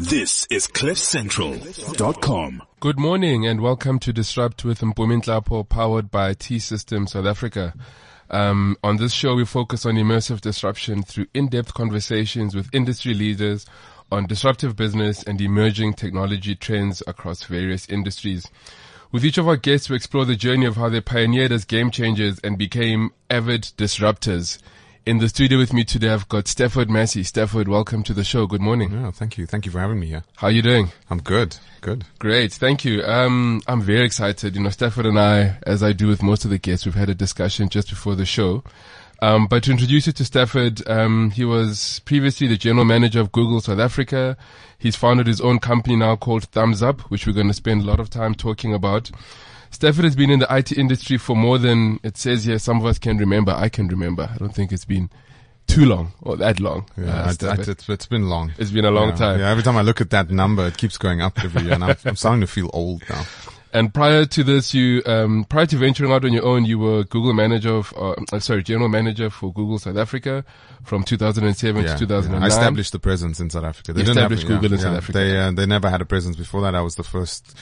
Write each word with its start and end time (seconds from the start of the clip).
This 0.00 0.46
is 0.48 0.68
CliffCentral.com. 0.68 2.62
Good 2.78 3.00
morning 3.00 3.48
and 3.48 3.60
welcome 3.60 3.98
to 3.98 4.12
Disrupt 4.12 4.64
with 4.64 4.78
Mpumi 4.78 5.68
powered 5.68 6.08
by 6.12 6.34
T 6.34 6.60
System 6.60 7.08
South 7.08 7.26
Africa. 7.26 7.74
Um, 8.30 8.76
on 8.84 8.98
this 8.98 9.12
show, 9.12 9.34
we 9.34 9.44
focus 9.44 9.84
on 9.84 9.96
immersive 9.96 10.40
disruption 10.40 11.02
through 11.02 11.26
in-depth 11.34 11.74
conversations 11.74 12.54
with 12.54 12.72
industry 12.72 13.12
leaders 13.12 13.66
on 14.12 14.28
disruptive 14.28 14.76
business 14.76 15.24
and 15.24 15.40
emerging 15.40 15.94
technology 15.94 16.54
trends 16.54 17.02
across 17.08 17.42
various 17.42 17.88
industries. 17.88 18.46
With 19.10 19.24
each 19.24 19.36
of 19.36 19.48
our 19.48 19.56
guests, 19.56 19.90
we 19.90 19.96
explore 19.96 20.24
the 20.24 20.36
journey 20.36 20.66
of 20.66 20.76
how 20.76 20.90
they 20.90 21.00
pioneered 21.00 21.50
as 21.50 21.64
game 21.64 21.90
changers 21.90 22.38
and 22.44 22.56
became 22.56 23.10
avid 23.28 23.62
disruptors. 23.76 24.58
In 25.06 25.18
the 25.18 25.28
studio 25.28 25.56
with 25.58 25.72
me 25.72 25.84
today, 25.84 26.10
I've 26.10 26.28
got 26.28 26.48
Stafford 26.48 26.90
Massey. 26.90 27.22
Stafford, 27.22 27.66
welcome 27.66 28.02
to 28.02 28.12
the 28.12 28.24
show. 28.24 28.46
Good 28.46 28.60
morning. 28.60 28.92
Yeah, 28.92 29.10
thank 29.10 29.38
you. 29.38 29.46
Thank 29.46 29.64
you 29.64 29.72
for 29.72 29.78
having 29.78 29.98
me 29.98 30.08
here. 30.08 30.22
How 30.36 30.48
are 30.48 30.50
you 30.50 30.60
doing? 30.60 30.90
I'm 31.08 31.20
good. 31.20 31.56
Good. 31.80 32.04
Great. 32.18 32.52
Thank 32.52 32.84
you. 32.84 33.02
Um, 33.04 33.62
I'm 33.66 33.80
very 33.80 34.04
excited. 34.04 34.54
You 34.54 34.62
know, 34.62 34.68
Stafford 34.68 35.06
and 35.06 35.18
I, 35.18 35.58
as 35.62 35.82
I 35.82 35.92
do 35.92 36.08
with 36.08 36.22
most 36.22 36.44
of 36.44 36.50
the 36.50 36.58
guests, 36.58 36.84
we've 36.84 36.94
had 36.94 37.08
a 37.08 37.14
discussion 37.14 37.70
just 37.70 37.88
before 37.88 38.16
the 38.16 38.26
show. 38.26 38.62
Um, 39.20 39.46
but 39.46 39.62
to 39.64 39.70
introduce 39.70 40.06
you 40.06 40.12
to 40.12 40.24
Stafford, 40.24 40.86
um, 40.88 41.30
he 41.30 41.44
was 41.44 42.00
previously 42.04 42.46
the 42.46 42.56
general 42.56 42.84
manager 42.84 43.20
of 43.20 43.32
Google 43.32 43.60
South 43.60 43.80
Africa. 43.80 44.36
He's 44.78 44.94
founded 44.94 45.26
his 45.26 45.40
own 45.40 45.58
company 45.58 45.96
now 45.96 46.16
called 46.16 46.50
Thumbzup, 46.50 47.00
which 47.02 47.26
we're 47.26 47.32
going 47.32 47.48
to 47.48 47.54
spend 47.54 47.82
a 47.82 47.86
lot 47.86 47.98
of 47.98 48.10
time 48.10 48.34
talking 48.34 48.74
about. 48.74 49.10
Stafford 49.70 50.04
has 50.04 50.16
been 50.16 50.30
in 50.30 50.38
the 50.40 50.46
IT 50.54 50.72
industry 50.72 51.18
for 51.18 51.36
more 51.36 51.58
than 51.58 52.00
it 52.02 52.16
says 52.16 52.44
here. 52.44 52.58
Some 52.58 52.78
of 52.78 52.86
us 52.86 52.98
can 52.98 53.18
remember. 53.18 53.52
I 53.52 53.68
can 53.68 53.88
remember. 53.88 54.28
I 54.32 54.36
don't 54.38 54.54
think 54.54 54.72
it's 54.72 54.84
been 54.84 55.10
too 55.66 55.84
long 55.84 56.12
or 56.22 56.36
that 56.36 56.60
long. 56.60 56.86
Yeah, 56.96 57.24
uh, 57.24 57.30
it's, 57.30 57.42
it's, 57.42 57.68
it's- 57.68 57.88
it's 57.88 58.06
been 58.06 58.28
long. 58.28 58.52
It's 58.58 58.70
been 58.70 58.84
a 58.86 58.90
long 58.90 59.10
yeah. 59.10 59.14
time. 59.16 59.40
Yeah, 59.40 59.50
every 59.50 59.62
time 59.62 59.76
I 59.76 59.82
look 59.82 60.00
at 60.00 60.10
that 60.10 60.30
number, 60.30 60.66
it 60.66 60.76
keeps 60.78 60.96
going 60.96 61.20
up 61.20 61.42
every 61.44 61.62
year, 61.62 61.74
and 61.74 61.84
I'm, 61.84 61.96
I'm 62.04 62.16
starting 62.16 62.40
to 62.40 62.46
feel 62.46 62.70
old 62.72 63.02
now. 63.10 63.24
And 63.70 63.92
prior 63.92 64.24
to 64.24 64.42
this, 64.42 64.72
you 64.72 65.02
um, 65.04 65.44
prior 65.44 65.66
to 65.66 65.76
venturing 65.76 66.10
out 66.10 66.24
on 66.24 66.32
your 66.32 66.46
own, 66.46 66.64
you 66.64 66.78
were 66.78 67.04
Google 67.04 67.34
manager 67.34 67.74
of, 67.74 67.92
uh, 67.98 68.40
sorry, 68.40 68.62
general 68.62 68.88
manager 68.88 69.28
for 69.28 69.52
Google 69.52 69.78
South 69.78 69.98
Africa 69.98 70.42
from 70.84 71.04
2007 71.04 71.82
Yeah, 71.84 71.92
to 71.92 71.98
2009. 71.98 72.40
yeah. 72.40 72.44
I 72.44 72.48
established 72.48 72.92
the 72.92 72.98
presence 72.98 73.40
in 73.40 73.50
South 73.50 73.64
Africa. 73.64 73.92
They 73.92 74.00
You 74.00 74.06
didn't 74.06 74.22
have- 74.22 74.32
established 74.32 74.46
Google 74.62 74.72
in 74.72 74.78
South 74.78 74.96
Africa. 74.96 75.18
They 75.18 75.38
uh, 75.38 75.50
they 75.50 75.66
never 75.66 75.90
had 75.90 76.00
a 76.00 76.06
presence 76.06 76.34
before 76.34 76.62
that. 76.62 76.74
I 76.74 76.80
was 76.80 76.94
the 76.94 77.04
first 77.04 77.54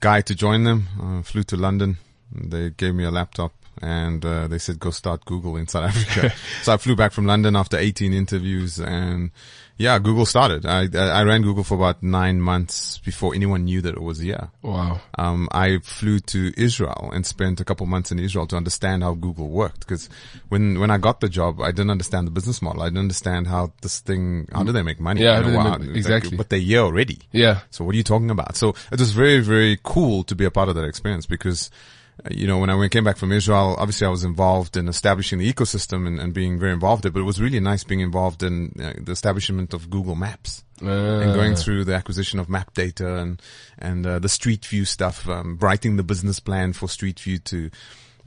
guy 0.00 0.20
to 0.22 0.34
join 0.34 0.64
them. 0.64 0.86
Uh, 1.00 1.22
flew 1.22 1.42
to 1.44 1.56
London. 1.56 1.98
They 2.32 2.70
gave 2.70 2.94
me 2.94 3.04
a 3.04 3.10
laptop. 3.10 3.52
And 3.82 4.24
uh, 4.24 4.48
they 4.48 4.58
said, 4.58 4.80
"Go 4.80 4.90
start 4.90 5.26
Google 5.26 5.56
in 5.56 5.68
South 5.68 5.84
Africa." 5.84 6.34
so 6.62 6.72
I 6.72 6.76
flew 6.78 6.96
back 6.96 7.12
from 7.12 7.26
London 7.26 7.54
after 7.54 7.76
18 7.76 8.14
interviews, 8.14 8.80
and 8.80 9.32
yeah, 9.78 9.98
Google 9.98 10.24
started. 10.26 10.64
I 10.64 10.88
I 10.94 11.22
ran 11.24 11.42
Google 11.42 11.62
for 11.64 11.74
about 11.74 12.02
nine 12.02 12.40
months 12.40 12.98
before 12.98 13.34
anyone 13.34 13.64
knew 13.64 13.80
that 13.82 13.94
it 13.94 14.02
was 14.02 14.18
here. 14.20 14.48
Wow. 14.62 15.00
um, 15.18 15.48
I 15.52 15.78
flew 15.82 16.18
to 16.20 16.52
Israel 16.56 17.10
and 17.12 17.26
spent 17.26 17.60
a 17.60 17.64
couple 17.64 17.84
months 17.86 18.10
in 18.10 18.18
Israel 18.18 18.46
to 18.48 18.56
understand 18.56 19.02
how 19.02 19.14
Google 19.14 19.48
worked. 19.48 19.80
Because 19.80 20.08
when 20.48 20.80
when 20.80 20.90
I 20.90 20.98
got 20.98 21.20
the 21.20 21.28
job, 21.28 21.60
I 21.60 21.72
didn't 21.72 21.90
understand 21.90 22.26
the 22.26 22.30
business 22.30 22.62
model. 22.62 22.82
I 22.82 22.86
didn't 22.86 23.00
understand 23.00 23.46
how 23.48 23.72
this 23.82 24.00
thing, 24.00 24.48
how 24.52 24.62
do 24.62 24.72
they 24.72 24.82
make 24.82 24.98
money? 25.00 25.22
Yeah, 25.22 25.34
how 25.34 25.38
You 25.40 25.44
do 25.46 25.52
know, 25.52 25.58
wow, 25.58 25.76
make- 25.78 25.88
like, 25.88 25.96
exactly. 25.96 26.36
but 26.36 26.48
they're 26.48 26.58
here 26.58 26.80
already. 26.80 27.18
Yeah. 27.32 27.60
So 27.70 27.84
what 27.84 27.94
are 27.94 27.98
you 27.98 28.04
talking 28.04 28.30
about? 28.30 28.56
So 28.56 28.74
it 28.90 28.98
was 28.98 29.12
very 29.12 29.40
very 29.40 29.78
cool 29.82 30.24
to 30.24 30.34
be 30.34 30.44
a 30.46 30.50
part 30.50 30.68
of 30.70 30.74
that 30.76 30.84
experience 30.84 31.26
because. 31.26 31.70
Uh, 32.24 32.28
You 32.30 32.46
know, 32.46 32.58
when 32.58 32.70
I 32.70 32.74
when 32.74 32.86
I 32.86 32.88
came 32.88 33.04
back 33.04 33.18
from 33.18 33.32
Israel, 33.32 33.76
obviously 33.78 34.06
I 34.06 34.10
was 34.10 34.24
involved 34.24 34.76
in 34.76 34.88
establishing 34.88 35.38
the 35.38 35.52
ecosystem 35.52 36.06
and, 36.06 36.18
and 36.20 36.32
being 36.32 36.58
very 36.58 36.72
involved 36.72 37.02
there, 37.02 37.12
but 37.12 37.20
it 37.20 37.24
was 37.24 37.40
really 37.40 37.60
nice 37.60 37.84
being 37.84 38.00
involved 38.00 38.42
in 38.42 38.72
uh, 38.80 38.94
the 39.06 39.12
establishment 39.12 39.74
of 39.74 39.90
Google 39.90 40.14
Maps 40.14 40.64
and 40.80 41.34
going 41.34 41.52
Uh, 41.52 41.56
through 41.56 41.84
the 41.84 41.94
acquisition 41.94 42.38
of 42.40 42.48
map 42.48 42.74
data 42.74 43.16
and 43.16 43.40
and 43.78 44.06
uh, 44.06 44.18
the 44.18 44.28
Street 44.28 44.64
View 44.66 44.84
stuff, 44.84 45.28
um, 45.28 45.58
writing 45.60 45.96
the 45.96 46.02
business 46.02 46.40
plan 46.40 46.72
for 46.72 46.88
Street 46.88 47.20
View 47.20 47.38
to 47.38 47.70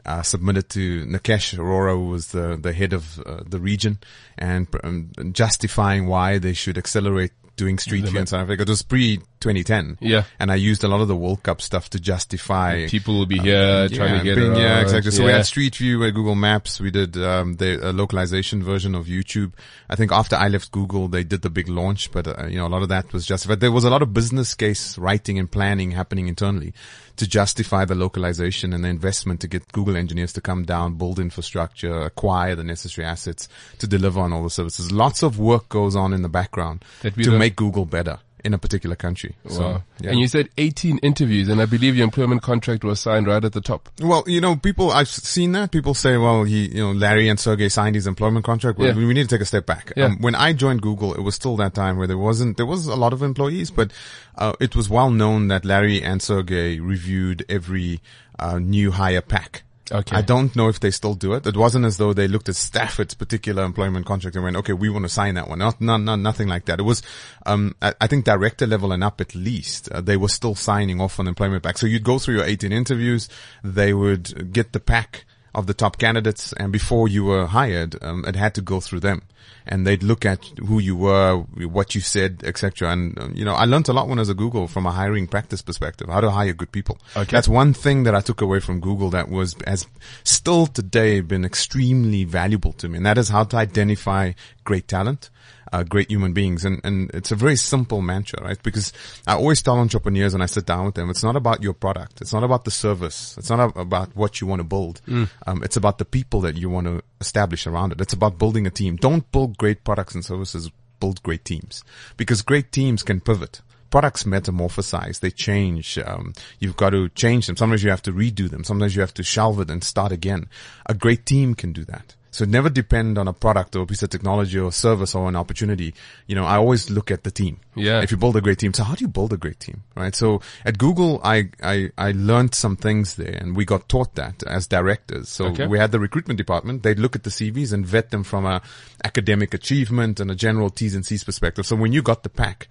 uh, 0.05 0.21
submit 0.23 0.57
it 0.57 0.69
to 0.69 1.05
Nikesh 1.05 1.57
Arora, 1.57 1.93
who 1.93 2.09
was 2.09 2.27
the 2.27 2.57
the 2.61 2.73
head 2.73 2.93
of 2.93 3.19
uh, 3.19 3.43
the 3.45 3.59
region, 3.59 3.97
and 4.37 4.67
um, 4.83 5.09
justifying 5.33 6.07
why 6.07 6.39
they 6.39 6.53
should 6.53 6.77
accelerate 6.77 7.33
doing 7.59 7.77
Street 7.77 8.05
View 8.05 8.19
in 8.19 8.25
South 8.25 8.41
Africa. 8.43 8.63
It 8.63 8.69
was 8.69 8.81
pre 8.81 9.17
2010, 9.41 9.97
Yeah. 10.01 10.23
and 10.39 10.51
I 10.51 10.55
used 10.55 10.83
a 10.83 10.87
lot 10.87 10.99
of 11.01 11.07
the 11.07 11.15
World 11.15 11.43
Cup 11.43 11.61
stuff 11.61 11.89
to 11.91 11.99
justify 11.99 12.87
People 12.87 13.17
will 13.19 13.25
be 13.25 13.37
here 13.39 13.87
trying 13.89 14.17
to 14.19 14.23
get 14.23 14.35
being- 14.35 14.55
yeah, 14.55 14.81
exactly. 14.81 15.11
So 15.11 15.23
we 15.25 15.31
had 15.31 15.45
Street 15.45 15.75
View 15.75 16.03
at 16.05 16.13
Google 16.13 16.35
Maps. 16.35 16.79
We 16.81 16.91
did 16.91 17.15
um, 17.17 17.55
the 17.55 17.93
localization 17.93 18.63
version 18.63 18.95
of 18.95 19.05
YouTube. 19.05 19.53
I 19.89 19.95
think 19.95 20.11
after 20.11 20.35
I 20.35 20.47
left 20.49 20.71
Google, 20.71 21.07
they 21.07 21.23
did 21.23 21.41
the 21.41 21.49
big 21.49 21.69
launch, 21.69 22.11
but 22.11 22.27
uh, 22.27 22.47
you 22.47 22.57
know 22.57 22.67
a 22.67 22.73
lot 22.75 22.81
of 22.81 22.89
that 22.89 23.13
was 23.13 23.25
justified. 23.25 23.59
There 23.61 23.71
was 23.71 23.83
a 23.85 23.89
lot 23.89 24.01
of 24.01 24.13
business 24.13 24.53
case 24.55 24.97
writing 24.97 25.39
and 25.39 25.49
planning 25.49 25.91
happening 25.91 26.27
internally 26.27 26.73
to 27.15 27.27
justify 27.27 27.83
the 27.83 27.95
localization 27.95 28.71
and 28.73 28.83
the 28.83 28.87
investment 28.87 29.41
to 29.41 29.47
get 29.47 29.69
Google 29.73 29.97
engineers 29.97 30.31
to 30.33 30.39
come 30.41 30.63
down, 30.63 30.93
build 30.95 31.19
infrastructure, 31.19 32.01
acquire 32.03 32.55
the 32.55 32.63
necessary 32.63 33.05
assets 33.05 33.49
to 33.79 33.87
deliver 33.87 34.21
on 34.21 34.31
all 34.31 34.41
the 34.43 34.49
services. 34.49 34.89
Lots 34.91 35.21
of 35.21 35.37
work 35.37 35.67
goes 35.67 35.97
on 35.97 36.13
in 36.13 36.21
the 36.21 36.29
background 36.29 36.83
That 37.01 37.17
we 37.17 37.23
to 37.25 37.31
don't- 37.31 37.39
make 37.49 37.55
Google 37.55 37.85
better 37.85 38.19
in 38.45 38.53
a 38.53 38.57
particular 38.57 38.95
country. 38.95 39.35
So, 39.49 39.83
yeah. 39.99 40.11
And 40.11 40.19
you 40.19 40.27
said 40.29 40.47
18 40.57 40.99
interviews, 40.99 41.49
and 41.49 41.61
I 41.61 41.65
believe 41.65 41.97
your 41.97 42.05
employment 42.05 42.41
contract 42.41 42.85
was 42.85 43.01
signed 43.01 43.27
right 43.27 43.43
at 43.43 43.51
the 43.51 43.59
top. 43.59 43.89
Well, 43.99 44.23
you 44.27 44.39
know, 44.39 44.55
people, 44.55 44.91
I've 44.91 45.09
seen 45.09 45.51
that. 45.51 45.71
People 45.71 45.93
say, 45.93 46.15
well, 46.15 46.43
he, 46.45 46.69
you 46.69 46.77
know, 46.81 46.91
Larry 46.93 47.27
and 47.27 47.37
Sergey 47.37 47.67
signed 47.67 47.95
his 47.95 48.07
employment 48.07 48.45
contract. 48.45 48.79
Well, 48.79 48.87
Yeah. 48.97 49.05
we 49.05 49.13
need 49.13 49.23
to 49.27 49.35
take 49.35 49.41
a 49.41 49.45
step 49.45 49.65
back. 49.65 49.91
Yeah. 49.97 50.05
Um, 50.05 50.19
when 50.21 50.35
I 50.35 50.53
joined 50.53 50.81
Google, 50.81 51.13
it 51.15 51.19
was 51.21 51.35
still 51.35 51.57
that 51.57 51.73
time 51.73 51.97
where 51.97 52.07
there 52.07 52.17
wasn't, 52.17 52.55
there 52.55 52.65
was 52.65 52.87
a 52.87 52.95
lot 52.95 53.11
of 53.11 53.21
employees, 53.21 53.71
but, 53.71 53.91
uh, 54.37 54.53
it 54.61 54.73
was 54.73 54.89
well 54.89 55.11
known 55.11 55.49
that 55.49 55.65
Larry 55.65 56.01
and 56.01 56.21
Sergey 56.21 56.79
reviewed 56.79 57.45
every, 57.49 57.99
uh, 58.39 58.57
new 58.57 58.91
hire 58.91 59.21
pack. 59.21 59.63
Okay. 59.91 60.15
I 60.15 60.21
don't 60.21 60.55
know 60.55 60.69
if 60.69 60.79
they 60.79 60.91
still 60.91 61.15
do 61.15 61.33
it. 61.33 61.47
It 61.47 61.57
wasn't 61.57 61.85
as 61.85 61.97
though 61.97 62.13
they 62.13 62.27
looked 62.27 62.49
at 62.49 62.55
Stafford's 62.55 63.13
particular 63.13 63.63
employment 63.63 64.05
contract 64.05 64.35
and 64.35 64.43
went, 64.43 64.57
okay, 64.57 64.73
we 64.73 64.89
want 64.89 65.05
to 65.05 65.09
sign 65.09 65.35
that 65.35 65.47
one. 65.47 65.59
Not, 65.59 65.81
not, 65.81 66.01
not 66.01 66.17
nothing 66.17 66.47
like 66.47 66.65
that. 66.65 66.79
It 66.79 66.83
was, 66.83 67.01
um, 67.45 67.75
I, 67.81 67.93
I 67.99 68.07
think 68.07 68.25
director 68.25 68.67
level 68.67 68.91
and 68.91 69.03
up 69.03 69.19
at 69.21 69.35
least, 69.35 69.89
uh, 69.91 70.01
they 70.01 70.17
were 70.17 70.29
still 70.29 70.55
signing 70.55 71.01
off 71.01 71.19
on 71.19 71.27
employment 71.27 71.63
pack. 71.63 71.77
So 71.77 71.87
you'd 71.87 72.03
go 72.03 72.19
through 72.19 72.35
your 72.35 72.45
18 72.45 72.71
interviews. 72.71 73.29
They 73.63 73.93
would 73.93 74.53
get 74.53 74.73
the 74.73 74.79
pack 74.79 75.25
of 75.55 75.65
the 75.67 75.73
top 75.73 75.97
candidates 75.97 76.53
and 76.53 76.71
before 76.71 77.07
you 77.07 77.23
were 77.23 77.47
hired, 77.47 78.01
um, 78.03 78.23
it 78.25 78.35
had 78.35 78.53
to 78.55 78.61
go 78.61 78.79
through 78.79 78.99
them. 78.99 79.23
And 79.71 79.85
they'd 79.85 80.01
look 80.01 80.25
at 80.25 80.43
who 80.67 80.79
you 80.79 80.95
were, 80.95 81.37
what 81.37 81.93
you 81.93 82.01
said, 82.01 82.41
etc. 82.43 82.91
And 82.91 83.17
um, 83.19 83.33
you 83.35 83.45
know, 83.45 83.53
I 83.53 83.65
learned 83.65 83.87
a 83.87 83.93
lot 83.93 84.07
when 84.07 84.17
I 84.17 84.21
was 84.21 84.29
at 84.31 84.37
Google 84.37 84.67
from 84.67 84.87
a 84.87 84.91
hiring 84.91 85.27
practice 85.27 85.61
perspective, 85.61 86.09
how 86.09 86.21
to 86.21 86.31
hire 86.31 86.53
good 86.53 86.71
people. 86.71 86.97
Okay. 87.15 87.31
That's 87.31 87.47
one 87.47 87.73
thing 87.73 88.03
that 88.03 88.15
I 88.15 88.21
took 88.21 88.41
away 88.41 88.61
from 88.61 88.79
Google 88.79 89.11
that 89.11 89.29
was 89.29 89.55
has 89.67 89.85
still 90.23 90.65
today 90.65 91.21
been 91.21 91.45
extremely 91.45 92.23
valuable 92.23 92.73
to 92.73 92.89
me, 92.89 92.97
and 92.97 93.05
that 93.05 93.19
is 93.19 93.29
how 93.29 93.43
to 93.43 93.57
identify 93.57 94.33
great 94.63 94.87
talent. 94.87 95.29
Uh, 95.71 95.83
great 95.83 96.09
human 96.09 96.33
beings. 96.33 96.65
And, 96.65 96.81
and 96.83 97.11
it's 97.13 97.31
a 97.31 97.35
very 97.35 97.55
simple 97.55 98.01
mantra, 98.01 98.43
right? 98.43 98.61
Because 98.63 98.91
I 99.27 99.35
always 99.35 99.61
tell 99.61 99.77
entrepreneurs 99.77 100.33
and 100.33 100.41
I 100.41 100.47
sit 100.47 100.65
down 100.65 100.85
with 100.85 100.95
them, 100.95 101.09
it's 101.09 101.23
not 101.23 101.35
about 101.35 101.61
your 101.61 101.73
product. 101.73 102.21
It's 102.21 102.33
not 102.33 102.43
about 102.43 102.65
the 102.65 102.71
service. 102.71 103.37
It's 103.37 103.49
not 103.49 103.77
about 103.77 104.15
what 104.15 104.41
you 104.41 104.47
want 104.47 104.61
to 104.61 104.63
build. 104.63 105.01
Um, 105.45 105.63
it's 105.63 105.77
about 105.77 105.97
the 105.97 106.05
people 106.05 106.41
that 106.41 106.57
you 106.57 106.69
want 106.69 106.87
to 106.87 107.03
establish 107.21 107.67
around 107.67 107.91
it. 107.91 108.01
It's 108.01 108.13
about 108.13 108.37
building 108.37 108.65
a 108.65 108.71
team. 108.71 108.95
Don't 108.95 109.31
build 109.31 109.57
great 109.57 109.83
products 109.83 110.15
and 110.15 110.25
services. 110.25 110.71
Build 110.99 111.23
great 111.23 111.45
teams 111.45 111.85
because 112.17 112.41
great 112.41 112.73
teams 112.73 113.03
can 113.03 113.21
pivot 113.21 113.61
products 113.89 114.23
metamorphosize, 114.23 115.19
they 115.19 115.31
change. 115.31 115.97
Um, 115.97 116.33
you've 116.59 116.77
got 116.77 116.91
to 116.91 117.09
change 117.09 117.47
them. 117.47 117.57
Sometimes 117.57 117.83
you 117.83 117.89
have 117.89 118.01
to 118.03 118.13
redo 118.13 118.49
them. 118.49 118.63
Sometimes 118.63 118.95
you 118.95 119.01
have 119.01 119.13
to 119.15 119.23
shelve 119.23 119.59
it 119.59 119.69
and 119.69 119.83
start 119.83 120.11
again. 120.11 120.47
A 120.85 120.93
great 120.93 121.25
team 121.25 121.55
can 121.55 121.73
do 121.73 121.83
that. 121.85 122.15
So 122.31 122.45
never 122.45 122.69
depend 122.69 123.17
on 123.17 123.27
a 123.27 123.33
product 123.33 123.75
or 123.75 123.81
a 123.81 123.85
piece 123.85 124.03
of 124.03 124.09
technology 124.09 124.59
or 124.59 124.71
service 124.71 125.15
or 125.15 125.27
an 125.27 125.35
opportunity. 125.35 125.93
You 126.27 126.35
know, 126.35 126.45
I 126.45 126.57
always 126.57 126.89
look 126.89 127.09
at 127.09 127.23
the 127.23 127.31
team. 127.31 127.59
Yeah. 127.75 128.01
If 128.01 128.11
you 128.11 128.17
build 128.17 128.35
a 128.35 128.41
great 128.41 128.59
team, 128.59 128.73
so 128.73 128.83
how 128.83 128.93
do 128.95 129.03
you 129.03 129.07
build 129.07 129.33
a 129.33 129.37
great 129.37 129.59
team, 129.59 129.83
right? 129.95 130.13
So 130.13 130.41
at 130.63 130.77
Google, 130.77 131.21
I, 131.23 131.49
I, 131.63 131.89
I 131.97 132.11
learned 132.11 132.53
some 132.53 132.75
things 132.75 133.15
there 133.15 133.33
and 133.33 133.55
we 133.55 133.65
got 133.65 133.89
taught 133.89 134.15
that 134.15 134.43
as 134.43 134.67
directors. 134.67 135.29
So 135.29 135.45
Okay. 135.47 135.65
we 135.67 135.79
had 135.79 135.91
the 135.91 135.99
recruitment 135.99 136.37
department. 136.37 136.83
They'd 136.83 136.99
look 136.99 137.15
at 137.15 137.23
the 137.23 137.29
CVs 137.31 137.73
and 137.73 137.85
vet 137.85 138.11
them 138.11 138.23
from 138.23 138.45
a 138.45 138.61
academic 139.03 139.53
achievement 139.53 140.19
and 140.19 140.29
a 140.29 140.35
general 140.35 140.69
T's 140.69 140.93
and 140.95 141.05
C's 141.05 141.23
perspective. 141.23 141.65
So 141.65 141.75
when 141.75 141.93
you 141.93 142.01
got 142.01 142.23
the 142.23 142.29
pack, 142.29 142.67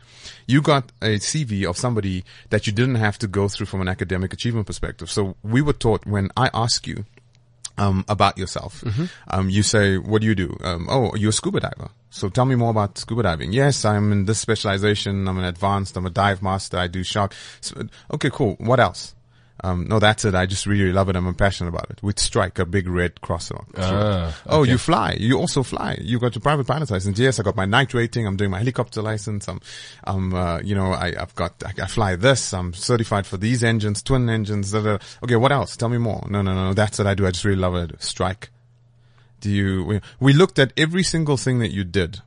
you 0.47 0.63
got 0.63 0.93
a 1.03 1.17
CV 1.19 1.65
of 1.69 1.77
somebody 1.77 2.25
that 2.51 2.67
you 2.67 2.73
didn't 2.73 2.97
have 2.97 3.19
to 3.19 3.27
go 3.27 3.49
through 3.49 3.67
from 3.67 3.81
an 3.81 3.89
academic 3.89 4.33
achievement 4.33 4.67
perspective. 4.67 5.11
So 5.11 5.37
we 5.43 5.63
were 5.63 5.73
taught 5.73 6.07
when 6.07 6.31
I 6.37 6.51
ask 6.55 6.87
you, 6.87 7.05
um, 7.79 8.05
about 8.09 8.39
yourself. 8.39 8.83
Um, 9.29 9.49
you 9.51 9.63
say, 9.63 9.97
what 9.99 10.21
do 10.23 10.27
you 10.27 10.35
do? 10.35 10.57
Um, 10.63 10.87
oh, 10.91 11.15
you're 11.15 11.31
a 11.31 11.33
scuba 11.33 11.61
diver. 11.61 11.91
So 12.11 12.29
tell 12.29 12.45
me 12.45 12.55
more 12.55 12.71
about 12.71 12.99
scuba 12.99 13.23
diving. 13.23 13.53
Yes, 13.53 13.85
I'm 13.85 14.13
in 14.13 14.25
this 14.25 14.39
specialization. 14.39 15.29
I'm 15.29 15.39
an 15.39 15.45
advanced. 15.45 15.97
I'm 15.97 16.07
a 16.07 16.11
dive 16.11 16.43
master. 16.43 16.79
I 16.79 16.87
do 16.87 17.03
shark. 17.03 17.35
So, 17.61 17.83
okay, 18.15 18.31
cool. 18.31 18.57
What 18.59 18.81
else? 18.81 19.15
Um, 19.65 19.87
no, 19.89 19.99
that's 19.99 20.25
it. 20.25 20.35
I 20.37 20.47
just 20.47 20.67
really 20.67 20.93
love 20.93 21.09
it. 21.09 21.17
I'm 21.17 21.35
passionate 21.35 21.71
about 21.71 21.91
it. 21.91 22.01
With 22.03 22.21
Strike, 22.21 22.61
a 22.61 22.65
big 22.65 22.89
red 22.89 23.21
cross 23.21 23.51
on. 23.51 23.67
through 23.75 23.83
it. 23.83 23.89
Ah, 23.91 24.37
Oh, 24.47 24.63
you 24.63 24.79
fly. 24.79 25.17
You 25.19 25.39
also 25.39 25.63
fly. 25.65 25.99
You 26.01 26.21
got 26.21 26.35
your 26.37 26.43
private 26.43 26.67
pilot 26.67 26.91
license. 26.91 27.19
Yes, 27.19 27.41
I 27.41 27.43
got 27.43 27.57
my 27.57 27.65
night 27.65 27.93
rating. 27.93 28.27
I'm 28.27 28.37
doing 28.37 28.51
my 28.53 28.59
helicopter 28.59 29.03
license. 29.03 29.49
I'm, 29.49 29.61
I'm, 30.05 30.33
uh, 30.33 30.61
you 30.61 30.75
know, 30.77 30.93
I, 30.93 31.15
I've 31.19 31.35
got, 31.35 31.61
I, 31.67 31.73
I 31.83 31.87
fly 31.87 32.15
this. 32.15 32.55
I'm 32.55 32.73
certified 32.73 33.27
for 33.27 33.37
these 33.37 33.65
engines, 33.65 34.03
twin 34.03 34.29
engines. 34.31 34.71
Da, 34.71 34.81
da. 34.81 34.99
Okay, 35.25 35.37
what 35.37 35.51
else? 35.51 35.77
Tell 35.77 35.89
me 35.89 35.99
more. 35.99 36.25
No, 36.31 36.41
no, 36.43 36.55
no. 36.55 36.73
That's 36.73 36.99
what 36.99 37.09
I 37.09 37.15
do. 37.15 37.27
I 37.27 37.33
just 37.33 37.45
really 37.45 37.59
love 37.61 37.75
it. 37.75 38.01
Strike. 38.03 38.51
Do 39.41 39.51
you, 39.51 39.85
we, 39.85 40.01
we 40.21 40.33
looked 40.35 40.59
at 40.59 40.73
every 40.77 41.03
single 41.03 41.37
thing 41.37 41.59
that 41.61 41.71
you 41.73 41.83
did. 41.85 42.21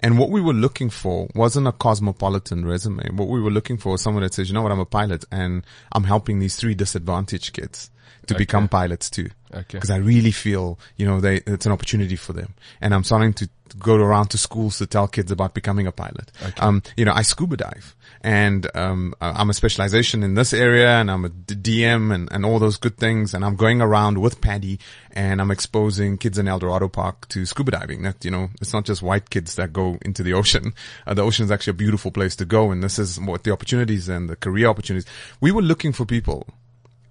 And 0.00 0.18
what 0.18 0.30
we 0.30 0.40
were 0.40 0.52
looking 0.52 0.90
for 0.90 1.28
wasn't 1.34 1.66
a 1.66 1.72
cosmopolitan 1.72 2.64
resume. 2.66 3.10
What 3.12 3.28
we 3.28 3.40
were 3.40 3.50
looking 3.50 3.76
for 3.78 3.92
was 3.92 4.02
someone 4.02 4.22
that 4.22 4.34
says, 4.34 4.48
you 4.48 4.54
know 4.54 4.62
what, 4.62 4.72
I'm 4.72 4.80
a 4.80 4.84
pilot 4.84 5.24
and 5.32 5.64
I'm 5.92 6.04
helping 6.04 6.38
these 6.38 6.56
three 6.56 6.74
disadvantaged 6.74 7.52
kids 7.52 7.90
to 8.26 8.34
Okay. 8.34 8.42
become 8.42 8.68
pilots 8.68 9.08
too 9.10 9.28
Okay. 9.54 9.64
because 9.78 9.90
I 9.90 9.96
really 9.98 10.32
feel, 10.32 10.78
you 10.96 11.06
know, 11.06 11.20
they, 11.20 11.36
it's 11.46 11.66
an 11.66 11.72
opportunity 11.72 12.16
for 12.16 12.32
them. 12.32 12.54
And 12.80 12.94
I'm 12.94 13.04
starting 13.04 13.32
to 13.34 13.48
go 13.78 13.96
around 13.96 14.28
to 14.28 14.38
schools 14.38 14.78
to 14.78 14.86
tell 14.86 15.08
kids 15.08 15.30
about 15.32 15.54
becoming 15.54 15.86
a 15.86 15.92
pilot. 15.92 16.30
Okay. 16.42 16.60
Um, 16.60 16.82
you 16.96 17.04
know, 17.04 17.12
I 17.12 17.22
scuba 17.22 17.56
dive 17.56 17.95
and, 18.22 18.68
um, 18.74 19.14
I'm 19.20 19.50
a 19.50 19.54
specialization 19.54 20.22
in 20.22 20.34
this 20.34 20.52
area 20.52 20.88
and 20.88 21.10
I'm 21.10 21.24
a 21.24 21.28
DM 21.28 22.14
and, 22.14 22.28
and 22.30 22.44
all 22.44 22.58
those 22.58 22.76
good 22.76 22.96
things. 22.96 23.34
And 23.34 23.44
I'm 23.44 23.56
going 23.56 23.80
around 23.80 24.18
with 24.18 24.40
Paddy 24.40 24.78
and 25.12 25.40
I'm 25.40 25.50
exposing 25.50 26.18
kids 26.18 26.38
in 26.38 26.48
El 26.48 26.58
Dorado 26.58 26.88
Park 26.88 27.28
to 27.28 27.46
scuba 27.46 27.72
diving. 27.72 28.02
That, 28.02 28.24
you 28.24 28.30
know, 28.30 28.50
it's 28.60 28.72
not 28.72 28.84
just 28.84 29.02
white 29.02 29.30
kids 29.30 29.54
that 29.56 29.72
go 29.72 29.98
into 30.02 30.22
the 30.22 30.32
ocean. 30.32 30.74
Uh, 31.06 31.14
the 31.14 31.22
ocean 31.22 31.44
is 31.44 31.50
actually 31.50 31.72
a 31.72 31.74
beautiful 31.74 32.10
place 32.10 32.36
to 32.36 32.44
go. 32.44 32.70
And 32.70 32.82
this 32.82 32.98
is 32.98 33.20
what 33.20 33.44
the 33.44 33.52
opportunities 33.52 34.08
and 34.08 34.28
the 34.28 34.36
career 34.36 34.66
opportunities. 34.66 35.08
We 35.40 35.52
were 35.52 35.62
looking 35.62 35.92
for 35.92 36.04
people 36.04 36.46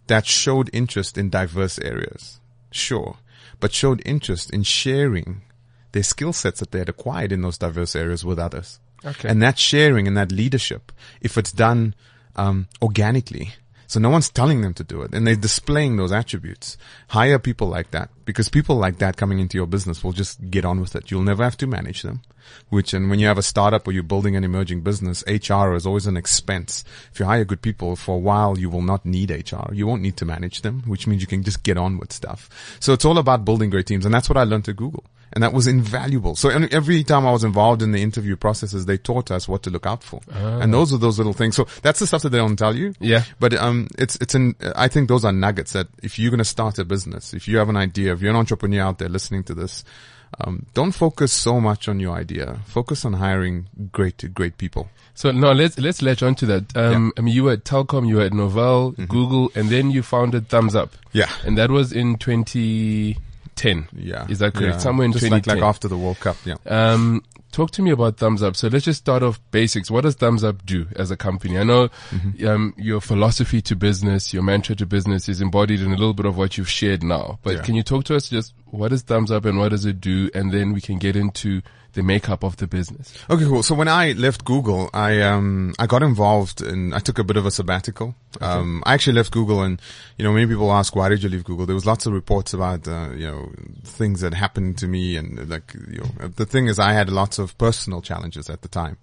that 0.07 0.25
showed 0.25 0.69
interest 0.73 1.17
in 1.17 1.29
diverse 1.29 1.79
areas. 1.79 2.39
Sure. 2.71 3.17
But 3.59 3.73
showed 3.73 4.01
interest 4.05 4.51
in 4.51 4.63
sharing 4.63 5.41
their 5.93 6.03
skill 6.03 6.33
sets 6.33 6.59
that 6.59 6.71
they 6.71 6.79
had 6.79 6.89
acquired 6.89 7.31
in 7.31 7.41
those 7.41 7.57
diverse 7.57 7.95
areas 7.95 8.25
with 8.25 8.37
others. 8.37 8.79
Okay. 9.03 9.29
And 9.29 9.41
that 9.41 9.59
sharing 9.59 10.07
and 10.07 10.17
that 10.17 10.31
leadership, 10.31 10.91
if 11.21 11.37
it's 11.37 11.51
done, 11.51 11.95
um, 12.35 12.67
organically, 12.81 13.53
so 13.87 13.99
no 13.99 14.09
one's 14.09 14.29
telling 14.29 14.61
them 14.61 14.73
to 14.75 14.83
do 14.83 15.01
it 15.03 15.13
and 15.13 15.25
they're 15.25 15.35
displaying 15.35 15.95
those 15.95 16.11
attributes. 16.11 16.77
Hire 17.09 17.39
people 17.39 17.67
like 17.67 17.91
that 17.91 18.09
because 18.25 18.49
people 18.49 18.75
like 18.75 18.97
that 18.97 19.17
coming 19.17 19.39
into 19.39 19.57
your 19.57 19.67
business 19.67 20.03
will 20.03 20.11
just 20.11 20.49
get 20.49 20.65
on 20.65 20.81
with 20.81 20.95
it. 20.95 21.11
You'll 21.11 21.21
never 21.21 21.43
have 21.43 21.57
to 21.57 21.67
manage 21.67 22.01
them, 22.01 22.21
which, 22.69 22.93
and 22.93 23.09
when 23.09 23.19
you 23.19 23.27
have 23.27 23.37
a 23.37 23.43
startup 23.43 23.87
or 23.87 23.91
you're 23.91 24.03
building 24.03 24.35
an 24.35 24.43
emerging 24.43 24.81
business, 24.81 25.23
HR 25.27 25.75
is 25.75 25.85
always 25.85 26.07
an 26.07 26.17
expense. 26.17 26.83
If 27.13 27.19
you 27.19 27.25
hire 27.25 27.45
good 27.45 27.61
people 27.61 27.95
for 27.95 28.15
a 28.15 28.19
while, 28.19 28.57
you 28.57 28.69
will 28.69 28.81
not 28.81 29.05
need 29.05 29.29
HR. 29.29 29.73
You 29.73 29.85
won't 29.85 30.01
need 30.01 30.17
to 30.17 30.25
manage 30.25 30.61
them, 30.61 30.83
which 30.87 31.05
means 31.05 31.21
you 31.21 31.27
can 31.27 31.43
just 31.43 31.63
get 31.63 31.77
on 31.77 31.97
with 31.97 32.11
stuff. 32.11 32.77
So 32.79 32.93
it's 32.93 33.05
all 33.05 33.19
about 33.19 33.45
building 33.45 33.69
great 33.69 33.85
teams. 33.85 34.05
And 34.05 34.13
that's 34.13 34.29
what 34.29 34.37
I 34.37 34.43
learned 34.43 34.67
at 34.67 34.75
Google. 34.75 35.05
And 35.33 35.43
that 35.43 35.51
was 35.51 35.67
invaluable. 35.67 36.35
So 36.35 36.49
every 36.49 37.03
time 37.03 37.25
I 37.25 37.31
was 37.31 37.43
involved 37.43 37.81
in 37.81 37.91
the 37.91 38.01
interview 38.01 38.35
processes, 38.37 38.85
they 38.85 38.97
taught 38.97 39.31
us 39.31 39.47
what 39.49 39.63
to 39.63 39.69
look 39.69 39.85
out 39.85 40.01
for. 40.03 40.21
And 40.31 40.73
those 40.73 40.93
are 40.93 40.97
those 40.97 41.17
little 41.17 41.33
things. 41.33 41.55
So 41.57 41.67
that's 41.81 41.99
the 41.99 42.07
stuff 42.07 42.21
that 42.21 42.29
they 42.29 42.37
don't 42.37 42.55
tell 42.55 42.75
you. 42.75 42.93
Yeah. 42.99 43.23
But 43.39 43.53
um, 43.55 43.87
it's 43.97 44.15
it's 44.17 44.33
an. 44.35 44.55
I 44.75 44.87
think 44.87 45.09
those 45.09 45.25
are 45.25 45.33
nuggets 45.33 45.73
that 45.73 45.87
if 46.01 46.17
you're 46.17 46.31
going 46.31 46.37
to 46.37 46.45
start 46.45 46.79
a 46.79 46.85
business, 46.85 47.33
if 47.33 47.47
you 47.49 47.57
have 47.57 47.67
an 47.69 47.75
idea, 47.77 48.13
if 48.13 48.21
you're 48.21 48.29
an 48.31 48.37
entrepreneur 48.37 48.81
out 48.83 48.99
there 48.99 49.09
listening 49.09 49.43
to 49.45 49.53
this, 49.53 49.83
um, 50.39 50.65
don't 50.73 50.91
focus 50.93 51.33
so 51.33 51.59
much 51.59 51.89
on 51.89 51.99
your 51.99 52.15
idea. 52.15 52.59
Focus 52.67 53.03
on 53.03 53.13
hiring 53.13 53.67
great 53.91 54.33
great 54.33 54.57
people. 54.57 54.89
So 55.15 55.31
now 55.31 55.51
let's 55.53 55.77
let's 55.79 56.01
latch 56.01 56.23
on 56.23 56.35
to 56.35 56.45
that. 56.45 56.77
Um, 56.77 57.11
I 57.17 57.21
mean, 57.21 57.33
you 57.33 57.43
were 57.45 57.53
at 57.53 57.63
Telkom, 57.65 58.07
you 58.07 58.17
were 58.17 58.23
at 58.23 58.31
Novell, 58.31 58.91
Mm-hmm. 58.93 59.05
Google, 59.05 59.51
and 59.55 59.69
then 59.69 59.91
you 59.91 60.01
founded 60.03 60.47
Thumbzup, 60.49 60.91
Yeah. 61.13 61.29
and 61.45 61.57
that 61.57 61.71
was 61.71 61.91
in 61.93 62.17
2010. 63.55 63.89
Yeah. 64.05 64.25
Is 64.29 64.39
that 64.39 64.53
correct? 64.53 64.73
Yeah. 64.75 64.77
Somewhere 64.79 65.05
in 65.05 65.11
Just 65.13 65.29
like, 65.29 65.47
like 65.47 65.61
after 65.61 65.87
the 65.87 65.97
World 65.97 66.19
Cup. 66.19 66.37
Yeah. 66.45 66.55
Um, 66.65 67.23
talk 67.51 67.71
to 67.71 67.81
me 67.81 67.91
about 67.91 68.17
Thumbzup. 68.17 68.55
So 68.55 68.67
let's 68.67 68.85
just 68.85 68.99
start 68.99 69.23
off 69.23 69.39
basics. 69.51 69.89
What 69.89 70.01
does 70.03 70.15
Thumbzup 70.15 70.65
do 70.65 70.87
as 70.95 71.09
a 71.11 71.17
company? 71.17 71.57
I 71.57 71.63
know 71.63 71.87
Mm-hmm. 72.11 72.47
um, 72.47 72.73
your 72.77 73.01
philosophy 73.01 73.61
to 73.63 73.75
business, 73.75 74.33
your 74.33 74.43
mantra 74.43 74.75
to 74.75 74.85
business 74.85 75.29
is 75.29 75.41
embodied 75.41 75.81
in 75.81 75.87
a 75.87 75.95
little 75.97 76.13
bit 76.13 76.25
of 76.25 76.37
what 76.37 76.57
you've 76.57 76.69
shared 76.69 77.03
now. 77.03 77.39
But 77.43 77.55
Yeah. 77.55 77.61
can 77.61 77.75
you 77.75 77.83
talk 77.83 78.03
to 78.05 78.15
us 78.15 78.29
just 78.29 78.53
what 78.65 78.91
is 78.91 79.03
Thumbzup 79.03 79.45
and 79.45 79.57
what 79.57 79.69
does 79.69 79.85
it 79.85 80.01
do? 80.01 80.29
And 80.33 80.51
then 80.51 80.73
we 80.73 80.81
can 80.81 80.97
get 80.99 81.15
into 81.15 81.61
the 81.95 82.03
makeup 82.03 82.43
of 82.43 82.57
the 82.57 82.67
business. 82.67 83.13
Okay, 83.29 83.45
cool. 83.45 83.63
So 83.63 83.73
when 83.73 83.87
I 83.87 84.11
left 84.11 84.45
Google, 84.45 84.89
I 84.93 85.21
um 85.21 85.73
I 85.79 85.87
got 85.87 86.03
involved 86.03 86.61
in 86.61 86.93
I 86.93 86.99
took 86.99 87.17
a 87.17 87.23
bit 87.23 87.37
of 87.37 87.45
a 87.45 87.51
sabbatical. 87.51 88.15
Um 88.41 88.83
I 88.85 88.93
actually 88.93 89.13
left 89.13 89.31
Google 89.31 89.63
and 89.63 89.81
you 90.17 90.23
know 90.23 90.33
many 90.33 90.45
people 90.45 90.71
ask 90.71 90.95
why 90.95 91.09
did 91.09 91.23
you 91.23 91.29
leave 91.29 91.45
Google? 91.45 91.65
There 91.65 91.73
was 91.73 91.85
lots 91.85 92.05
of 92.05 92.13
reports 92.13 92.53
about 92.53 92.87
uh, 92.87 93.09
you 93.15 93.25
know 93.25 93.51
things 93.83 94.21
that 94.21 94.33
happened 94.33 94.77
to 94.79 94.87
me 94.87 95.15
and 95.15 95.49
like 95.49 95.73
you 95.73 95.99
know 95.99 96.27
the 96.27 96.45
thing 96.45 96.67
is 96.67 96.77
I 96.77 96.93
had 96.93 97.09
lots 97.09 97.39
of 97.39 97.57
personal 97.57 98.01
challenges 98.01 98.49
at 98.49 98.61
the 98.61 98.67
time 98.67 98.97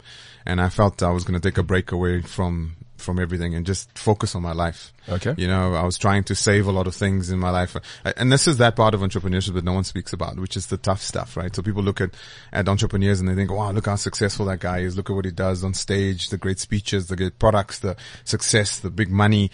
and 0.47 0.61
I 0.61 0.69
felt 0.69 1.03
I 1.03 1.11
was 1.11 1.25
going 1.25 1.41
to 1.41 1.49
take 1.49 1.59
a 1.59 1.62
break 1.62 1.93
away 1.93 2.21
from 2.21 2.77
from 3.02 3.19
everything 3.19 3.54
and 3.54 3.66
just 3.66 3.96
focus 3.99 4.34
on 4.34 4.43
my 4.43 4.52
life. 4.52 4.93
Okay. 5.08 5.34
You 5.37 5.46
know, 5.46 5.75
I 5.75 5.82
was 5.82 5.99
trying 5.99 6.25
to 6.25 6.34
save 6.34 6.66
a 6.66 6.72
lot 6.72 6.87
of 6.87 6.94
things 6.94 7.31
in 7.31 7.38
my 7.38 7.50
life. 7.50 7.76
And 8.16 8.32
this 8.32 8.46
is 8.46 8.58
that 8.58 8.76
part 8.76 8.94
of 8.94 9.00
entrepreneurship 9.00 9.54
that 9.54 9.64
no 9.64 9.72
one 9.72 9.84
speaks 9.84 10.12
about, 10.12 10.38
which 10.38 10.56
is 10.56 10.66
the 10.66 10.76
tough 10.76 11.02
stuff, 11.02 11.37
right? 11.37 11.54
So 11.54 11.62
people 11.62 11.82
look 11.82 12.00
at, 12.00 12.14
at 12.52 12.69
entrepreneurs 12.69 13.20
and 13.20 13.28
they 13.28 13.34
think, 13.34 13.50
wow, 13.50 13.72
look 13.72 13.87
how 13.87 13.96
successful 13.96 14.46
that 14.46 14.60
guy 14.60 14.78
is. 14.78 14.96
Look 14.96 15.10
at 15.10 15.16
what 15.16 15.25
he 15.25 15.32
does 15.32 15.64
on 15.64 15.75
stage, 15.75 16.31
the 16.31 16.38
great 16.38 16.58
speeches, 16.58 17.08
the 17.08 17.16
great 17.16 17.38
products, 17.38 17.81
the 17.81 17.96
success, 18.25 18.78
the 18.78 18.90
big 18.90 19.10
money. 19.10 19.50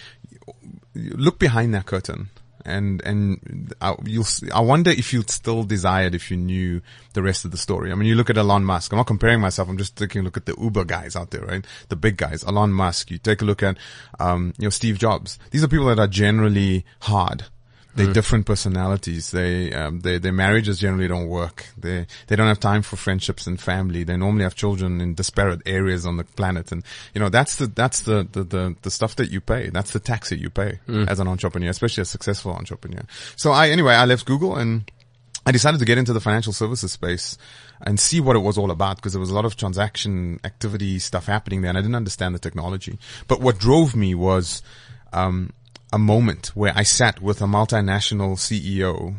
Look 0.94 1.38
behind 1.38 1.74
that 1.74 1.86
curtain. 1.86 2.30
And, 2.64 3.00
and 3.02 3.72
I, 3.80 3.94
you'll, 4.04 4.26
I 4.54 4.60
wonder 4.60 4.90
if 4.90 5.12
you'd 5.12 5.30
still 5.30 5.62
desire 5.62 6.06
it 6.06 6.14
if 6.14 6.30
you 6.30 6.36
knew 6.36 6.80
the 7.14 7.22
rest 7.22 7.44
of 7.44 7.50
the 7.50 7.56
story. 7.56 7.92
I 7.92 7.94
mean, 7.94 8.08
you 8.08 8.14
look 8.14 8.30
at 8.30 8.38
Elon 8.38 8.64
Musk. 8.64 8.92
I'm 8.92 8.98
not 8.98 9.06
comparing 9.06 9.40
myself. 9.40 9.68
I'm 9.68 9.78
just 9.78 9.96
taking 9.96 10.20
a 10.20 10.24
look 10.24 10.36
at 10.36 10.46
the 10.46 10.54
Uber 10.60 10.84
guys 10.84 11.16
out 11.16 11.30
there, 11.30 11.42
right? 11.42 11.64
The 11.88 11.96
big 11.96 12.16
guys. 12.16 12.44
Elon 12.44 12.72
Musk. 12.72 13.10
You 13.10 13.18
take 13.18 13.42
a 13.42 13.44
look 13.44 13.62
at, 13.62 13.76
um, 14.18 14.52
you 14.58 14.66
know, 14.66 14.70
Steve 14.70 14.98
Jobs. 14.98 15.38
These 15.50 15.64
are 15.64 15.68
people 15.68 15.86
that 15.86 15.98
are 15.98 16.06
generally 16.06 16.84
hard. 17.02 17.44
They're 17.98 18.12
different 18.14 18.46
personalities. 18.46 19.30
They, 19.30 19.72
um, 19.72 20.00
they, 20.00 20.18
their 20.18 20.32
marriages 20.32 20.78
generally 20.78 21.08
don't 21.08 21.28
work. 21.28 21.66
They, 21.76 22.06
they 22.26 22.36
don't 22.36 22.48
have 22.48 22.60
time 22.60 22.82
for 22.82 22.96
friendships 22.96 23.46
and 23.46 23.60
family. 23.60 24.04
They 24.04 24.16
normally 24.16 24.44
have 24.44 24.54
children 24.54 25.00
in 25.00 25.14
disparate 25.14 25.62
areas 25.66 26.06
on 26.06 26.16
the 26.16 26.24
planet. 26.24 26.72
And, 26.72 26.84
you 27.14 27.20
know, 27.20 27.28
that's 27.28 27.56
the, 27.56 27.66
that's 27.66 28.02
the, 28.02 28.26
the, 28.32 28.44
the, 28.44 28.76
the 28.82 28.90
stuff 28.90 29.16
that 29.16 29.30
you 29.30 29.40
pay. 29.40 29.68
That's 29.70 29.90
the 29.90 30.00
tax 30.00 30.30
that 30.30 30.38
you 30.38 30.50
pay 30.50 30.78
as 31.08 31.20
an 31.20 31.28
entrepreneur, 31.28 31.68
especially 31.70 32.02
a 32.02 32.06
successful 32.06 32.52
entrepreneur. 32.52 33.02
So 33.36 33.52
I, 33.52 33.68
anyway, 33.70 33.94
I 33.94 34.04
left 34.04 34.24
Google 34.24 34.56
and, 34.56 34.90
I 35.46 35.50
decided 35.50 35.78
to 35.78 35.86
get 35.86 35.96
into 35.96 36.12
the 36.12 36.20
financial 36.20 36.52
services 36.52 36.92
space 36.92 37.38
and 37.80 37.98
see 37.98 38.20
what 38.20 38.36
it 38.36 38.40
was 38.40 38.58
all 38.58 38.70
about 38.70 38.96
because 38.96 39.14
there 39.14 39.20
was 39.20 39.30
a 39.30 39.34
lot 39.34 39.46
of 39.46 39.56
transaction 39.56 40.40
activity 40.44 40.98
stuff 40.98 41.24
happening 41.24 41.62
there 41.62 41.70
and 41.70 41.78
I 41.78 41.80
didn't 41.80 41.94
understand 41.94 42.34
the 42.34 42.38
technology. 42.38 42.98
But 43.28 43.40
what 43.40 43.58
drove 43.58 43.96
me 43.96 44.14
was, 44.14 44.62
um, 45.14 45.54
a 45.92 45.98
moment 45.98 46.48
where 46.54 46.72
I 46.76 46.82
sat 46.82 47.20
with 47.22 47.40
a 47.40 47.46
multinational 47.46 48.36
CEO 48.36 49.16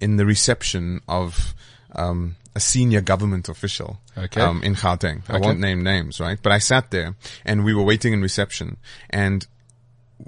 in 0.00 0.16
the 0.16 0.26
reception 0.26 1.00
of, 1.08 1.54
um, 1.94 2.36
a 2.54 2.60
senior 2.60 3.00
government 3.00 3.48
official 3.48 4.00
Okay. 4.18 4.40
um, 4.40 4.62
in 4.62 4.74
Gauteng. 4.74 5.22
I 5.28 5.38
won't 5.38 5.60
name 5.60 5.82
names, 5.84 6.18
right? 6.20 6.38
But 6.42 6.52
I 6.52 6.58
sat 6.58 6.90
there 6.90 7.14
and 7.44 7.64
we 7.64 7.72
were 7.74 7.84
waiting 7.84 8.12
in 8.12 8.20
reception 8.22 8.76
and 9.08 9.46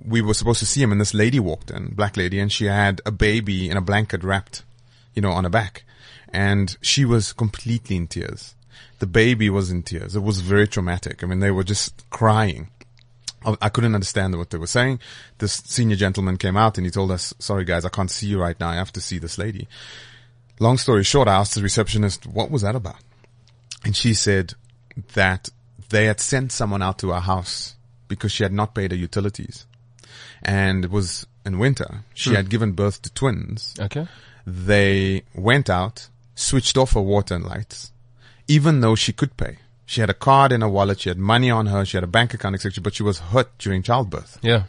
we 0.05 0.23
were 0.23 0.35
supposed 0.35 0.61
to 0.61 0.67
see 0.67 0.83
him 0.83 0.93
and 0.93 1.01
this 1.01 1.15
lady 1.15 1.41
walked 1.41 1.71
in, 1.71 1.95
black 1.95 2.17
lady, 2.17 2.39
and 2.39 2.51
she 2.51 2.67
had 2.67 3.01
a 3.05 3.11
baby 3.11 3.69
in 3.69 3.77
a 3.77 3.81
blanket 3.83 4.23
wrapped, 4.25 4.63
you 5.15 5.21
know, 5.21 5.33
on 5.33 5.45
her 5.45 5.51
back. 5.51 5.83
And 6.33 6.77
she 6.81 7.05
was 7.05 7.33
completely 7.33 7.97
in 7.97 8.07
tears. 8.07 8.55
The 9.01 9.07
baby 9.07 9.51
was 9.51 9.71
in 9.71 9.83
tears. 9.83 10.17
It 10.17 10.23
was 10.23 10.41
very 10.41 10.67
traumatic. 10.69 11.23
I 11.23 11.27
mean, 11.27 11.41
they 11.41 11.51
were 11.51 11.65
just 11.65 12.09
crying. 12.09 12.69
I 13.45 13.57
I 13.61 13.69
couldn't 13.69 13.95
understand 13.95 14.37
what 14.37 14.51
they 14.51 14.59
were 14.59 14.67
saying. 14.67 15.01
This 15.39 15.53
senior 15.53 15.97
gentleman 15.97 16.37
came 16.37 16.57
out 16.57 16.79
and 16.79 16.87
he 16.87 16.91
told 16.91 17.11
us, 17.11 17.35
sorry 17.39 17.65
guys, 17.65 17.85
I 17.85 17.89
can't 17.89 18.11
see 18.11 18.27
you 18.27 18.41
right 18.41 18.59
now. 18.59 18.71
I 18.71 18.77
have 18.77 18.93
to 18.93 19.01
see 19.01 19.19
this 19.19 19.39
lady. 19.39 19.69
Long 20.59 20.79
story 20.79 21.05
short, 21.05 21.29
I 21.29 21.35
asked 21.35 21.55
the 21.55 21.63
receptionist, 21.63 22.27
what 22.27 22.51
was 22.51 22.63
that 22.63 22.77
about? 22.77 23.03
And 23.85 23.97
she 23.97 24.15
said 24.15 24.55
that 25.15 25.49
they 25.89 26.07
had 26.07 26.21
sent 26.21 26.53
someone 26.53 26.83
out 26.83 26.99
to 26.99 27.11
her 27.11 27.21
house 27.21 27.75
because 28.09 28.33
she 28.33 28.43
had 28.43 28.53
not 28.53 28.75
paid 28.75 28.91
her 28.91 28.97
utilities. 28.97 29.67
And 30.43 30.85
it 30.85 30.91
was 30.91 31.27
in 31.45 31.59
winter. 31.59 32.05
She 32.15 32.31
hmm. 32.31 32.37
had 32.37 32.51
given 32.51 32.73
birth 32.73 33.03
to 33.03 33.13
twins. 33.13 33.75
Okay. 33.79 34.07
They 34.47 35.23
went 35.35 35.71
out, 35.71 36.09
switched 36.35 36.77
off 36.77 36.93
her 36.93 37.01
water 37.01 37.35
and 37.35 37.45
lights, 37.45 37.93
even 38.49 38.81
though 38.81 38.95
she 38.95 39.13
could 39.13 39.37
pay. 39.37 39.59
She 39.93 40.01
had 40.01 40.09
a 40.11 40.15
card 40.29 40.53
in 40.53 40.63
her 40.63 40.69
wallet. 40.71 41.01
She 41.01 41.11
had 41.11 41.19
money 41.19 41.51
on 41.51 41.67
her. 41.67 41.85
She 41.85 41.99
had 41.99 42.05
a 42.05 42.15
bank 42.19 42.33
account, 42.33 42.55
etc. 42.55 42.83
But 42.83 42.95
she 42.95 43.03
was 43.03 43.19
hurt 43.19 43.51
during 43.59 43.83
childbirth 43.83 44.39
Yeah. 44.41 44.63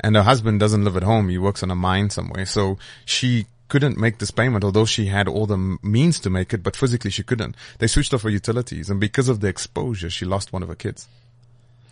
and 0.00 0.16
her 0.16 0.22
husband 0.22 0.58
doesn't 0.60 0.84
live 0.84 0.96
at 0.96 1.02
home. 1.02 1.28
He 1.28 1.36
works 1.36 1.62
on 1.62 1.70
a 1.70 1.74
mine 1.74 2.08
somewhere. 2.08 2.46
So 2.46 2.78
she 3.04 3.44
couldn't 3.68 3.98
make 3.98 4.16
this 4.20 4.30
payment, 4.30 4.64
although 4.64 4.86
she 4.86 5.06
had 5.16 5.28
all 5.28 5.44
the 5.46 5.58
means 5.82 6.18
to 6.20 6.30
make 6.30 6.54
it, 6.54 6.62
but 6.62 6.76
physically 6.76 7.10
she 7.10 7.22
couldn't. 7.22 7.56
They 7.78 7.86
switched 7.88 8.14
off 8.14 8.22
her 8.22 8.30
utilities 8.30 8.88
and 8.88 8.98
because 8.98 9.28
of 9.28 9.40
the 9.40 9.48
exposure, 9.48 10.08
she 10.08 10.24
lost 10.24 10.50
one 10.52 10.62
of 10.62 10.70
her 10.70 10.74
kids. 10.86 11.08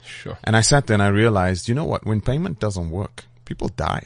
Sure. 0.02 0.38
And 0.44 0.56
I 0.56 0.62
sat 0.62 0.86
there 0.86 0.94
and 0.94 1.02
I 1.02 1.08
realized, 1.08 1.68
you 1.68 1.74
know 1.74 1.84
what? 1.92 2.06
When 2.06 2.20
payment 2.22 2.58
doesn't 2.58 2.90
work, 2.90 3.24
people 3.44 3.68
die. 3.68 4.04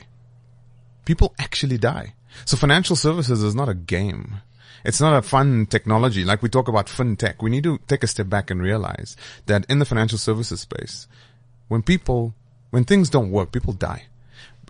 People 1.04 1.34
actually 1.38 1.78
die. 1.78 2.14
So 2.44 2.56
financial 2.56 2.96
services 2.96 3.42
is 3.44 3.54
not 3.54 3.68
a 3.68 3.74
game. 3.74 4.42
It's 4.86 5.00
not 5.00 5.16
a 5.16 5.22
fun 5.22 5.66
technology. 5.66 6.24
Like 6.24 6.42
we 6.42 6.48
talk 6.48 6.68
about 6.68 6.86
fintech. 6.86 7.42
We 7.42 7.50
need 7.50 7.64
to 7.64 7.78
take 7.88 8.04
a 8.04 8.06
step 8.06 8.28
back 8.28 8.50
and 8.50 8.62
realize 8.62 9.16
that 9.46 9.66
in 9.68 9.80
the 9.80 9.84
financial 9.84 10.16
services 10.16 10.60
space, 10.60 11.08
when 11.68 11.82
people, 11.82 12.34
when 12.70 12.84
things 12.84 13.10
don't 13.10 13.32
work, 13.32 13.50
people 13.50 13.72
die. 13.72 14.04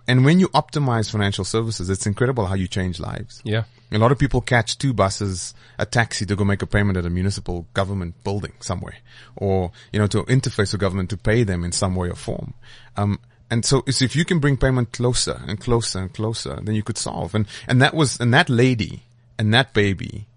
And 0.07 0.25
when 0.25 0.39
you 0.39 0.47
optimize 0.49 1.11
financial 1.11 1.45
services, 1.45 1.89
it's 1.89 2.07
incredible 2.07 2.47
how 2.47 2.55
you 2.55 2.67
change 2.67 2.99
lives. 2.99 3.41
Yeah. 3.43 3.63
A 3.91 3.97
lot 3.97 4.11
of 4.11 4.17
people 4.17 4.41
catch 4.41 4.77
two 4.77 4.93
buses, 4.93 5.53
a 5.77 5.85
taxi 5.85 6.25
to 6.25 6.35
go 6.35 6.43
make 6.43 6.61
a 6.61 6.67
payment 6.67 6.97
at 6.97 7.05
a 7.05 7.09
municipal 7.09 7.67
government 7.73 8.21
building 8.23 8.53
somewhere, 8.59 8.97
or 9.35 9.71
you 9.93 9.99
know 9.99 10.07
to 10.07 10.23
interface 10.23 10.73
with 10.73 10.81
government 10.81 11.09
to 11.11 11.17
pay 11.17 11.43
them 11.43 11.63
in 11.63 11.71
some 11.71 11.95
way 11.95 12.09
or 12.09 12.15
form. 12.15 12.53
Um, 12.97 13.19
and 13.49 13.63
so, 13.63 13.83
so 13.89 14.03
if 14.03 14.13
you 14.13 14.25
can 14.25 14.39
bring 14.39 14.57
payment 14.57 14.91
closer 14.91 15.41
and 15.47 15.57
closer 15.59 15.99
and 15.99 16.13
closer, 16.13 16.59
then 16.61 16.75
you 16.75 16.83
could 16.83 16.97
solve. 16.97 17.33
And 17.33 17.45
and 17.65 17.81
that 17.81 17.93
was 17.93 18.19
and 18.19 18.33
that 18.33 18.49
lady 18.49 19.03
and 19.37 19.53
that 19.53 19.73
baby 19.73 20.27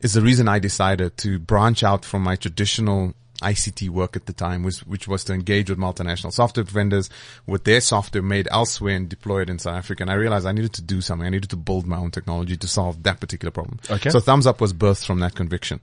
is 0.00 0.12
the 0.14 0.20
reason 0.22 0.48
I 0.48 0.58
decided 0.58 1.16
to 1.18 1.38
branch 1.38 1.82
out 1.82 2.04
from 2.04 2.22
my 2.22 2.36
traditional 2.36 3.14
ICT 3.42 3.88
work 3.90 4.16
at 4.16 4.26
the 4.26 4.32
time, 4.32 4.62
was, 4.62 4.86
which 4.86 5.08
was 5.08 5.24
to 5.24 5.32
engage 5.34 5.68
with 5.68 5.78
multinational 5.78 6.32
software 6.32 6.64
vendors 6.64 7.10
with 7.46 7.64
their 7.64 7.80
software 7.80 8.22
made 8.22 8.48
elsewhere 8.50 8.96
and 8.96 9.08
deployed 9.08 9.50
in 9.50 9.58
South 9.58 9.76
Africa. 9.76 10.02
And 10.02 10.10
I 10.10 10.14
realized 10.14 10.46
I 10.46 10.52
needed 10.52 10.72
to 10.74 10.82
do 10.82 11.00
something. 11.00 11.26
I 11.26 11.30
needed 11.30 11.50
to 11.50 11.56
build 11.56 11.86
my 11.86 11.96
own 11.96 12.10
technology 12.10 12.56
to 12.56 12.68
solve 12.68 13.02
that 13.02 13.20
particular 13.20 13.50
problem. 13.50 13.80
Okay. 13.90 14.10
So 14.10 14.20
Thumbs 14.20 14.46
Up 14.46 14.60
was 14.60 14.72
birthed 14.72 15.04
from 15.06 15.20
that 15.20 15.34
conviction. 15.34 15.80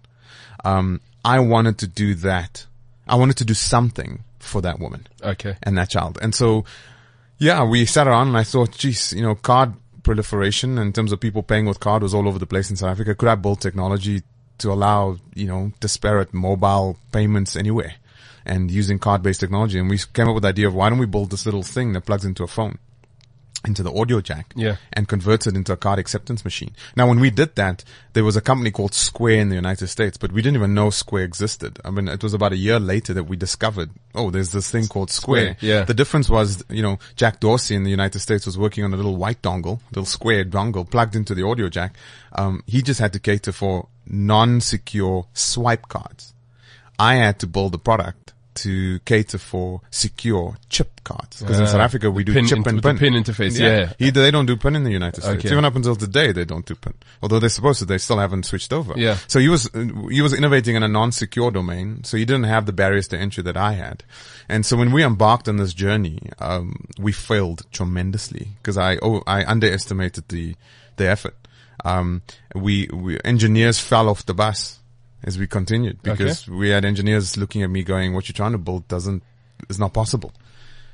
Um, 0.64 1.02
I 1.26 1.40
wanted 1.40 1.78
to 1.80 1.88
do 1.88 2.16
that. 2.16 2.66
I 3.08 3.16
wanted 3.16 3.38
to 3.38 3.46
do 3.46 3.54
something 3.54 4.24
for 4.40 4.62
that 4.62 4.80
woman 4.80 5.08
Okay. 5.24 5.56
and 5.64 5.78
that 5.78 5.90
child. 5.90 6.18
And 6.22 6.34
so, 6.34 6.66
yeah, 7.38 7.64
we 7.64 7.86
sat 7.86 8.08
around 8.08 8.30
and 8.30 8.38
I 8.38 8.44
thought, 8.44 8.72
geez, 8.78 9.14
you 9.14 9.22
know, 9.22 9.36
card 9.36 9.74
proliferation 10.04 10.78
in 10.78 10.94
terms 10.94 11.12
of 11.12 11.20
people 11.20 11.44
paying 11.44 11.66
with 11.66 11.80
card 11.80 12.04
was 12.04 12.14
all 12.14 12.28
over 12.28 12.40
the 12.40 12.46
place 12.46 12.70
in 12.70 12.76
South 12.76 12.92
Africa. 12.92 13.16
Could 13.16 13.30
I 13.30 13.36
build 13.36 13.62
technology 13.62 14.24
to 14.60 14.72
allow, 14.72 15.18
you 15.36 15.48
know, 15.48 15.72
disparate 15.80 16.34
mobile 16.34 16.98
payments 17.12 17.56
anywhere 17.56 17.96
and 18.46 18.72
using 18.72 19.00
card-based 19.00 19.40
technology? 19.40 19.80
And 19.80 19.90
we 19.90 20.00
came 20.14 20.28
up 20.28 20.36
with 20.36 20.44
the 20.44 20.50
idea 20.50 20.68
of 20.68 20.74
why 20.74 20.90
don't 20.90 21.00
we 21.00 21.06
build 21.06 21.32
this 21.32 21.46
little 21.46 21.64
thing 21.64 21.94
that 21.94 22.06
plugs 22.06 22.26
into 22.26 22.44
a 22.44 22.48
phone? 22.48 22.78
Into 23.66 23.84
the 23.84 23.92
audio 23.94 24.22
jack 24.22 24.54
Yeah. 24.56 24.78
and 24.94 25.08
converts 25.08 25.46
it 25.48 25.56
into 25.56 25.72
a 25.72 25.78
card 25.78 26.00
acceptance 26.00 26.44
machine. 26.44 26.72
Now, 26.96 27.08
when 27.08 27.20
we 27.20 27.30
did 27.30 27.56
that, 27.56 27.84
there 28.14 28.24
was 28.24 28.36
a 28.36 28.42
company 28.42 28.72
called 28.72 28.94
Square 28.94 29.40
in 29.40 29.50
the 29.50 29.56
United 29.56 29.88
States, 29.88 30.18
but 30.18 30.32
we 30.32 30.42
didn't 30.42 30.56
even 30.58 30.74
know 30.74 30.90
Square 30.90 31.24
existed. 31.26 31.80
I 31.86 31.92
mean, 31.92 32.08
it 32.08 32.24
was 32.24 32.34
about 32.34 32.54
a 32.54 32.58
year 32.58 32.80
later 32.80 33.14
that 33.14 33.26
we 33.26 33.36
discovered, 33.38 33.92
oh, 34.16 34.32
there's 34.32 34.52
this 34.52 34.70
thing 34.72 34.88
called 34.88 35.12
Square. 35.12 35.58
Square, 35.58 35.58
yeah. 35.72 35.84
The 35.84 35.94
difference 35.94 36.30
was, 36.30 36.64
you 36.70 36.82
know, 36.82 36.98
Jack 37.16 37.40
Dorsey 37.40 37.76
in 37.76 37.84
the 37.84 37.92
United 37.92 38.20
States 38.20 38.46
was 38.46 38.58
working 38.58 38.84
on 38.84 38.94
a 38.94 38.98
little 38.98 39.16
white 39.16 39.42
dongle, 39.42 39.80
little 39.92 40.06
square 40.06 40.44
dongle 40.44 40.90
plugged 40.90 41.16
into 41.16 41.36
the 41.36 41.46
audio 41.46 41.70
jack. 41.70 41.96
Um, 42.34 42.64
he 42.66 42.82
just 42.82 43.00
had 43.00 43.14
to 43.14 43.20
cater 43.20 43.52
for 43.52 43.88
non-secure 44.08 45.28
swipe 45.34 45.88
cards. 45.88 46.34
I 46.98 47.16
had 47.16 47.40
to 47.40 47.48
build 47.48 47.74
a 47.76 47.78
product 47.78 48.34
to 48.56 49.00
cater 49.00 49.38
for 49.38 49.82
secure 49.90 50.58
chip 50.70 51.02
cards. 51.04 51.40
Because 51.40 51.60
in 51.60 51.68
South 51.68 51.82
Africa 51.82 52.12
we 52.12 52.24
do 52.24 52.34
pin 52.34 52.46
chip 52.46 52.58
inter- 52.60 52.70
and 52.70 52.84
pin. 52.84 52.98
pin 52.98 53.14
interface, 53.14 53.60
yeah. 53.60 53.94
He, 53.98 54.10
they 54.10 54.32
don't 54.32 54.46
do 54.46 54.58
pin 54.58 54.76
in 54.76 54.84
the 54.84 54.92
United 54.92 55.22
States. 55.22 55.46
Okay. 55.46 55.52
Even 55.52 55.66
up 55.66 55.76
until 55.76 55.96
today, 55.96 56.32
they 56.32 56.46
don't 56.46 56.66
do 56.66 56.76
pin. 56.76 56.94
Although 57.22 57.40
they're 57.40 57.50
supposed 57.50 57.80
to, 57.80 57.86
they 57.86 57.98
still 57.98 58.18
haven't 58.18 58.44
switched 58.44 58.74
over. 58.74 58.94
Yeah. 58.98 59.18
So 59.28 59.40
he 59.40 59.50
was, 59.50 59.70
he 60.10 60.22
was 60.22 60.34
innovating 60.34 60.76
in 60.76 60.84
a 60.84 60.88
non-secure 60.88 61.52
domain. 61.52 62.04
So 62.04 62.18
he 62.18 62.26
didn't 62.26 62.44
have 62.44 62.66
the 62.66 62.74
barriers 62.74 63.08
to 63.10 63.18
entry 63.18 63.44
that 63.44 63.58
I 63.58 63.74
had. 63.74 64.04
And 64.50 64.66
so 64.66 64.76
when 64.78 64.92
we 64.92 65.04
embarked 65.04 65.48
on 65.48 65.58
this 65.58 65.74
journey, 65.74 66.20
um, 66.40 66.88
we 67.00 67.12
failed 67.12 67.66
tremendously 67.72 68.50
because 68.58 68.78
I, 68.78 68.98
oh, 69.02 69.24
I 69.26 69.46
underestimated 69.46 70.28
the, 70.28 70.56
the 70.98 71.08
effort. 71.08 71.36
Um, 71.84 72.22
we, 72.54 72.88
we, 72.94 73.18
engineers 73.24 73.80
fell 73.80 74.08
off 74.08 74.26
the 74.26 74.36
bus 74.36 74.81
as 75.24 75.38
we 75.38 75.48
continued 75.48 76.02
because 76.02 76.48
we 76.48 76.70
had 76.70 76.84
engineers 76.86 77.38
looking 77.38 77.64
at 77.64 77.70
me 77.70 77.84
going, 77.84 78.14
what 78.14 78.28
you're 78.28 78.34
trying 78.34 78.54
to 78.54 78.58
build 78.58 78.88
doesn't, 78.88 79.24
is 79.70 79.80
not 79.80 79.94
possible. 79.94 80.34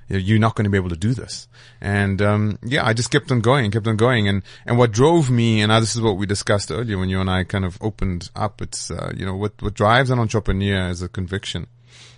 You're 0.10 0.40
not 0.40 0.56
going 0.56 0.64
to 0.64 0.70
be 0.70 0.78
able 0.78 0.90
to 0.90 0.96
do 0.96 1.14
this. 1.14 1.50
And, 1.82 2.22
um, 2.22 2.60
yeah, 2.64 2.86
I 2.86 2.94
just 2.94 3.12
kept 3.12 3.30
on 3.30 3.42
going, 3.42 3.72
kept 3.72 3.88
on 3.88 3.98
going. 3.98 4.28
And, 4.30 4.42
and 4.66 4.78
what 4.78 4.94
drove 4.94 5.30
me, 5.30 5.62
and 5.62 5.70
this 5.72 5.96
is 5.98 6.02
what 6.02 6.16
we 6.18 6.26
discussed 6.26 6.72
earlier 6.72 6.98
when 6.98 7.10
you 7.10 7.20
and 7.20 7.30
I 7.30 7.44
kind 7.44 7.66
of 7.66 7.78
opened 7.82 8.30
up. 8.34 8.62
It's, 8.62 8.90
uh, 8.90 9.12
you 9.16 9.26
know, 9.26 9.36
what, 9.36 9.62
what 9.62 9.74
drives 9.74 10.10
an 10.10 10.20
entrepreneur 10.20 10.88
is 10.90 11.02
a 11.02 11.10
conviction, 11.10 11.68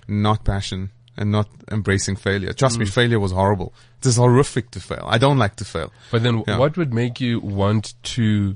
not 0.08 0.46
passion 0.46 0.92
and 1.18 1.32
not 1.32 1.50
embracing 1.72 2.16
failure. 2.16 2.54
Trust 2.54 2.78
me, 2.80 2.86
failure 2.86 3.20
was 3.20 3.32
horrible. 3.32 3.74
It 4.00 4.06
is 4.06 4.18
horrific 4.18 4.72
to 4.72 4.80
fail. 4.80 5.06
I 5.08 5.18
don't 5.18 5.38
like 5.40 5.56
to 5.58 5.66
fail. 5.66 5.92
But 6.12 6.24
then 6.24 6.44
Yeah. 6.48 6.58
what 6.60 6.78
would 6.78 6.94
make 6.94 7.20
you 7.20 7.40
want 7.40 7.96
to 8.04 8.56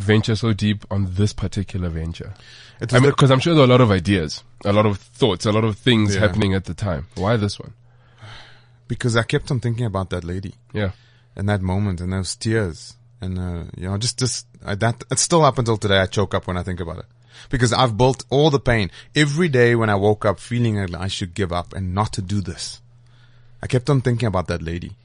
venture 0.00 0.34
so 0.36 0.52
deep 0.52 0.84
on 0.90 1.14
this 1.14 1.32
particular 1.32 1.88
venture? 1.88 2.34
It 2.80 2.92
I 2.92 2.96
mean, 2.96 3.04
the- 3.04 3.08
because 3.10 3.30
I'm 3.30 3.40
sure 3.40 3.54
there 3.54 3.62
are 3.62 3.66
a 3.66 3.70
lot 3.70 3.80
of 3.80 3.90
ideas, 3.90 4.42
a 4.64 4.72
lot 4.72 4.86
of 4.86 4.98
thoughts, 4.98 5.46
a 5.46 5.52
lot 5.52 5.64
of 5.64 5.76
things 5.78 6.14
Yeah. 6.14 6.20
happening 6.22 6.54
at 6.54 6.64
the 6.64 6.74
time. 6.74 7.06
Why 7.16 7.36
this 7.36 7.58
one? 7.60 7.74
because 8.88 9.16
I 9.16 9.22
kept 9.22 9.50
on 9.52 9.60
thinking 9.60 9.86
about 9.86 10.10
that 10.10 10.24
lady. 10.24 10.54
Yeah. 10.72 10.90
in 11.36 11.46
that 11.46 11.62
moment 11.62 12.00
and 12.00 12.12
those 12.12 12.34
tears 12.34 12.96
and 13.20 13.38
uh, 13.38 13.64
you 13.76 13.86
know 13.88 13.96
just 13.98 14.18
just 14.18 14.46
I, 14.66 14.74
that 14.74 15.04
it's 15.12 15.22
still 15.22 15.44
up 15.44 15.58
until 15.58 15.76
today 15.76 15.98
I 16.00 16.06
choke 16.06 16.34
up 16.34 16.48
when 16.48 16.56
I 16.56 16.64
think 16.64 16.80
about 16.80 16.98
it 16.98 17.04
because 17.50 17.72
I've 17.72 17.96
built 17.96 18.24
all 18.30 18.50
the 18.50 18.58
pain 18.58 18.90
every 19.14 19.48
day 19.48 19.76
when 19.76 19.88
I 19.88 19.94
woke 19.94 20.24
up 20.24 20.40
feeling 20.40 20.74
like 20.76 21.00
I 21.00 21.06
should 21.06 21.32
give 21.34 21.52
up 21.52 21.72
and 21.72 21.94
not 21.94 22.12
to 22.14 22.20
do 22.22 22.40
this. 22.40 22.80
I 23.62 23.68
kept 23.68 23.88
on 23.88 24.00
thinking 24.00 24.26
about 24.26 24.48
that 24.48 24.60
lady, 24.60 24.96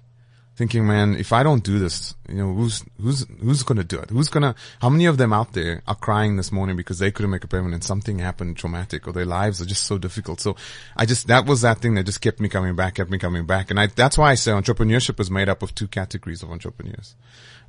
thinking, 0.56 0.88
man, 0.88 1.16
if 1.16 1.34
I 1.34 1.44
don't 1.44 1.64
do 1.64 1.80
this, 1.80 2.16
you 2.30 2.36
know, 2.36 2.54
who's 2.54 2.84
who's 3.02 3.26
who's 3.42 3.64
gonna 3.64 3.84
do 3.84 4.00
it? 4.00 4.10
Who's 4.10 4.30
gonna? 4.30 4.56
How 4.82 4.90
many 4.90 5.06
of 5.06 5.18
them 5.18 5.34
out 5.34 5.54
there 5.54 5.82
are 5.88 5.96
crying 5.96 6.38
this 6.38 6.52
morning 6.52 6.76
because 6.76 7.00
they 7.00 7.12
couldn't 7.12 7.32
make 7.32 7.44
a 7.44 7.48
payment 7.48 7.74
and 7.74 7.84
something 7.84 8.20
happened 8.20 8.58
traumatic 8.58 9.08
or 9.08 9.12
their 9.12 9.26
lives 9.26 9.62
are 9.62 9.66
just 9.66 9.84
so 9.84 9.98
difficult? 9.98 10.40
So 10.40 10.56
I 10.96 11.06
just 11.06 11.28
that 11.28 11.46
was 11.46 11.62
that 11.62 11.80
thing 11.80 11.96
that 11.96 12.06
just 12.06 12.22
kept 12.22 12.40
me 12.40 12.50
coming 12.50 12.76
back, 12.76 12.96
kept 12.96 13.12
me 13.12 13.18
coming 13.18 13.46
back, 13.46 13.70
and 13.70 13.80
I 13.80 13.88
that's 13.88 14.18
why 14.18 14.32
I 14.32 14.36
say 14.36 14.52
entrepreneurship 14.52 15.20
is 15.20 15.30
made 15.30 15.50
up 15.50 15.62
of 15.62 15.76
two 15.76 15.88
categories 15.88 16.42
of 16.42 16.52
entrepreneurs. 16.52 17.16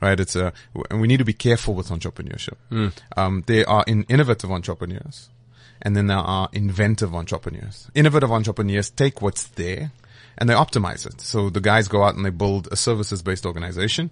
Right, 0.00 0.21
it's 0.21 0.37
a, 0.37 0.52
and 0.90 1.00
we 1.00 1.09
need 1.09 1.19
to 1.19 1.25
be 1.25 1.33
careful 1.33 1.73
with 1.73 1.88
entrepreneurship. 1.88 2.57
Um, 3.16 3.45
there 3.47 3.69
are 3.69 3.83
in 3.87 4.05
innovative 4.05 4.52
entrepreneurs, 4.52 5.31
and 5.81 5.97
then 5.97 6.07
there 6.07 6.19
are 6.19 6.50
inventive 6.52 7.14
entrepreneurs. 7.14 7.90
Innovative 7.95 8.31
entrepreneurs 8.31 8.90
take 8.90 9.23
what's 9.23 9.45
there 9.45 9.93
and 10.38 10.49
they 10.49 10.55
optimize 10.55 11.07
it. 11.07 11.21
So 11.21 11.50
the 11.50 11.61
guys 11.61 11.88
go 11.88 12.02
out 12.05 12.14
and 12.14 12.25
they 12.25 12.31
build 12.31 12.69
a 12.71 12.76
services 12.76 13.23
based 13.23 13.47
organization 13.47 14.11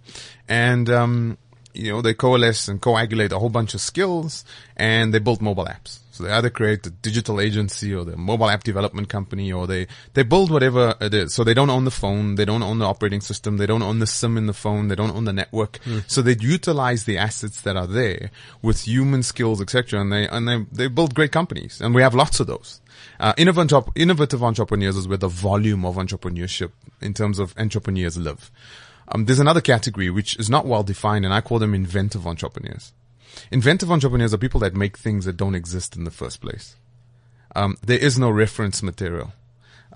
and, 0.49 0.89
um, 0.91 1.39
you 1.73 1.93
know, 1.93 2.03
they 2.03 2.15
coalesce 2.15 2.69
and 2.69 2.81
coagulate 2.81 3.33
a 3.33 3.39
whole 3.39 3.51
bunch 3.51 3.75
of 3.75 3.81
skills 3.81 4.45
and 4.77 5.13
they 5.13 5.19
build 5.19 5.43
mobile 5.43 5.67
apps. 5.67 5.99
So 6.13 6.23
they 6.23 6.31
either 6.31 6.49
create 6.49 6.87
a 6.87 6.91
digital 6.91 7.41
agency 7.41 7.93
or 7.93 8.05
the 8.05 8.17
mobile 8.17 8.49
app 8.49 8.63
development 8.63 9.09
company 9.09 9.53
or 9.53 9.67
they, 9.67 9.89
they 10.13 10.23
build 10.23 10.49
whatever 10.53 10.95
it 11.01 11.13
is. 11.13 11.35
So 11.35 11.43
they 11.43 11.55
don't 11.55 11.71
own 11.71 11.85
the 11.85 11.91
phone. 11.91 12.37
They 12.37 12.45
don't 12.45 12.63
own 12.63 12.79
the 12.79 12.85
operating 12.85 13.21
system. 13.21 13.57
They 13.57 13.67
don't 13.67 13.83
own 13.83 13.99
the 13.99 14.07
SIM 14.07 14.37
in 14.37 14.47
the 14.47 14.53
phone. 14.53 14.87
They 14.87 14.95
don't 14.95 15.11
own 15.11 15.25
the 15.25 15.33
network. 15.33 15.81
So 16.07 16.23
they 16.23 16.37
utilize 16.39 17.03
the 17.03 17.19
assets 17.19 17.61
that 17.63 17.77
are 17.77 17.89
there 17.89 18.31
with 18.63 18.83
human 18.87 19.25
skills, 19.25 19.61
etc. 19.61 20.01
And 20.01 20.13
they, 20.13 20.29
and 20.29 20.47
they, 20.47 20.65
they 20.71 20.87
build 20.87 21.17
great 21.17 21.33
companies 21.33 21.81
and 21.81 21.97
we 21.97 22.03
have 22.03 22.15
lots 22.15 22.39
of 22.39 22.47
those. 22.47 22.81
Uh, 23.21 23.33
innovative, 23.37 23.85
innovative 23.95 24.43
entrepreneurs 24.43 24.97
is 24.97 25.07
where 25.07 25.19
the 25.19 25.29
volume 25.29 25.85
of 25.85 25.97
entrepreneurship 25.97 26.73
in 27.01 27.15
terms 27.15 27.39
of 27.39 27.55
entrepreneurs 27.57 28.17
live. 28.17 28.51
Um, 29.09 29.27
there's 29.27 29.39
another 29.39 29.61
category 29.61 30.11
which 30.11 30.37
is 30.39 30.49
not 30.51 30.67
well 30.67 30.83
defined 30.83 31.25
and 31.25 31.35
I 31.35 31.41
call 31.41 31.59
them 31.59 31.75
inventive 31.75 32.27
entrepreneurs. 32.27 32.93
Inventive 33.51 33.91
entrepreneurs 33.91 34.33
are 34.33 34.39
people 34.39 34.61
that 34.61 34.75
make 34.75 34.97
things 34.97 35.25
that 35.25 35.37
don't 35.37 35.55
exist 35.55 35.97
in 35.97 36.05
the 36.05 36.11
first 36.11 36.41
place. 36.41 36.77
Um, 37.55 37.77
there 37.85 37.99
is 37.99 38.19
no 38.19 38.31
reference 38.31 38.83
material. 38.83 39.33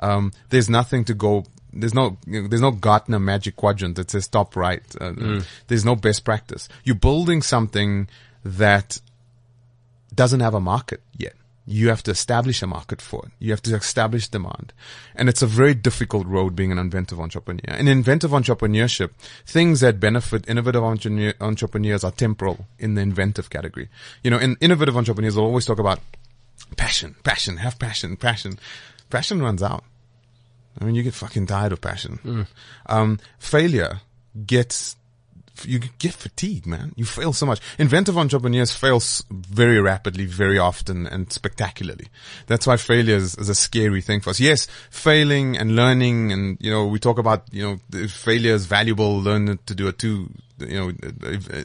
Um, 0.00 0.32
there's 0.50 0.68
nothing 0.68 1.04
to 1.06 1.14
go. 1.14 1.44
There's 1.72 1.94
no. 1.94 2.18
There's 2.26 2.60
no 2.60 2.70
Gartner 2.70 3.18
magic 3.18 3.56
quadrant 3.56 3.96
that 3.96 4.10
says 4.10 4.28
top 4.28 4.54
right. 4.56 4.82
Uh, 5.00 5.12
There's 5.66 5.84
no 5.84 5.96
best 5.96 6.24
practice. 6.24 6.68
You're 6.84 6.94
building 6.94 7.42
something 7.42 8.08
that 8.44 9.00
doesn't 10.14 10.40
have 10.40 10.54
a 10.54 10.60
market 10.60 11.02
yet. 11.16 11.34
You 11.70 11.90
have 11.90 12.02
to 12.04 12.10
establish 12.12 12.62
a 12.62 12.66
market 12.66 13.02
for 13.02 13.26
it. 13.26 13.32
You 13.38 13.50
have 13.50 13.60
to 13.62 13.76
establish 13.76 14.28
demand. 14.28 14.72
And 15.14 15.28
it's 15.28 15.42
a 15.42 15.46
very 15.46 15.74
difficult 15.74 16.26
road 16.26 16.56
being 16.56 16.72
an 16.72 16.78
inventive 16.78 17.20
entrepreneur. 17.20 17.76
In 17.76 17.88
inventive 17.88 18.30
entrepreneurship, 18.30 19.10
things 19.44 19.80
that 19.80 20.00
benefit 20.00 20.48
innovative 20.48 20.82
entrepreneur, 20.82 21.34
entrepreneurs 21.42 22.04
are 22.04 22.10
temporal 22.10 22.66
in 22.78 22.94
the 22.94 23.02
inventive 23.02 23.50
category. 23.50 23.90
You 24.22 24.30
know, 24.30 24.38
in 24.38 24.56
innovative 24.62 24.96
entrepreneurs 24.96 25.36
will 25.36 25.44
always 25.44 25.66
talk 25.66 25.78
about 25.78 26.00
passion, 26.78 27.16
passion, 27.22 27.58
have 27.58 27.78
passion, 27.78 28.16
passion. 28.16 28.58
Passion 29.10 29.42
runs 29.42 29.62
out. 29.62 29.84
I 30.80 30.84
mean, 30.84 30.94
you 30.94 31.02
get 31.02 31.12
fucking 31.14 31.46
tired 31.46 31.72
of 31.72 31.82
passion. 31.82 32.46
Um, 32.86 33.18
failure 33.38 34.00
gets 34.46 34.96
you 35.64 35.80
get 35.98 36.14
fatigued, 36.14 36.66
man. 36.66 36.92
You 36.96 37.04
fail 37.04 37.32
so 37.32 37.46
much. 37.46 37.60
Inventive 37.78 38.16
entrepreneurs 38.18 38.72
fail 38.72 39.00
very 39.30 39.80
rapidly, 39.80 40.26
very 40.26 40.58
often, 40.58 41.06
and 41.06 41.32
spectacularly. 41.32 42.08
That's 42.46 42.66
why 42.66 42.76
failure 42.76 43.16
is, 43.16 43.34
is 43.36 43.48
a 43.48 43.54
scary 43.54 44.00
thing 44.00 44.20
for 44.20 44.30
us. 44.30 44.40
Yes, 44.40 44.66
failing 44.90 45.56
and 45.56 45.76
learning, 45.76 46.32
and 46.32 46.58
you 46.60 46.70
know, 46.70 46.86
we 46.86 46.98
talk 46.98 47.18
about 47.18 47.44
you 47.52 47.80
know, 47.92 48.06
failure 48.08 48.54
is 48.54 48.66
valuable. 48.66 49.18
Learn 49.20 49.58
to 49.66 49.74
do 49.74 49.88
it 49.88 49.98
too. 49.98 50.30
You 50.58 50.78
know, 50.78 50.92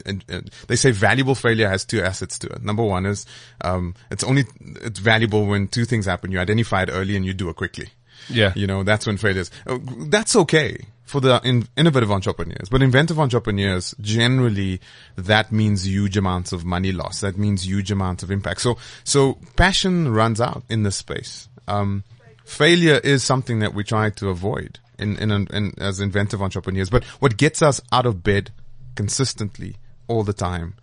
and, 0.06 0.50
they 0.68 0.76
say 0.76 0.92
valuable 0.92 1.34
failure 1.34 1.68
has 1.68 1.84
two 1.84 2.00
assets 2.00 2.38
to 2.38 2.46
it. 2.48 2.62
Number 2.62 2.84
one 2.84 3.06
is 3.06 3.26
um, 3.62 3.94
it's 4.10 4.22
only 4.22 4.44
it's 4.60 5.00
valuable 5.00 5.46
when 5.46 5.66
two 5.66 5.84
things 5.84 6.06
happen. 6.06 6.30
You 6.30 6.38
identify 6.38 6.82
it 6.82 6.90
early 6.92 7.16
and 7.16 7.26
you 7.26 7.34
do 7.34 7.48
it 7.48 7.56
quickly. 7.56 7.88
Yeah. 8.28 8.52
You 8.54 8.66
know, 8.66 8.84
that's 8.84 9.06
when 9.06 9.16
failure 9.16 9.40
is. 9.40 9.50
Uh, 9.66 9.78
That's 10.06 10.36
okay 10.36 10.78
for 11.04 11.20
the 11.20 11.40
in, 11.44 11.68
innovative 11.76 12.10
entrepreneurs, 12.10 12.68
but 12.70 12.82
inventive 12.82 13.18
entrepreneurs 13.20 13.94
generally 14.00 14.80
that 15.16 15.52
means 15.52 15.86
huge 15.86 16.16
amounts 16.16 16.52
of 16.52 16.64
money 16.64 16.92
loss. 16.92 17.20
That 17.20 17.36
means 17.36 17.66
huge 17.66 17.90
amounts 17.92 18.22
of 18.22 18.30
impact. 18.30 18.60
So, 18.62 18.78
so 19.04 19.38
passion 19.56 20.12
runs 20.12 20.40
out 20.40 20.62
in 20.68 20.82
this 20.82 20.96
space. 20.96 21.48
Um, 21.68 22.04
failure 22.44 22.98
is 23.04 23.22
something 23.22 23.58
that 23.60 23.74
we 23.74 23.84
try 23.84 24.10
to 24.10 24.28
avoid 24.30 24.78
in, 24.98 25.16
in, 25.18 25.30
in 25.30 25.72
as 25.78 26.00
inventive 26.00 26.40
entrepreneurs. 26.40 26.88
But 26.90 27.04
what 27.20 27.36
gets 27.36 27.60
us 27.62 27.80
out 27.92 28.06
of 28.06 28.22
bed 28.22 28.50
consistently 28.94 29.76
all 30.08 30.24
the 30.24 30.32
time 30.32 30.74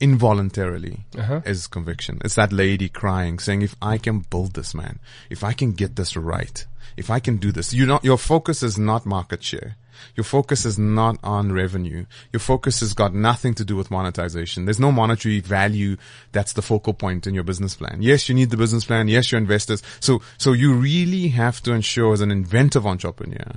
involuntarily 0.00 1.04
Uh-huh. 1.16 1.40
is 1.46 1.66
conviction. 1.66 2.20
It's 2.24 2.34
that 2.34 2.52
lady 2.52 2.88
crying, 2.88 3.38
saying, 3.38 3.62
if 3.62 3.76
I 3.80 3.98
can 3.98 4.20
build 4.20 4.54
this, 4.54 4.74
man, 4.74 4.98
if 5.30 5.44
I 5.44 5.52
can 5.52 5.72
get 5.72 5.96
this 5.96 6.16
right, 6.16 6.66
if 6.96 7.10
I 7.10 7.20
can 7.20 7.36
do 7.36 7.52
this, 7.52 7.72
you 7.72 7.86
know, 7.86 8.00
your 8.02 8.18
focus 8.18 8.62
is 8.62 8.78
not 8.78 9.06
market 9.06 9.42
share. 9.42 9.76
Your 10.16 10.24
focus 10.24 10.64
is 10.64 10.78
not 10.78 11.16
on 11.22 11.52
revenue. 11.52 12.06
Your 12.32 12.40
focus 12.40 12.80
has 12.80 12.92
got 12.92 13.14
nothing 13.14 13.54
to 13.54 13.64
do 13.64 13.76
with 13.76 13.90
monetization. 13.90 14.64
There's 14.64 14.80
no 14.80 14.90
monetary 14.90 15.38
value 15.40 15.96
that's 16.32 16.54
the 16.54 16.62
focal 16.62 16.92
point 16.92 17.26
in 17.26 17.34
your 17.34 17.44
business 17.44 17.74
plan. 17.76 17.98
Yes, 18.00 18.28
you 18.28 18.34
need 18.34 18.50
the 18.50 18.56
business 18.56 18.84
plan. 18.84 19.06
Yes, 19.06 19.30
your 19.30 19.40
investors. 19.40 19.80
So, 20.00 20.20
so 20.38 20.52
you 20.54 20.74
really 20.74 21.28
have 21.28 21.62
to 21.62 21.72
ensure 21.72 22.12
as 22.12 22.20
an 22.20 22.32
inventive 22.32 22.84
entrepreneur 22.86 23.52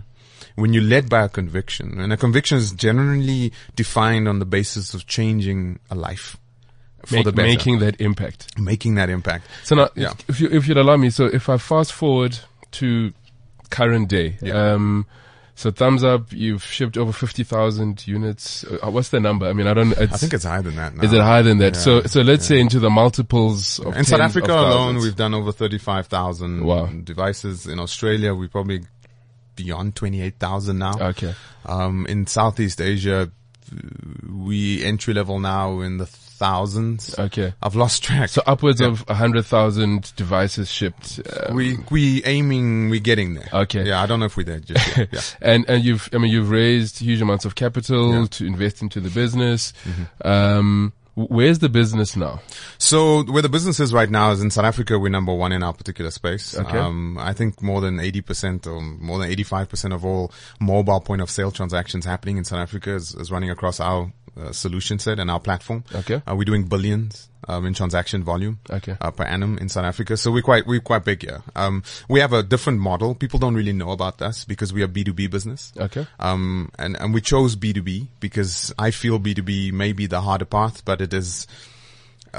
when 0.55 0.71
you're 0.71 0.83
led 0.83 1.09
by 1.09 1.23
a 1.23 1.29
conviction, 1.29 1.99
and 1.99 2.13
a 2.13 2.17
conviction 2.17 2.57
is 2.59 2.71
generally 2.71 3.51
defined 3.75 4.27
on 4.27 4.39
the 4.39 4.45
basis 4.45 4.93
of 4.93 5.05
changing 5.07 5.79
a 5.89 5.95
life 5.95 6.37
for 7.05 7.15
Make- 7.15 7.25
the 7.25 7.31
better, 7.33 7.47
making 7.47 7.79
that 7.79 7.99
impact. 7.99 8.57
making 8.57 8.95
that 8.95 9.09
impact. 9.09 9.47
So 9.63 9.75
now, 9.75 9.89
Yeah. 9.95 10.13
if 10.29 10.39
you 10.39 10.47
if 10.51 10.67
you'd 10.67 10.77
allow 10.77 10.95
me, 10.95 11.09
so 11.09 11.25
if 11.25 11.49
I 11.49 11.57
fast 11.57 11.91
forward 11.91 12.37
to 12.73 13.13
current 13.69 14.07
day, 14.09 14.37
Yeah. 14.41 14.73
um, 14.73 15.05
so 15.57 15.71
Thumbzup, 15.71 16.33
you've 16.33 16.63
shipped 16.63 16.97
over 16.97 17.13
fifty 17.13 17.43
thousand 17.43 18.05
units. 18.07 18.65
Uh, 18.65 18.91
what's 18.91 19.07
the 19.09 19.19
number? 19.21 19.45
I 19.47 19.53
mean, 19.53 19.67
I 19.67 19.73
don't. 19.73 19.91
It's, 19.93 20.13
I 20.13 20.17
think 20.17 20.33
it's 20.33 20.43
higher 20.43 20.61
than 20.61 20.75
that. 20.75 20.95
Now. 20.95 21.03
is 21.03 21.13
it 21.13 21.21
higher 21.21 21.43
than 21.43 21.59
that? 21.59 21.75
Yeah, 21.75 21.79
so 21.79 22.03
so 22.03 22.21
let's 22.21 22.45
say 22.45 22.59
into 22.59 22.77
the 22.79 22.89
multiples 22.89 23.79
of 23.79 23.95
In 23.95 24.03
South 24.03 24.19
Africa 24.19 24.51
alone, 24.53 24.97
we've 24.97 25.15
done 25.15 25.33
over 25.33 25.51
35,000 25.53 26.65
Wow. 26.65 26.87
devices. 26.87 27.67
In 27.67 27.79
Australia, 27.79 28.33
we 28.33 28.47
probably 28.49 28.81
beyond 29.55 29.95
28,000 29.95 30.77
now. 30.77 30.97
okay. 30.99 31.33
Um, 31.65 32.05
in 32.09 32.27
Southeast 32.27 32.81
Asia, 32.81 33.31
we 34.29 34.83
entry 34.83 35.13
level 35.13 35.39
now 35.39 35.79
in 35.79 35.97
the 35.97 36.05
thousands. 36.35 37.17
Okay. 37.17 37.53
I've 37.61 37.75
lost 37.75 38.03
track. 38.03 38.29
So 38.29 38.41
upwards 38.45 38.81
of 38.81 39.03
a 39.07 39.13
hundred 39.15 39.45
thousand 39.45 40.13
devices 40.15 40.71
shipped. 40.71 41.19
Uh, 41.19 41.53
we 41.53 41.77
we 41.89 42.23
aiming, 42.25 42.89
we're 42.89 42.99
getting 42.99 43.33
there. 43.35 43.49
Okay. 43.53 43.85
Yeah, 43.87 44.01
I 44.01 44.05
don't 44.05 44.19
know 44.19 44.25
if 44.27 44.37
we're 44.37 44.43
there 44.43 44.59
just 44.59 44.97
yet. 44.97 45.09
Yeah. 45.13 45.21
and 45.41 45.65
and 45.69 45.83
you've 45.83 46.09
I 46.13 46.17
mean 46.17 46.31
you've 46.31 46.49
raised 46.49 46.99
huge 46.99 47.21
amounts 47.21 47.45
of 47.45 47.55
capital 47.55 48.09
Yeah. 48.11 48.15
Mm-hmm. 48.17 48.25
to 48.25 48.45
invest 48.45 48.81
into 48.81 48.99
the 48.99 49.09
business. 49.09 49.73
Um, 50.23 50.93
w- 50.95 51.04
where's 51.15 51.59
the 51.59 51.69
business 51.69 52.15
now? 52.15 52.41
So 52.77 53.23
where 53.23 53.41
the 53.41 53.49
business 53.49 53.79
is 53.79 53.93
right 53.93 54.09
now 54.09 54.31
is 54.31 54.41
in 54.41 54.51
South 54.51 54.65
Africa. 54.65 54.99
We're 54.99 55.09
number 55.09 55.33
one 55.33 55.51
in 55.51 55.63
our 55.63 55.73
particular 55.73 56.11
space. 56.11 56.57
Okay. 56.57 56.77
Um, 56.77 57.17
I 57.17 57.33
think 57.33 57.61
more 57.61 57.81
than 57.81 57.97
80% 57.97 58.67
or 58.67 58.81
more 58.81 59.19
than 59.19 59.29
85% 59.29 59.93
of 59.93 60.05
all 60.05 60.31
mobile 60.59 60.99
point 60.99 61.21
of 61.21 61.29
sale 61.29 61.51
transactions 61.51 62.05
happening 62.05 62.37
in 62.37 62.43
South 62.43 62.59
Africa 62.59 62.93
is, 62.93 63.15
is 63.15 63.31
running 63.31 63.49
across 63.49 63.79
our 63.79 64.11
uh, 64.37 64.51
solution 64.51 64.99
set 64.99 65.19
and 65.19 65.31
our 65.31 65.39
platform. 65.39 65.83
Okay. 65.93 66.21
Uh, 66.27 66.35
we're 66.35 66.43
doing 66.43 66.65
billions. 66.65 67.29
Um, 67.47 67.67
in 67.67 67.75
transaction 67.75 68.23
volume, 68.23 68.57
Okay. 68.71 68.97
uh, 68.99 69.11
per 69.11 69.23
annum 69.23 69.59
in 69.59 69.69
South 69.69 69.85
Africa. 69.85 70.17
So 70.17 70.31
we're 70.31 70.41
quite, 70.41 70.65
we're 70.65 70.79
quite 70.79 71.05
big 71.05 71.21
here. 71.21 71.43
Um, 71.55 71.83
we 72.09 72.19
have 72.19 72.33
a 72.33 72.41
different 72.41 72.79
model. 72.79 73.13
People 73.13 73.37
don't 73.37 73.53
really 73.53 73.71
know 73.73 73.91
about 73.91 74.19
us 74.23 74.45
because 74.45 74.73
we 74.73 74.81
are 74.81 74.87
B2B 74.87 75.29
business. 75.29 75.71
Okay. 75.77 76.07
Um, 76.19 76.71
and, 76.79 76.99
and 76.99 77.13
we 77.13 77.21
chose 77.21 77.55
B2B 77.55 78.07
because 78.19 78.73
I 78.79 78.89
feel 78.89 79.19
B2B 79.19 79.73
may 79.73 79.93
be 79.93 80.07
the 80.07 80.21
harder 80.21 80.45
path, 80.45 80.83
but 80.85 81.01
it 81.01 81.13
is 81.13 81.45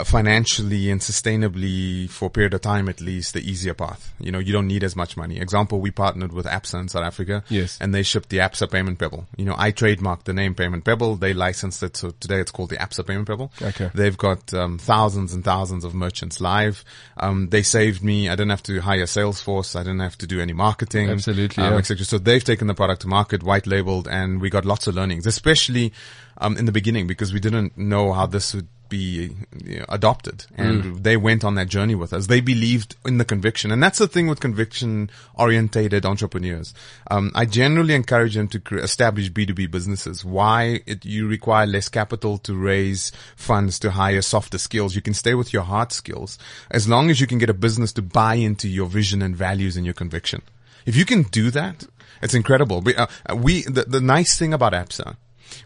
financially 0.05 0.91
and 0.91 1.01
sustainably 1.01 2.09
for 2.11 2.27
a 2.27 2.31
period 2.31 2.55
of 2.55 2.61
time 2.61 2.89
at 2.89 3.01
least 3.01 3.35
the 3.35 3.41
easier 3.41 3.75
path. 3.75 4.13
You 4.19 4.33
know, 4.33 4.39
you 4.39 4.53
don't 4.53 4.67
need 4.67 4.85
as 4.85 4.97
much 4.97 5.17
money. 5.17 5.39
Example, 5.39 5.81
we 5.81 5.91
partnered 5.91 6.33
with 6.33 6.47
ABSA 6.47 6.81
in 6.81 6.89
South 6.89 7.05
Africa. 7.05 7.45
Yes. 7.49 7.79
And 7.81 7.95
they 7.95 8.03
shipped 8.03 8.29
the 8.29 8.39
ABSA 8.39 8.71
Payment 8.71 8.99
Pebble. 8.99 9.27
You 9.37 9.45
know, 9.45 9.55
I 9.57 9.73
trademarked 9.73 10.25
the 10.25 10.33
name 10.33 10.55
Payment 10.55 10.85
Pebble. 10.85 11.17
They 11.17 11.35
licensed 11.35 11.83
it. 11.83 11.97
So 11.97 12.11
today 12.21 12.41
it's 12.41 12.51
called 12.51 12.71
the 12.71 12.77
ABSA 12.77 13.07
Payment 13.07 13.29
Pebble. 13.29 13.53
Okay. 13.61 13.91
They've 13.95 14.17
got 14.17 14.53
um, 14.55 14.79
thousands 14.79 15.33
and 15.33 15.45
thousands 15.45 15.85
of 15.85 15.95
merchants 15.95 16.41
live. 16.41 16.85
Um, 17.17 17.49
they 17.49 17.63
saved 17.63 18.03
me. 18.03 18.29
I 18.29 18.33
didn't 18.33 18.51
have 18.51 18.63
to 18.65 18.81
hire 18.81 19.05
Salesforce. 19.05 19.77
I 19.77 19.81
didn't 19.81 20.01
have 20.01 20.19
to 20.19 20.27
do 20.27 20.41
any 20.41 20.53
marketing. 20.53 21.11
Absolutely, 21.11 21.63
um, 21.63 21.73
yeah. 21.73 21.79
et. 21.79 21.85
So 21.85 22.19
they've 22.19 22.45
taken 22.45 22.67
the 22.67 22.75
product 22.75 23.03
to 23.03 23.09
market, 23.09 23.43
white 23.43 23.67
labeled, 23.67 24.09
and 24.09 24.41
we 24.41 24.51
got 24.51 24.65
lots 24.65 24.87
of 24.87 24.95
learnings, 24.95 25.27
especially 25.27 25.93
um, 26.39 26.57
in 26.57 26.67
the 26.67 26.73
beginning 26.73 27.07
because 27.07 27.33
we 27.33 27.41
didn't 27.41 27.77
know 27.77 28.13
how 28.13 28.27
this 28.27 28.55
would 28.55 28.69
be 28.89 29.35
you 29.65 29.79
know, 29.79 29.85
adopted 29.89 30.47
and 30.57 30.83
Mm. 30.85 31.03
they 31.03 31.17
went 31.17 31.45
on 31.45 31.55
that 31.57 31.69
journey 31.69 31.95
with 31.95 32.13
us. 32.13 32.27
They 32.27 32.41
believed 32.41 32.97
in 33.05 33.19
the 33.19 33.25
conviction. 33.25 33.71
And 33.71 33.83
that's 33.83 33.99
the 33.99 34.09
thing 34.09 34.27
with 34.27 34.41
conviction 34.41 35.11
orientated 35.35 36.05
entrepreneurs. 36.05 36.75
Um, 37.11 37.31
I 37.35 37.45
generally 37.47 37.95
encourage 37.95 38.35
them 38.35 38.49
to 38.49 38.61
cre- 38.61 38.79
establish 38.79 39.31
B2B 39.31 39.71
businesses. 39.71 40.25
Why 40.25 40.81
it, 40.87 41.05
you 41.05 41.27
require 41.29 41.67
less 41.67 41.89
capital 41.89 42.39
to 42.39 42.55
raise 42.55 43.13
funds 43.37 43.79
to 43.81 43.93
hire 43.93 44.23
softer 44.23 44.59
skills. 44.59 44.95
You 44.95 45.03
can 45.03 45.15
stay 45.15 45.35
with 45.35 45.53
your 45.53 45.63
hard 45.63 45.93
skills 45.93 46.39
as 46.71 46.89
long 46.89 47.11
as 47.11 47.21
you 47.21 47.27
can 47.27 47.39
get 47.39 47.51
a 47.51 47.55
business 47.55 47.93
to 47.95 48.03
buy 48.03 48.35
into 48.35 48.69
your 48.69 48.87
vision 48.87 49.23
and 49.23 49.37
values 49.37 49.77
and 49.77 49.85
your 49.85 49.95
conviction. 49.95 50.43
If 50.85 50.97
you 50.97 51.05
can 51.05 51.23
do 51.25 51.51
that, 51.51 51.87
it's 52.23 52.35
incredible. 52.35 52.81
We, 52.81 52.95
uh, 52.95 53.07
we 53.35 53.63
the, 53.63 53.85
the 53.85 54.01
nice 54.01 54.39
thing 54.39 54.53
about 54.55 54.73
ABSA 54.73 55.17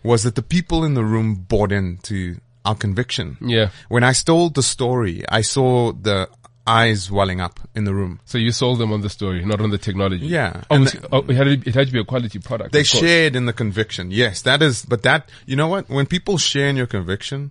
was 0.02 0.22
that 0.24 0.34
the 0.34 0.42
people 0.42 0.84
in 0.84 0.94
the 0.94 1.04
room 1.04 1.34
bought 1.34 1.72
into 1.72 2.36
our 2.64 2.74
conviction. 2.74 3.36
Yeah. 3.40 3.70
When 3.88 4.04
I 4.04 4.12
told 4.12 4.54
the 4.54 4.62
story, 4.62 5.24
I 5.28 5.40
saw 5.42 5.92
the 5.92 6.28
eyes 6.66 7.10
welling 7.10 7.40
up 7.40 7.58
in 7.74 7.84
the 7.84 7.94
room. 7.94 8.20
So 8.26 8.38
you 8.38 8.52
sold 8.52 8.78
them 8.78 8.92
on 8.92 9.00
the 9.00 9.08
story, 9.08 9.44
not 9.44 9.60
on 9.60 9.70
the 9.70 9.78
technology. 9.78 10.26
Yeah. 10.26 10.62
Oh, 10.70 10.76
And 10.76 10.86
it, 10.86 11.04
oh, 11.10 11.18
it, 11.20 11.36
had 11.36 11.44
to, 11.44 11.68
it 11.68 11.74
had 11.74 11.86
to 11.88 11.92
be 11.92 12.00
a 12.00 12.04
quality 12.04 12.38
product. 12.38 12.72
They 12.72 12.84
shared 12.84 13.34
in 13.34 13.46
the 13.46 13.52
conviction. 13.52 14.10
Yes, 14.10 14.42
that 14.42 14.62
is, 14.62 14.84
but 14.84 15.02
that, 15.02 15.28
you 15.46 15.56
know 15.56 15.68
what? 15.68 15.88
When 15.88 16.06
people 16.06 16.38
share 16.38 16.68
in 16.68 16.76
your 16.76 16.86
conviction, 16.86 17.50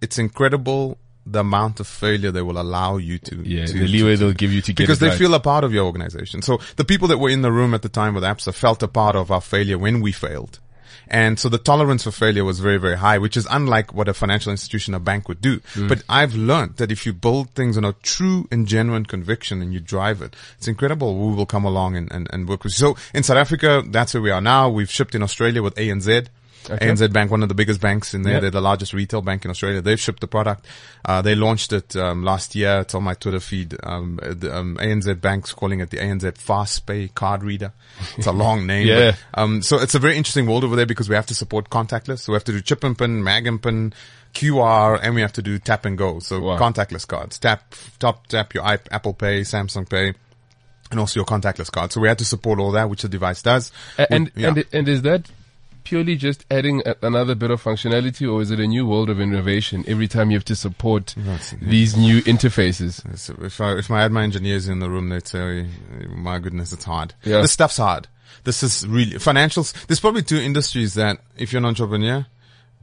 it's 0.00 0.18
incredible 0.18 0.98
the 1.26 1.40
amount 1.40 1.80
of 1.80 1.86
failure 1.86 2.30
they 2.30 2.42
will 2.42 2.60
allow 2.60 2.96
you 2.96 3.18
to. 3.18 3.36
Yeah, 3.36 3.66
to- 3.66 3.72
the 3.72 3.86
leeway 3.86 4.12
to- 4.12 4.16
they'll 4.18 4.32
give 4.32 4.52
you 4.52 4.62
to 4.62 4.72
get 4.72 4.82
because 4.82 4.98
they 4.98 5.08
right. 5.08 5.18
feel 5.18 5.32
a 5.34 5.40
part 5.40 5.64
of 5.64 5.72
your 5.72 5.84
organization. 5.84 6.42
So 6.42 6.58
the 6.76 6.84
people 6.84 7.08
that 7.08 7.18
were 7.18 7.30
in 7.30 7.42
the 7.42 7.52
room 7.52 7.72
at 7.72 7.82
the 7.82 7.88
time 7.88 8.14
with 8.14 8.24
ABSA 8.24 8.54
felt 8.54 8.82
a 8.82 8.88
part 8.88 9.16
of 9.16 9.30
our 9.30 9.40
failure 9.40 9.78
when 9.78 10.00
we 10.00 10.12
failed. 10.12 10.58
And 11.08 11.38
so 11.38 11.48
the 11.48 11.58
tolerance 11.58 12.04
for 12.04 12.10
failure 12.10 12.44
was 12.44 12.60
very, 12.60 12.78
very 12.78 12.96
high, 12.96 13.18
which 13.18 13.36
is 13.36 13.46
unlike 13.50 13.94
what 13.94 14.08
a 14.08 14.14
financial 14.14 14.50
institution, 14.50 14.94
a 14.94 15.00
bank 15.00 15.28
would 15.28 15.40
do. 15.40 15.60
Mm. 15.74 15.88
But 15.88 16.02
I've 16.08 16.34
learned 16.34 16.76
that 16.76 16.92
if 16.92 17.06
you 17.06 17.12
build 17.12 17.50
things 17.50 17.76
on 17.76 17.84
a 17.84 17.92
true 18.02 18.48
and 18.50 18.66
genuine 18.66 19.06
conviction 19.06 19.62
and 19.62 19.72
you 19.72 19.80
drive 19.80 20.22
it, 20.22 20.36
it's 20.58 20.68
incredible 20.68 21.18
who 21.18 21.34
will 21.34 21.46
come 21.46 21.64
along 21.64 21.96
and, 21.96 22.10
and, 22.12 22.28
and 22.32 22.48
work 22.48 22.64
with 22.64 22.72
you. 22.72 22.94
So 22.94 22.96
in 23.14 23.22
South 23.22 23.38
Africa, 23.38 23.82
that's 23.86 24.14
where 24.14 24.22
we 24.22 24.30
are 24.30 24.40
now. 24.40 24.68
We've 24.68 24.90
shipped 24.90 25.14
in 25.14 25.22
Australia 25.22 25.62
with 25.62 25.74
ANZ. 25.74 26.28
Okay. 26.68 26.88
ANZ 26.88 27.12
Bank, 27.12 27.30
one 27.30 27.42
of 27.42 27.48
the 27.48 27.54
biggest 27.54 27.80
banks 27.80 28.12
in 28.12 28.22
there. 28.22 28.34
Yep. 28.34 28.40
They're 28.42 28.50
the 28.50 28.60
largest 28.60 28.92
retail 28.92 29.22
bank 29.22 29.44
in 29.44 29.50
Australia. 29.50 29.80
They've 29.80 29.98
shipped 29.98 30.20
the 30.20 30.26
product. 30.26 30.66
Uh, 31.04 31.22
they 31.22 31.34
launched 31.34 31.72
it 31.72 31.96
um, 31.96 32.22
last 32.22 32.54
year. 32.54 32.80
It's 32.80 32.94
on 32.94 33.02
my 33.02 33.14
Twitter 33.14 33.40
feed. 33.40 33.76
Um, 33.82 34.18
the, 34.22 34.54
um, 34.54 34.76
ANZ 34.80 35.20
Bank's 35.20 35.52
calling 35.54 35.80
it 35.80 35.90
the 35.90 35.96
ANZ 35.96 36.36
Fast 36.36 36.84
Pay 36.86 37.08
card 37.08 37.42
reader. 37.42 37.72
It's 38.18 38.26
a 38.26 38.32
long 38.32 38.66
name. 38.66 38.86
Yeah. 38.88 39.12
But, 39.32 39.40
um, 39.42 39.62
so 39.62 39.78
it's 39.80 39.94
a 39.94 39.98
very 39.98 40.16
interesting 40.16 40.46
world 40.46 40.64
over 40.64 40.76
there 40.76 40.86
because 40.86 41.08
we 41.08 41.14
have 41.14 41.26
to 41.26 41.34
support 41.34 41.70
contactless. 41.70 42.20
So 42.20 42.32
we 42.32 42.36
have 42.36 42.44
to 42.44 42.52
do 42.52 42.60
chip 42.60 42.84
and 42.84 42.96
pin, 42.98 43.22
mag 43.24 43.46
and 43.46 43.62
pin, 43.62 43.92
QR, 44.34 44.98
and 45.02 45.14
we 45.14 45.20
have 45.22 45.32
to 45.34 45.42
do 45.42 45.58
tap 45.58 45.84
and 45.86 45.96
go. 45.96 46.18
So 46.18 46.40
Wow. 46.40 46.58
contactless 46.58 47.06
cards. 47.06 47.38
Tap, 47.38 47.74
tap, 47.98 48.26
tap 48.26 48.54
your 48.54 48.64
iP- 48.74 48.88
Apple 48.90 49.14
Pay, 49.14 49.42
Samsung 49.42 49.88
Pay. 49.88 50.14
And 50.90 50.98
also 50.98 51.20
your 51.20 51.24
contactless 51.24 51.70
card. 51.70 51.92
So 51.92 52.00
we 52.00 52.08
had 52.08 52.18
to 52.18 52.24
support 52.24 52.58
all 52.58 52.72
that, 52.72 52.90
which 52.90 53.02
the 53.02 53.08
device 53.08 53.42
does. 53.42 53.70
And, 53.96 54.30
We- 54.34 54.42
yeah. 54.42 54.48
and, 54.48 54.64
and 54.72 54.88
is 54.88 55.02
that 55.02 55.30
purely 55.84 56.16
just 56.16 56.44
adding 56.50 56.82
a, 56.86 56.94
another 57.02 57.34
bit 57.34 57.50
of 57.50 57.62
functionality 57.62 58.30
or 58.30 58.40
is 58.42 58.50
it 58.50 58.60
a 58.60 58.66
new 58.66 58.86
world 58.86 59.10
of 59.10 59.20
innovation 59.20 59.84
every 59.86 60.08
time 60.08 60.30
you 60.30 60.36
have 60.36 60.44
to 60.46 60.56
support 60.56 61.14
That's- 61.16 61.54
these 61.60 61.96
new 61.96 62.22
interfaces? 62.22 63.18
So 63.18 63.34
if 63.42 63.60
I, 63.60 63.78
if 63.78 63.90
I 63.90 64.02
had 64.02 64.12
my 64.12 64.22
engineers 64.22 64.68
in 64.68 64.80
the 64.80 64.90
room, 64.90 65.08
they'd 65.08 65.26
say, 65.26 65.66
my 66.08 66.38
goodness, 66.38 66.72
it's 66.72 66.84
hard. 66.84 67.14
Yeah. 67.24 67.40
This 67.42 67.52
stuff's 67.52 67.78
hard. 67.78 68.08
This 68.44 68.62
is 68.62 68.86
really, 68.86 69.12
financials, 69.12 69.72
there's 69.86 70.00
probably 70.00 70.22
two 70.22 70.38
industries 70.38 70.94
that 70.94 71.18
if 71.36 71.52
you're 71.52 71.58
an 71.58 71.66
entrepreneur, 71.66 72.26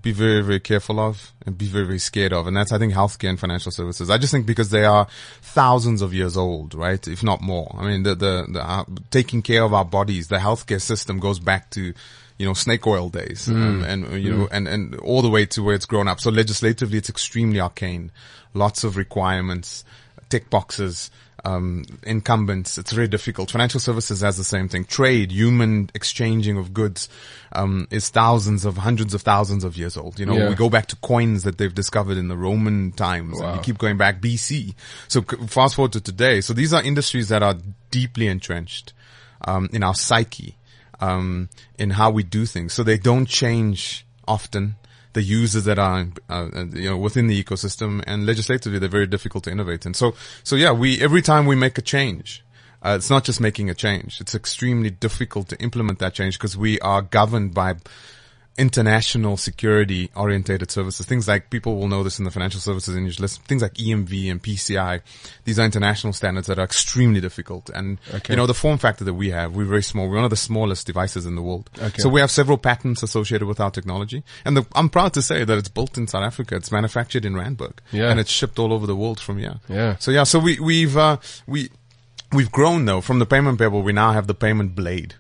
be 0.03 0.11
very, 0.11 0.41
very 0.41 0.59
careful 0.59 0.99
of 0.99 1.33
and 1.45 1.57
be 1.57 1.65
very, 1.65 1.85
very 1.85 1.99
scared 1.99 2.31
of. 2.31 2.45
And 2.47 2.55
that's, 2.55 2.71
I 2.71 2.77
think, 2.77 2.93
healthcare 2.93 3.29
and 3.29 3.39
financial 3.39 3.71
services. 3.71 4.09
I 4.09 4.17
just 4.17 4.31
think 4.31 4.45
because 4.45 4.69
they 4.69 4.85
are 4.85 5.07
thousands 5.41 6.01
of 6.01 6.13
years 6.13 6.37
old, 6.37 6.75
right? 6.75 7.05
If 7.07 7.23
not 7.23 7.41
more. 7.41 7.75
I 7.77 7.87
mean, 7.87 8.03
the, 8.03 8.13
the, 8.15 8.45
the 8.47 8.63
uh, 8.63 8.85
taking 9.09 9.41
care 9.41 9.63
of 9.63 9.73
our 9.73 9.83
bodies, 9.83 10.27
the 10.27 10.37
healthcare 10.37 10.81
system 10.81 11.19
goes 11.19 11.39
back 11.39 11.71
to, 11.71 11.93
you 12.37 12.45
know, 12.45 12.53
snake 12.53 12.85
oil 12.85 13.09
days, 13.09 13.47
um, 13.49 13.83
and, 13.83 14.21
you 14.23 14.31
know, 14.35 14.47
and, 14.51 14.67
and 14.67 14.95
all 14.99 15.21
the 15.21 15.29
way 15.29 15.45
to 15.47 15.63
where 15.63 15.75
it's 15.75 15.85
grown 15.85 16.07
up. 16.07 16.19
So 16.19 16.29
legislatively, 16.29 16.97
it's 16.97 17.09
extremely 17.09 17.59
arcane. 17.59 18.11
Lots 18.53 18.83
of 18.83 18.95
requirements, 18.97 19.83
tick 20.29 20.49
boxes, 20.49 21.09
um, 21.45 21.85
incumbents. 22.03 22.77
It's 22.77 22.91
very 22.91 23.07
difficult. 23.07 23.51
Financial 23.51 23.79
services 23.79 24.21
has 24.21 24.37
the 24.37 24.43
same 24.43 24.67
thing. 24.67 24.83
Trade, 24.85 25.31
human 25.31 25.89
exchanging 25.93 26.57
of 26.57 26.73
goods, 26.73 27.07
um, 27.53 27.87
is 27.91 28.09
thousands 28.09 28.65
of 28.65 28.77
hundreds 28.77 29.13
of 29.13 29.21
thousands 29.21 29.63
of 29.63 29.77
years 29.77 29.95
old. 29.95 30.19
You 30.19 30.25
know, 30.25 30.33
Yeah. 30.37 30.49
we 30.49 30.55
go 30.55 30.69
back 30.69 30.87
to 30.87 30.95
coins 30.97 31.43
that 31.43 31.57
they've 31.57 31.73
discovered 31.73 32.17
in 32.17 32.27
the 32.27 32.35
Roman 32.37 32.91
times. 32.91 33.39
And 33.39 33.55
you 33.55 33.61
keep 33.61 33.77
going 33.77 33.97
back 33.97 34.19
BC. 34.21 34.75
So 35.07 35.21
fast 35.21 35.75
forward 35.75 35.93
to 35.93 36.01
today. 36.01 36.41
So 36.41 36.53
these 36.53 36.73
are 36.73 36.81
industries 36.83 37.29
that 37.29 37.41
are 37.43 37.55
deeply 37.91 38.27
entrenched, 38.27 38.93
um, 39.45 39.69
in 39.71 39.83
our 39.83 39.93
psyche, 39.95 40.56
um, 40.99 41.49
in 41.77 41.91
how 41.91 42.09
we 42.11 42.23
do 42.23 42.45
things. 42.45 42.73
So 42.73 42.83
they 42.83 42.97
don't 42.97 43.25
change 43.27 44.05
often. 44.27 44.75
The 45.13 45.21
users 45.23 45.63
that 45.63 45.79
are, 45.79 46.07
uh, 46.29 46.49
uh, 46.53 46.65
you 46.73 46.89
know, 46.89 46.97
within 46.97 47.25
the 47.25 47.43
ecosystem 47.43 48.03
and 48.05 48.25
legislatively, 48.25 48.77
they're 48.77 48.87
very 48.87 49.07
difficult 49.07 49.45
to 49.45 49.51
innovate. 49.51 49.85
And 49.85 49.95
so, 49.95 50.13
so 50.43 50.55
yeah, 50.55 50.71
we, 50.71 51.01
every 51.01 51.23
time 51.23 51.47
we 51.47 51.55
make 51.55 51.77
a 51.79 51.81
change, 51.81 52.43
uh, 52.83 52.95
it's 52.97 53.09
not 53.09 53.23
just 53.23 53.41
making 53.41 53.69
a 53.69 53.73
change. 53.73 54.21
It's 54.21 54.35
extremely 54.35 54.91
difficult 54.91 55.49
to 55.49 55.59
implement 55.59 55.99
that 55.99 56.13
change 56.13 56.37
because 56.37 56.55
we 56.55 56.79
are 56.81 57.01
governed 57.01 57.55
by 57.55 57.75
international 58.57 59.37
security 59.37 60.09
orientated 60.15 60.71
services. 60.71 61.05
Things 61.05 61.27
like 61.27 61.49
people 61.49 61.75
will 61.77 61.87
know 61.87 62.03
this 62.03 62.17
in 62.17 62.25
the 62.25 62.31
financial 62.31 62.59
services 62.59 62.95
industry. 62.95 63.27
Things 63.47 63.61
like 63.61 63.75
EMV 63.75 64.31
and 64.31 64.41
PCI. 64.41 65.01
These 65.43 65.59
are 65.59 65.65
international 65.65 66.13
standards 66.13 66.47
that 66.47 66.57
are 66.57 66.63
extremely 66.63 67.21
difficult. 67.21 67.69
And 67.69 67.99
Okay. 68.13 68.33
you 68.33 68.37
know 68.37 68.47
the 68.47 68.53
form 68.53 68.77
factor 68.77 69.03
that 69.03 69.13
we 69.13 69.29
have, 69.29 69.55
we're 69.55 69.65
very 69.65 69.83
small. 69.83 70.07
We're 70.09 70.15
one 70.15 70.23
of 70.23 70.29
the 70.31 70.35
smallest 70.35 70.87
devices 70.87 71.25
in 71.25 71.35
the 71.35 71.41
world. 71.41 71.69
Okay. 71.77 71.99
So 71.99 72.09
we 72.09 72.19
have 72.19 72.31
several 72.31 72.57
patents 72.57 73.03
associated 73.03 73.47
with 73.47 73.59
our 73.59 73.69
technology. 73.71 74.23
And 74.43 74.57
the, 74.57 74.65
I'm 74.75 74.89
proud 74.89 75.13
to 75.13 75.21
say 75.21 75.43
that 75.43 75.57
it's 75.57 75.69
built 75.69 75.97
in 75.97 76.07
South 76.07 76.23
Africa. 76.23 76.55
It's 76.55 76.71
manufactured 76.71 77.25
in 77.25 77.33
Randburg. 77.35 77.73
Yeah. 77.91 78.09
And 78.09 78.19
it's 78.19 78.31
shipped 78.31 78.57
all 78.59 78.73
over 78.73 78.87
the 78.87 78.95
world 78.95 79.19
from 79.19 79.37
here. 79.37 79.59
Yeah. 79.69 79.97
So 79.97 80.11
yeah, 80.11 80.23
so 80.23 80.39
we, 80.39 80.59
we've, 80.59 80.97
uh, 80.97 81.17
we, 81.45 81.69
we've 82.33 82.51
grown 82.51 82.85
though 82.85 83.01
from 83.01 83.19
the 83.19 83.25
payment 83.25 83.59
pebble. 83.59 83.83
We 83.83 83.93
now 83.93 84.13
have 84.13 84.25
the 84.27 84.33
payment 84.35 84.73
blade 84.75 85.13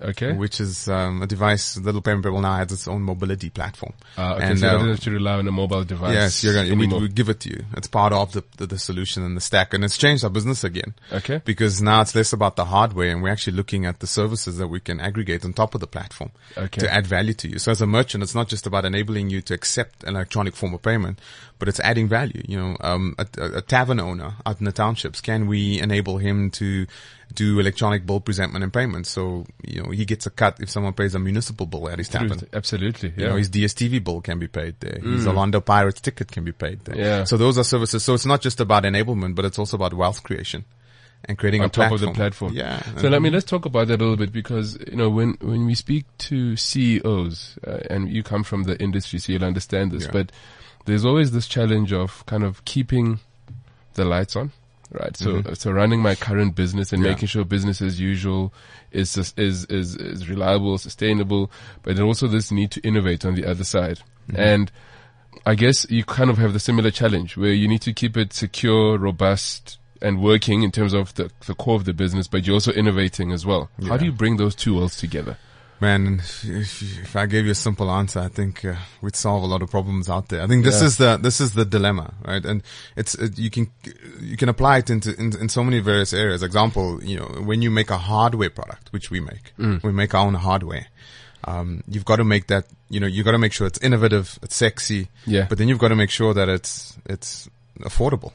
Okay. 0.00 0.32
which 0.32 0.60
is 0.60 0.88
um, 0.88 1.22
a 1.22 1.26
device. 1.26 1.76
Little 1.78 2.02
payment 2.02 2.24
pebble 2.24 2.40
now 2.40 2.56
has 2.56 2.72
its 2.72 2.86
own 2.88 3.02
mobility 3.02 3.50
platform. 3.50 3.92
Uh, 4.18 4.34
okay, 4.34 4.44
and 4.46 4.58
so 4.58 4.68
uh, 4.68 4.72
you 4.72 4.78
don't 4.78 4.88
have 4.90 5.00
to 5.00 5.10
rely 5.10 5.34
on 5.34 5.48
a 5.48 5.52
mobile 5.52 5.84
device. 5.84 6.14
yes, 6.14 6.44
you're 6.44 6.54
gonna, 6.54 6.74
we, 6.74 6.86
we 6.86 7.08
give 7.08 7.28
it 7.28 7.40
to 7.40 7.50
you. 7.50 7.64
It's 7.76 7.86
part 7.88 8.12
of 8.12 8.32
the, 8.32 8.44
the 8.58 8.66
the 8.66 8.78
solution 8.78 9.22
and 9.24 9.36
the 9.36 9.40
stack, 9.40 9.72
and 9.74 9.84
it's 9.84 9.96
changed 9.96 10.24
our 10.24 10.30
business 10.30 10.64
again. 10.64 10.94
Okay. 11.12 11.40
Because 11.44 11.80
now 11.80 12.00
it's 12.02 12.14
less 12.14 12.32
about 12.32 12.56
the 12.56 12.64
hardware, 12.66 13.10
and 13.10 13.22
we're 13.22 13.30
actually 13.30 13.56
looking 13.56 13.86
at 13.86 14.00
the 14.00 14.06
services 14.06 14.58
that 14.58 14.68
we 14.68 14.80
can 14.80 15.00
aggregate 15.00 15.44
on 15.44 15.52
top 15.52 15.74
of 15.74 15.80
the 15.80 15.86
platform 15.86 16.30
Okay. 16.56 16.80
to 16.80 16.92
add 16.92 17.06
value 17.06 17.34
to 17.34 17.48
you. 17.48 17.58
So 17.58 17.72
as 17.72 17.80
a 17.80 17.86
merchant, 17.86 18.22
it's 18.22 18.34
not 18.34 18.48
just 18.48 18.66
about 18.66 18.84
enabling 18.84 19.30
you 19.30 19.40
to 19.42 19.54
accept 19.54 20.04
an 20.04 20.16
electronic 20.16 20.54
form 20.54 20.74
of 20.74 20.82
payment, 20.82 21.20
but 21.58 21.68
it's 21.68 21.80
adding 21.80 22.08
value. 22.08 22.42
You 22.46 22.58
know, 22.58 22.76
um, 22.80 23.14
a, 23.18 23.26
a, 23.38 23.62
tavern 23.62 24.00
owner 24.00 24.34
out 24.44 24.58
in 24.58 24.64
the 24.64 24.72
townships, 24.72 25.20
can 25.20 25.46
we 25.46 25.80
enable 25.80 26.18
him 26.18 26.50
to 26.52 26.86
do 27.34 27.58
electronic 27.58 28.06
bill 28.06 28.20
presentment 28.20 28.62
and 28.62 28.72
payment? 28.72 29.06
So, 29.06 29.46
you 29.66 29.82
know, 29.82 29.90
he 29.90 30.04
gets 30.04 30.26
a 30.26 30.30
cut 30.30 30.58
if 30.60 30.70
someone 30.70 30.92
pays 30.92 31.14
a 31.14 31.18
municipal 31.18 31.66
bill 31.66 31.88
at 31.88 31.98
his 31.98 32.08
tavern. 32.08 32.40
Absolutely. 32.52 33.12
You 33.16 33.28
know, 33.28 33.36
his 33.36 33.50
DSTV 33.50 34.04
bill 34.04 34.20
can 34.20 34.38
be 34.38 34.48
paid 34.48 34.80
there. 34.80 34.98
His 35.00 35.26
Orlando 35.26 35.60
Pirates 35.60 36.00
ticket 36.00 36.30
can 36.30 36.44
be 36.44 36.52
paid 36.52 36.84
there. 36.84 36.96
Yeah. 36.96 37.24
So 37.24 37.36
those 37.36 37.58
are 37.58 37.64
services. 37.64 38.04
So 38.04 38.14
it's 38.14 38.26
not 38.26 38.40
just 38.40 38.60
about 38.60 38.84
enablement, 38.84 39.34
but 39.34 39.44
it's 39.44 39.58
also 39.58 39.76
about 39.76 39.94
wealth 39.94 40.22
creation 40.22 40.64
and 41.24 41.38
creating 41.38 41.62
on 41.62 41.66
a 41.66 41.68
top 41.68 41.88
platform. 41.88 41.92
of 41.94 42.00
the 42.00 42.18
platform. 42.18 42.52
Yeah. 42.52 42.82
So 42.98 43.08
let 43.08 43.22
me 43.22 43.30
let's 43.30 43.44
talk 43.44 43.66
about 43.66 43.88
that 43.88 44.00
a 44.00 44.02
little 44.02 44.16
bit 44.16 44.32
because 44.32 44.78
you 44.86 44.96
know 44.96 45.10
when 45.10 45.36
when 45.40 45.66
we 45.66 45.74
speak 45.74 46.04
to 46.18 46.56
CEOs 46.56 47.58
uh, 47.66 47.78
and 47.90 48.08
you 48.08 48.22
come 48.22 48.44
from 48.44 48.64
the 48.64 48.80
industry, 48.80 49.18
so 49.18 49.32
you'll 49.32 49.44
understand 49.44 49.92
this. 49.92 50.04
Yeah. 50.04 50.12
But 50.12 50.32
there's 50.86 51.04
always 51.04 51.30
this 51.32 51.46
challenge 51.46 51.92
of 51.92 52.24
kind 52.26 52.42
of 52.42 52.64
keeping 52.64 53.20
the 53.94 54.04
lights 54.04 54.36
on, 54.36 54.52
right? 54.90 55.16
So 55.16 55.42
so 55.54 55.70
running 55.72 56.00
my 56.00 56.14
current 56.14 56.54
business 56.54 56.92
and 56.92 57.00
Mm-hmm. 57.00 57.06
Yeah. 57.06 57.12
making 57.12 57.28
sure 57.28 57.44
business 57.44 57.82
as 57.82 58.00
usual 58.00 58.52
is 58.92 59.16
is 59.36 59.64
is 59.68 59.96
is 59.96 60.28
reliable, 60.28 60.78
sustainable, 60.78 61.50
but 61.82 61.96
then 61.96 62.04
also 62.04 62.26
this 62.28 62.50
need 62.50 62.70
to 62.72 62.80
innovate 62.80 63.24
on 63.24 63.34
the 63.34 63.44
other 63.44 63.64
side. 63.64 64.00
Mm-hmm. 64.28 64.40
And 64.40 64.72
I 65.44 65.54
guess 65.54 65.86
you 65.90 66.02
kind 66.04 66.30
of 66.30 66.38
have 66.38 66.52
the 66.52 66.60
similar 66.60 66.90
challenge 66.90 67.36
where 67.36 67.52
you 67.52 67.68
need 67.68 67.82
to 67.82 67.92
keep 67.92 68.16
it 68.16 68.32
secure, 68.32 68.98
robust, 68.98 69.78
and 70.02 70.20
working 70.20 70.62
in 70.62 70.72
terms 70.72 70.92
of 70.92 71.14
the, 71.14 71.30
the 71.46 71.54
core 71.54 71.76
of 71.76 71.84
the 71.84 71.92
business, 71.92 72.26
but 72.26 72.46
you're 72.46 72.54
also 72.54 72.72
innovating 72.72 73.32
as 73.32 73.46
well. 73.46 73.70
How 73.86 73.96
do 73.96 74.04
you 74.04 74.12
bring 74.12 74.36
those 74.38 74.54
two 74.54 74.74
worlds 74.76 74.96
together? 74.96 75.36
Man, 75.78 76.20
if, 76.20 76.44
if 77.02 77.14
I 77.16 77.26
gave 77.26 77.44
you 77.44 77.50
a 77.52 77.54
simple 77.54 77.90
answer, 77.90 78.20
I 78.20 78.28
think 78.28 78.64
uh, 78.64 78.76
we'd 79.02 79.14
solve 79.14 79.42
a 79.42 79.46
lot 79.46 79.60
of 79.60 79.70
problems 79.70 80.08
out 80.08 80.28
there. 80.28 80.40
I 80.42 80.46
think 80.46 80.64
this 80.64 80.80
Yeah. 80.80 80.86
is 80.86 80.96
the 80.96 81.16
this 81.18 81.38
is 81.40 81.52
the 81.52 81.66
dilemma, 81.66 82.14
right? 82.24 82.42
And 82.44 82.62
it's 82.96 83.14
it, 83.14 83.38
you 83.38 83.50
can 83.50 83.70
you 84.20 84.38
can 84.38 84.48
apply 84.48 84.78
it 84.78 84.88
into 84.88 85.14
in, 85.20 85.38
in 85.38 85.48
so 85.50 85.62
many 85.62 85.80
various 85.80 86.14
areas. 86.14 86.42
Example, 86.42 87.02
you 87.04 87.18
know, 87.18 87.26
when 87.44 87.60
you 87.60 87.70
make 87.70 87.90
a 87.90 87.98
hardware 87.98 88.48
product, 88.50 88.90
which 88.92 89.10
we 89.10 89.20
make, 89.20 89.52
Mm. 89.58 89.82
we 89.82 89.92
make 89.92 90.14
our 90.14 90.26
own 90.26 90.34
hardware. 90.34 90.86
Um, 91.44 91.84
you've 91.86 92.06
got 92.06 92.16
to 92.16 92.24
make 92.24 92.46
that, 92.48 92.64
you 92.88 92.98
know, 92.98 93.06
you've 93.06 93.24
got 93.26 93.32
to 93.32 93.38
make 93.38 93.52
sure 93.52 93.66
it's 93.66 93.78
innovative, 93.78 94.38
it's 94.42 94.56
sexy, 94.56 95.08
Yeah. 95.26 95.46
but 95.48 95.58
then 95.58 95.68
you've 95.68 95.78
got 95.78 95.88
to 95.88 95.94
make 95.96 96.10
sure 96.10 96.32
that 96.34 96.48
it's 96.48 96.96
it's 97.04 97.48
affordable. 97.80 98.32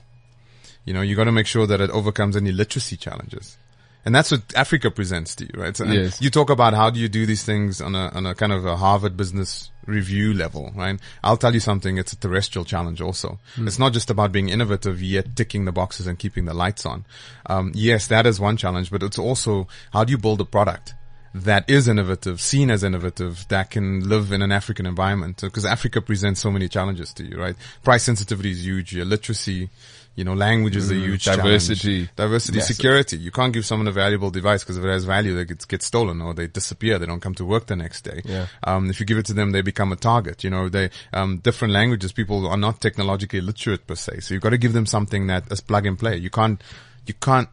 You 0.86 0.94
know, 0.94 1.02
you 1.02 1.16
got 1.16 1.26
to 1.26 1.32
make 1.32 1.48
sure 1.48 1.66
that 1.68 1.82
it 1.82 1.90
overcomes 1.90 2.36
any 2.38 2.52
literacy 2.52 2.98
challenges. 2.98 3.58
And 4.04 4.16
that's 4.16 4.32
what 4.32 4.42
Africa 4.56 4.90
presents 4.90 5.36
to 5.36 5.46
you, 5.46 5.62
right? 5.62 5.76
So, 5.78 5.86
Yes. 5.86 6.22
You 6.22 6.30
talk 6.30 6.50
about 6.50 6.74
how 6.74 6.90
do 6.90 7.00
you 7.00 7.08
do 7.08 7.26
these 7.26 7.44
things 7.44 7.82
on 7.82 7.94
a, 7.96 8.10
on 8.10 8.26
a 8.26 8.34
kind 8.34 8.52
of 8.52 8.66
a 8.66 8.76
Harvard 8.78 9.16
business 9.16 9.72
review 9.86 10.34
level, 10.34 10.72
right? 10.76 11.00
I'll 11.24 11.38
tell 11.38 11.54
you 11.54 11.60
something. 11.60 11.98
It's 11.98 12.14
a 12.14 12.18
terrestrial 12.18 12.66
challenge 12.66 13.02
also. 13.02 13.40
It's 13.58 13.80
not 13.80 13.94
just 13.94 14.10
about 14.10 14.32
being 14.32 14.50
innovative 14.50 15.02
yet 15.02 15.36
ticking 15.36 15.66
the 15.66 15.72
boxes 15.72 16.08
and 16.08 16.18
keeping 16.18 16.46
the 16.46 16.54
lights 16.54 16.86
on. 16.86 17.06
Um, 17.46 17.72
yes, 17.76 18.08
that 18.08 18.26
is 18.26 18.40
one 18.40 18.58
challenge, 18.58 18.92
but 18.92 19.04
it's 19.04 19.20
also 19.20 19.68
how 19.94 20.04
do 20.04 20.12
you 20.12 20.18
build 20.18 20.42
a 20.42 20.46
product 20.46 20.94
that 21.34 21.70
is 21.70 21.88
innovative, 21.88 22.42
seen 22.42 22.70
as 22.70 22.84
innovative, 22.84 23.48
that 23.48 23.70
can 23.70 24.08
live 24.08 24.32
in 24.32 24.42
an 24.42 24.52
African 24.52 24.86
environment? 24.86 25.42
Because 25.42 25.66
Africa 25.66 26.02
presents 26.02 26.42
so 26.42 26.52
many 26.52 26.68
challenges 26.68 27.14
to 27.14 27.24
you, 27.24 27.40
right? 27.40 27.56
Price 27.84 28.04
sensitivity 28.04 28.52
is 28.52 28.66
huge. 28.66 28.94
Your 28.94 29.06
literacy, 29.06 29.70
you 30.16 30.26
know, 30.26 30.34
language 30.34 30.76
is 30.76 30.92
a 30.92 30.96
huge 30.96 31.24
challenge. 31.24 31.44
diversity. 31.44 32.10
Diversity, 32.16 32.58
Massive. 32.58 32.76
security. 32.76 33.18
You 33.18 33.32
can't 33.32 33.54
give 33.54 33.66
someone 33.66 33.88
a 33.88 33.92
valuable 33.92 34.30
device 34.30 34.64
because 34.64 34.78
if 34.78 34.84
it 34.84 34.90
has 34.90 35.06
value, 35.06 35.34
they 35.34 35.46
get, 35.46 35.66
get 35.68 35.82
stolen 35.82 36.22
or 36.22 36.34
they 36.34 36.48
disappear. 36.48 37.00
They 37.00 37.06
don't 37.06 37.22
come 37.22 37.34
to 37.36 37.46
work 37.46 37.68
the 37.68 37.78
next 37.78 38.02
day. 38.02 38.22
Yeah. 38.26 38.48
Um, 38.64 38.90
if 38.90 39.00
you 39.00 39.06
give 39.06 39.18
it 39.18 39.26
to 39.28 39.34
them, 39.34 39.52
they 39.52 39.62
become 39.62 39.92
a 39.92 39.96
target. 39.96 40.44
You 40.44 40.50
know, 40.50 40.68
they, 40.68 40.90
um, 41.14 41.38
different 41.38 41.74
languages, 41.74 42.12
people 42.12 42.46
are 42.48 42.58
not 42.58 42.82
technologically 42.82 43.40
literate 43.42 43.88
per 43.88 43.96
se. 43.96 44.20
So 44.20 44.34
you've 44.34 44.44
got 44.44 44.50
to 44.50 44.58
give 44.58 44.74
them 44.74 44.86
something 44.86 45.28
that 45.28 45.50
is 45.52 45.62
plug 45.62 45.86
and 45.86 45.98
play. 45.98 46.18
You 46.18 46.30
can't, 46.30 46.62
you 47.06 47.14
can't, 47.14 47.48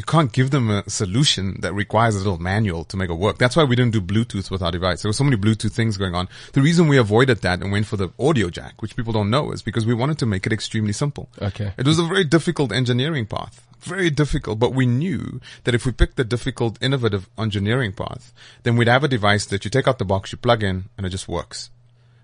you 0.00 0.04
can't 0.04 0.32
give 0.32 0.50
them 0.50 0.70
a 0.70 0.88
solution 0.88 1.60
that 1.60 1.74
requires 1.74 2.14
a 2.14 2.18
little 2.20 2.38
manual 2.38 2.84
to 2.84 2.96
make 2.96 3.10
it 3.10 3.18
work. 3.18 3.36
That's 3.36 3.54
why 3.54 3.64
we 3.64 3.76
didn't 3.76 3.92
do 3.92 4.00
Bluetooth 4.00 4.50
with 4.50 4.62
our 4.62 4.72
device. 4.72 5.02
There 5.02 5.10
were 5.10 5.12
so 5.12 5.24
many 5.24 5.36
Bluetooth 5.36 5.72
things 5.72 5.98
going 5.98 6.14
on. 6.14 6.26
The 6.54 6.62
reason 6.62 6.88
we 6.88 6.96
avoided 6.96 7.42
that 7.42 7.60
and 7.60 7.70
went 7.70 7.84
for 7.84 7.98
the 7.98 8.08
audio 8.18 8.48
jack, 8.48 8.80
which 8.80 8.96
people 8.96 9.12
don't 9.12 9.28
know, 9.28 9.52
is 9.52 9.60
because 9.60 9.84
we 9.84 9.92
wanted 9.92 10.18
to 10.20 10.24
make 10.24 10.46
it 10.46 10.54
extremely 10.54 10.94
simple. 10.94 11.28
Okay. 11.42 11.74
It 11.76 11.86
was 11.86 11.98
a 11.98 12.02
very 12.04 12.24
difficult 12.24 12.72
engineering 12.72 13.26
path. 13.26 13.66
Very 13.80 14.08
difficult, 14.08 14.58
but 14.58 14.72
we 14.72 14.86
knew 14.86 15.38
that 15.64 15.74
if 15.74 15.84
we 15.84 15.92
picked 15.92 16.16
the 16.16 16.24
difficult, 16.24 16.82
innovative 16.82 17.28
engineering 17.36 17.92
path, 17.92 18.32
then 18.62 18.76
we'd 18.76 18.88
have 18.88 19.04
a 19.04 19.08
device 19.08 19.44
that 19.46 19.66
you 19.66 19.70
take 19.70 19.86
out 19.86 19.98
the 19.98 20.06
box, 20.06 20.32
you 20.32 20.38
plug 20.38 20.62
in, 20.62 20.88
and 20.96 21.04
it 21.04 21.10
just 21.10 21.28
works. 21.28 21.68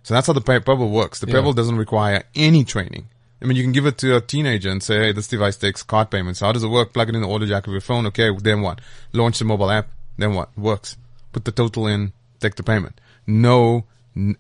So 0.03 0.15
that's 0.15 0.29
how 0.29 0.33
the 0.33 0.41
Pebble 0.41 0.89
works. 0.89 1.21
The 1.21 1.27
Yeah. 1.27 1.35
Pebble 1.35 1.53
doesn't 1.53 1.77
require 1.77 2.23
any 2.35 2.65
training. 2.65 3.09
I 3.47 3.49
mean, 3.49 3.57
you 3.57 3.63
can 3.63 3.71
give 3.71 3.87
it 3.87 3.97
to 3.99 4.17
a 4.17 4.21
teenager 4.21 4.71
and 4.71 4.83
say, 4.83 4.99
hey, 4.99 5.13
this 5.13 5.29
device 5.29 5.57
takes 5.57 5.85
card 5.85 6.11
payments. 6.11 6.41
How 6.41 6.51
does 6.51 6.65
it 6.65 6.69
work? 6.69 6.93
Plug 6.93 7.09
it 7.11 7.15
in 7.15 7.23
the 7.23 7.29
audio 7.29 7.47
jack 7.47 7.69
of 7.69 7.73
your 7.73 7.81
phone. 7.81 8.05
Okay, 8.07 8.29
then 8.43 8.61
what? 8.61 8.81
Launch 9.13 9.39
the 9.39 9.45
mobile 9.45 9.71
app. 9.71 9.87
Then 10.19 10.35
what? 10.35 10.49
Works. 10.59 10.97
Put 11.31 11.45
the 11.45 11.53
total 11.53 11.87
in, 11.87 12.13
take 12.41 12.57
the 12.57 12.65
payment. 12.65 13.01
No, 13.25 13.85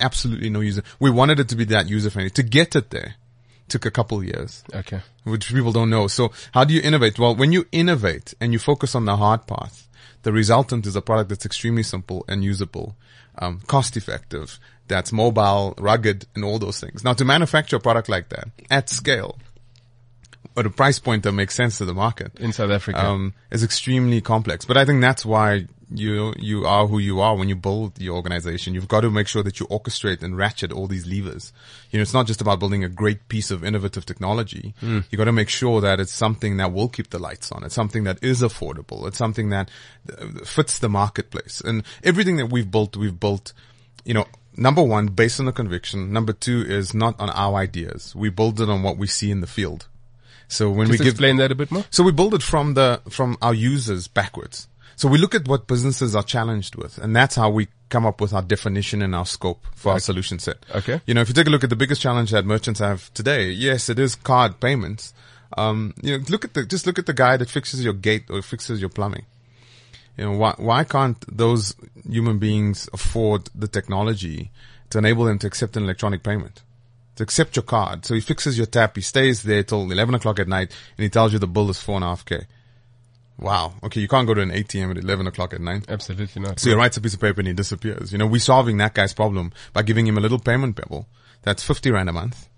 absolutely 0.00 0.50
no 0.50 0.58
user. 0.58 0.82
We 0.98 1.10
wanted 1.10 1.38
it 1.38 1.48
to 1.50 1.54
be 1.56 1.64
that 1.66 1.88
user 1.88 2.10
friendly. 2.10 2.30
To 2.30 2.42
get 2.42 2.74
it 2.74 2.90
there 2.90 3.14
took 3.68 3.86
a 3.86 3.90
couple 3.92 4.22
years 4.24 4.64
Okay. 4.74 5.00
which 5.22 5.48
people 5.54 5.70
don't 5.70 5.90
know. 5.90 6.08
So 6.08 6.32
how 6.52 6.64
do 6.64 6.74
you 6.74 6.80
innovate? 6.80 7.16
Well, 7.16 7.36
when 7.36 7.52
you 7.52 7.66
innovate 7.70 8.34
and 8.40 8.52
you 8.52 8.58
focus 8.58 8.96
on 8.96 9.04
the 9.04 9.16
hard 9.16 9.46
path, 9.46 9.88
the 10.22 10.32
resultant 10.32 10.84
is 10.84 10.96
a 10.96 11.02
product 11.02 11.28
that's 11.28 11.46
extremely 11.46 11.84
simple 11.84 12.24
and 12.26 12.42
usable, 12.42 12.96
um, 13.38 13.60
cost 13.68 13.96
effective, 13.96 14.58
that's 14.88 15.12
mobile, 15.12 15.74
rugged, 15.78 16.26
and 16.34 16.44
all 16.44 16.58
those 16.58 16.80
things. 16.80 17.04
Now, 17.04 17.12
to 17.14 17.24
manufacture 17.24 17.76
a 17.76 17.80
product 17.80 18.08
like 18.08 18.28
that 18.30 18.48
at 18.70 18.88
scale, 18.88 19.38
at 20.56 20.66
a 20.66 20.70
price 20.70 20.98
point 20.98 21.22
that 21.24 21.32
makes 21.32 21.54
sense 21.54 21.78
to 21.78 21.84
the 21.84 21.94
market, 21.94 22.32
In 22.38 22.52
South 22.52 22.70
Africa. 22.70 23.04
um, 23.04 23.34
is 23.50 23.62
extremely 23.62 24.20
complex. 24.20 24.64
But 24.64 24.76
I 24.76 24.84
think 24.84 25.00
that's 25.00 25.24
why 25.26 25.66
you 25.88 26.34
you 26.36 26.66
are 26.66 26.86
who 26.88 26.98
you 26.98 27.20
are 27.20 27.36
when 27.36 27.48
you 27.48 27.54
build 27.54 28.00
your 28.00 28.16
organization. 28.16 28.74
You've 28.74 28.88
got 28.88 29.02
to 29.02 29.10
make 29.10 29.28
sure 29.28 29.42
that 29.44 29.60
you 29.60 29.66
orchestrate 29.66 30.22
and 30.22 30.36
ratchet 30.36 30.72
all 30.72 30.86
these 30.88 31.06
levers. 31.06 31.52
You 31.90 31.98
know, 31.98 32.02
it's 32.02 32.14
not 32.14 32.26
just 32.26 32.40
about 32.40 32.58
building 32.58 32.82
a 32.82 32.88
great 32.88 33.28
piece 33.28 33.50
of 33.52 33.62
innovative 33.62 34.04
technology. 34.04 34.74
Hmm. 34.80 35.00
You 35.10 35.18
got 35.18 35.26
to 35.26 35.32
make 35.32 35.48
sure 35.48 35.80
that 35.80 36.00
it's 36.00 36.12
something 36.12 36.56
that 36.56 36.72
will 36.72 36.88
keep 36.88 37.10
the 37.10 37.18
lights 37.20 37.52
on. 37.52 37.62
It's 37.62 37.74
something 37.74 38.04
that 38.04 38.18
is 38.22 38.42
affordable. 38.42 39.06
It's 39.06 39.18
something 39.18 39.50
that 39.50 39.70
uh, 40.10 40.44
fits 40.44 40.78
the 40.80 40.88
marketplace. 40.88 41.60
And 41.60 41.84
everything 42.02 42.36
that 42.38 42.46
we've 42.46 42.68
built, 42.70 42.96
we've 42.96 43.20
built, 43.20 43.52
you 44.04 44.14
know, 44.14 44.26
number 44.56 44.82
one, 44.82 45.08
based 45.08 45.40
on 45.40 45.46
the 45.46 45.52
conviction. 45.52 46.12
Number 46.12 46.32
two 46.32 46.64
is 46.66 46.94
not 46.94 47.18
on 47.20 47.30
our 47.30 47.56
ideas. 47.56 48.14
We 48.14 48.30
build 48.30 48.60
it 48.60 48.68
on 48.68 48.82
what 48.82 48.96
we 48.96 49.06
see 49.06 49.30
in 49.30 49.40
the 49.40 49.46
field. 49.46 49.86
So 50.48 50.70
when 50.70 50.86
Just 50.86 51.00
we 51.00 51.04
give, 51.04 51.12
explain 51.14 51.36
that 51.38 51.50
a 51.50 51.54
bit 51.54 51.70
more. 51.70 51.84
so 51.90 52.04
we 52.04 52.12
build 52.12 52.34
it 52.34 52.42
from 52.42 52.74
the, 52.74 53.00
from 53.10 53.36
our 53.42 53.54
users 53.54 54.06
backwards. 54.08 54.68
So 54.94 55.08
we 55.08 55.18
look 55.18 55.34
at 55.34 55.46
what 55.46 55.66
businesses 55.66 56.14
are 56.14 56.22
challenged 56.22 56.76
with 56.76 56.98
and 56.98 57.14
that's 57.14 57.34
how 57.34 57.50
we 57.50 57.68
come 57.88 58.06
up 58.06 58.20
with 58.20 58.32
our 58.32 58.42
definition 58.42 59.02
and 59.02 59.14
our 59.14 59.26
scope 59.26 59.64
for 59.74 59.92
our 59.92 60.00
solution 60.00 60.38
set. 60.38 60.64
Okay. 60.74 61.00
You 61.06 61.14
know, 61.14 61.20
if 61.20 61.28
you 61.28 61.34
take 61.34 61.46
a 61.46 61.50
look 61.50 61.64
at 61.64 61.70
the 61.70 61.76
biggest 61.76 62.00
challenge 62.00 62.30
that 62.30 62.44
merchants 62.46 62.80
have 62.80 63.12
today, 63.12 63.50
yes, 63.50 63.88
it 63.88 63.98
is 63.98 64.14
card 64.14 64.58
payments. 64.60 65.12
Um, 65.56 65.94
you 66.02 66.16
know, 66.18 66.24
look 66.28 66.44
at 66.44 66.54
the, 66.54 66.64
just 66.64 66.86
look 66.86 66.98
at 66.98 67.06
the 67.06 67.12
guy 67.12 67.36
that 67.36 67.50
fixes 67.50 67.84
your 67.84 67.92
gate 67.92 68.24
or 68.30 68.40
fixes 68.42 68.80
your 68.80 68.88
plumbing. 68.88 69.26
You 70.16 70.24
know, 70.24 70.38
why, 70.38 70.54
why 70.56 70.84
can't 70.84 71.22
those 71.34 71.74
human 72.08 72.38
beings 72.38 72.88
afford 72.92 73.50
the 73.54 73.68
technology 73.68 74.50
to 74.90 74.98
enable 74.98 75.24
them 75.24 75.38
to 75.40 75.46
accept 75.46 75.76
an 75.76 75.84
electronic 75.84 76.22
payment? 76.22 76.62
To 77.16 77.22
accept 77.22 77.56
your 77.56 77.62
card. 77.62 78.04
So 78.06 78.14
he 78.14 78.20
fixes 78.20 78.56
your 78.56 78.66
tap, 78.66 78.96
he 78.96 79.02
stays 79.02 79.42
there 79.42 79.62
till 79.62 79.90
11 79.90 80.14
o'clock 80.14 80.38
at 80.38 80.48
night 80.48 80.74
and 80.96 81.02
he 81.02 81.08
tells 81.08 81.32
you 81.32 81.38
the 81.38 81.46
bill 81.46 81.70
is 81.70 81.80
four 81.80 81.96
and 81.96 82.04
a 82.04 82.08
half 82.08 82.24
K. 82.24 82.46
Wow. 83.38 83.74
Okay. 83.82 84.00
You 84.00 84.08
can't 84.08 84.26
go 84.26 84.34
to 84.34 84.40
an 84.40 84.50
ATM 84.50 84.92
at 84.92 84.98
11 84.98 85.26
o'clock 85.26 85.52
at 85.52 85.60
night. 85.60 85.84
Absolutely 85.88 86.42
not. 86.42 86.58
So 86.58 86.70
he 86.70 86.76
writes 86.76 86.96
a 86.96 87.00
piece 87.00 87.14
of 87.14 87.20
paper 87.20 87.40
and 87.40 87.48
he 87.48 87.54
disappears. 87.54 88.12
You 88.12 88.18
know, 88.18 88.26
we're 88.26 88.40
solving 88.40 88.78
that 88.78 88.94
guy's 88.94 89.12
problem 89.12 89.52
by 89.72 89.82
giving 89.82 90.06
him 90.06 90.16
a 90.16 90.20
little 90.20 90.38
payment 90.38 90.76
pebble. 90.76 91.06
That's 91.42 91.62
50 91.62 91.90
rand 91.90 92.08
a 92.08 92.12
month. 92.12 92.48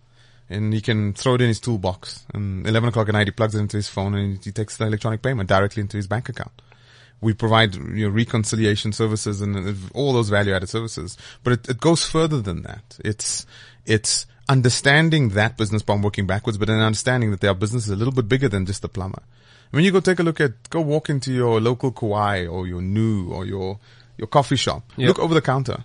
And 0.48 0.72
he 0.72 0.80
can 0.80 1.12
throw 1.12 1.34
it 1.34 1.42
in 1.42 1.48
his 1.48 1.60
toolbox. 1.60 2.24
And 2.32 2.66
11 2.66 2.90
o'clock 2.90 3.08
at 3.08 3.12
night, 3.12 3.26
he 3.26 3.32
plugs 3.32 3.54
it 3.54 3.58
into 3.58 3.76
his 3.76 3.88
phone 3.88 4.14
and 4.14 4.42
he 4.42 4.52
takes 4.52 4.76
the 4.76 4.86
electronic 4.86 5.20
payment 5.20 5.48
directly 5.48 5.80
into 5.80 5.96
his 5.96 6.06
bank 6.06 6.28
account. 6.28 6.52
We 7.20 7.32
provide 7.34 7.74
you 7.74 8.08
know, 8.08 8.08
reconciliation 8.08 8.92
services 8.92 9.40
and 9.40 9.76
all 9.94 10.12
those 10.12 10.28
value 10.28 10.54
added 10.54 10.68
services. 10.68 11.16
But 11.42 11.52
it, 11.54 11.68
it 11.70 11.80
goes 11.80 12.04
further 12.04 12.40
than 12.40 12.62
that. 12.62 12.98
It's, 13.04 13.44
it's 13.86 14.26
understanding 14.48 15.30
that 15.30 15.56
business 15.56 15.82
problem 15.82 16.02
working 16.02 16.26
backwards, 16.26 16.58
but 16.58 16.68
then 16.68 16.78
understanding 16.78 17.30
that 17.32 17.40
there 17.40 17.50
are 17.50 17.54
businesses 17.54 17.90
a 17.90 17.96
little 17.96 18.14
bit 18.14 18.28
bigger 18.28 18.48
than 18.48 18.66
just 18.66 18.82
the 18.82 18.88
plumber. 18.88 19.22
When 19.70 19.84
you 19.84 19.90
go 19.90 20.00
take 20.00 20.18
a 20.18 20.22
look 20.22 20.40
at, 20.40 20.70
go 20.70 20.80
walk 20.80 21.10
into 21.10 21.32
your 21.32 21.60
local 21.60 21.92
Kauai 21.92 22.46
or 22.46 22.66
your 22.66 22.80
new 22.80 23.30
or 23.30 23.44
your, 23.44 23.78
your 24.16 24.26
coffee 24.28 24.56
shop. 24.56 24.84
Yeah. 24.96 25.08
Look 25.08 25.18
over 25.18 25.34
the 25.34 25.42
counter. 25.42 25.84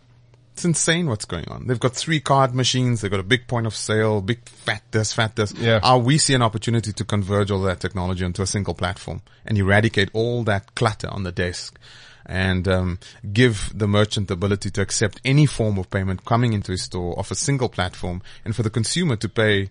It's 0.54 0.66
insane 0.66 1.08
what's 1.08 1.26
going 1.26 1.48
on. 1.50 1.66
They've 1.66 1.80
got 1.80 1.96
three 1.96 2.20
card 2.20 2.54
machines. 2.54 3.02
They've 3.02 3.10
got 3.10 3.20
a 3.20 3.24
big 3.24 3.48
point 3.48 3.66
of 3.66 3.76
sale, 3.76 4.22
big 4.22 4.48
fat 4.48 4.84
this, 4.92 5.12
fat 5.12 5.36
this. 5.36 5.52
Yeah. 5.54 5.78
Uh, 5.78 5.98
we 5.98 6.20
see 6.20 6.36
an 6.36 6.44
opportunity 6.44 6.94
to 6.94 7.04
converge 7.04 7.50
all 7.50 7.62
that 7.64 7.80
technology 7.80 8.24
onto 8.24 8.44
a 8.44 8.46
single 8.48 8.76
platform 8.76 9.24
and 9.48 9.58
eradicate 9.58 10.10
all 10.14 10.44
that 10.44 10.76
clutter 10.76 11.10
on 11.10 11.24
the 11.24 11.32
desk 11.32 11.80
and 12.28 12.68
um, 12.68 13.00
give 13.34 13.72
the 13.76 13.88
merchant 13.88 14.28
the 14.28 14.36
ability 14.36 14.70
to 14.72 14.82
accept 14.82 15.20
any 15.26 15.46
form 15.48 15.78
of 15.80 15.90
payment 15.90 16.24
coming 16.24 16.54
into 16.54 16.72
his 16.72 16.84
store 16.84 17.18
off 17.20 17.32
a 17.32 17.36
single 17.36 17.68
platform 17.68 18.22
and 18.46 18.56
for 18.56 18.62
the 18.64 18.70
consumer 18.70 19.16
to 19.16 19.28
pay 19.28 19.70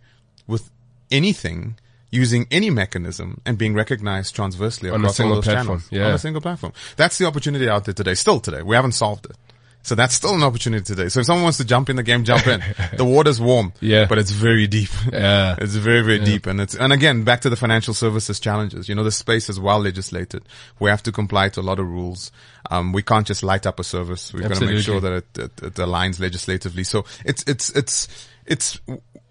with 0.48 0.68
anything 1.12 1.78
using 2.10 2.46
any 2.50 2.68
mechanism 2.70 3.40
and 3.46 3.56
being 3.56 3.72
recognized 3.72 4.34
transversely 4.34 4.90
On 4.90 4.96
a 4.96 4.98
across 5.04 5.16
single 5.16 5.36
all 5.36 5.40
those 5.42 5.44
platform, 5.46 5.78
channels. 5.78 5.92
yeah. 5.92 6.08
On 6.08 6.12
a 6.14 6.18
single 6.18 6.42
platform. 6.42 6.72
That's 6.96 7.16
the 7.18 7.26
opportunity 7.26 7.68
out 7.68 7.84
there 7.84 7.94
today. 7.94 8.14
Still 8.14 8.40
today. 8.40 8.62
We 8.62 8.74
haven't 8.76 8.92
solved 8.92 9.26
it. 9.26 9.36
So 9.84 9.96
that's 9.96 10.14
still 10.14 10.34
an 10.34 10.44
opportunity 10.44 10.84
today. 10.84 11.08
So 11.08 11.20
if 11.20 11.26
someone 11.26 11.42
wants 11.42 11.58
to 11.58 11.64
jump 11.64 11.90
in 11.90 11.96
the 11.96 12.04
game, 12.04 12.22
jump 12.22 12.46
in. 12.46 12.62
the 12.96 13.04
water's 13.04 13.40
warm. 13.40 13.72
Yeah. 13.80 14.06
But 14.06 14.18
it's 14.18 14.30
very 14.30 14.66
deep. 14.66 14.90
Yeah. 15.12 15.56
It's 15.62 15.74
very, 15.74 16.02
very 16.02 16.18
deep. 16.18 16.46
And 16.46 16.60
it's, 16.60 16.74
and 16.74 16.92
again, 16.92 17.24
back 17.24 17.40
to 17.42 17.50
the 17.50 17.56
financial 17.56 17.94
services 17.94 18.38
challenges. 18.40 18.88
You 18.88 18.94
know, 18.94 19.04
the 19.04 19.12
space 19.12 19.48
is 19.48 19.58
well 19.58 19.80
legislated. 19.80 20.44
We 20.78 20.90
have 20.90 21.02
to 21.04 21.12
comply 21.12 21.48
to 21.50 21.60
a 21.60 21.62
lot 21.62 21.78
of 21.78 21.86
rules. 21.86 22.30
Um, 22.70 22.92
we 22.92 23.02
can't 23.02 23.26
just 23.26 23.42
light 23.42 23.66
up 23.66 23.80
a 23.80 23.84
service. 23.84 24.32
We've 24.32 24.48
got 24.48 24.56
to 24.58 24.66
make 24.66 24.78
sure 24.78 25.00
that 25.00 25.12
it, 25.12 25.38
it, 25.38 25.62
it 25.62 25.74
aligns 25.74 26.20
legislatively. 26.20 26.84
So 26.84 27.04
it's, 27.24 27.42
it's, 27.46 27.70
it's, 27.70 28.28
it's 28.46 28.80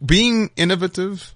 being 0.06 0.52
innovative 0.56 1.34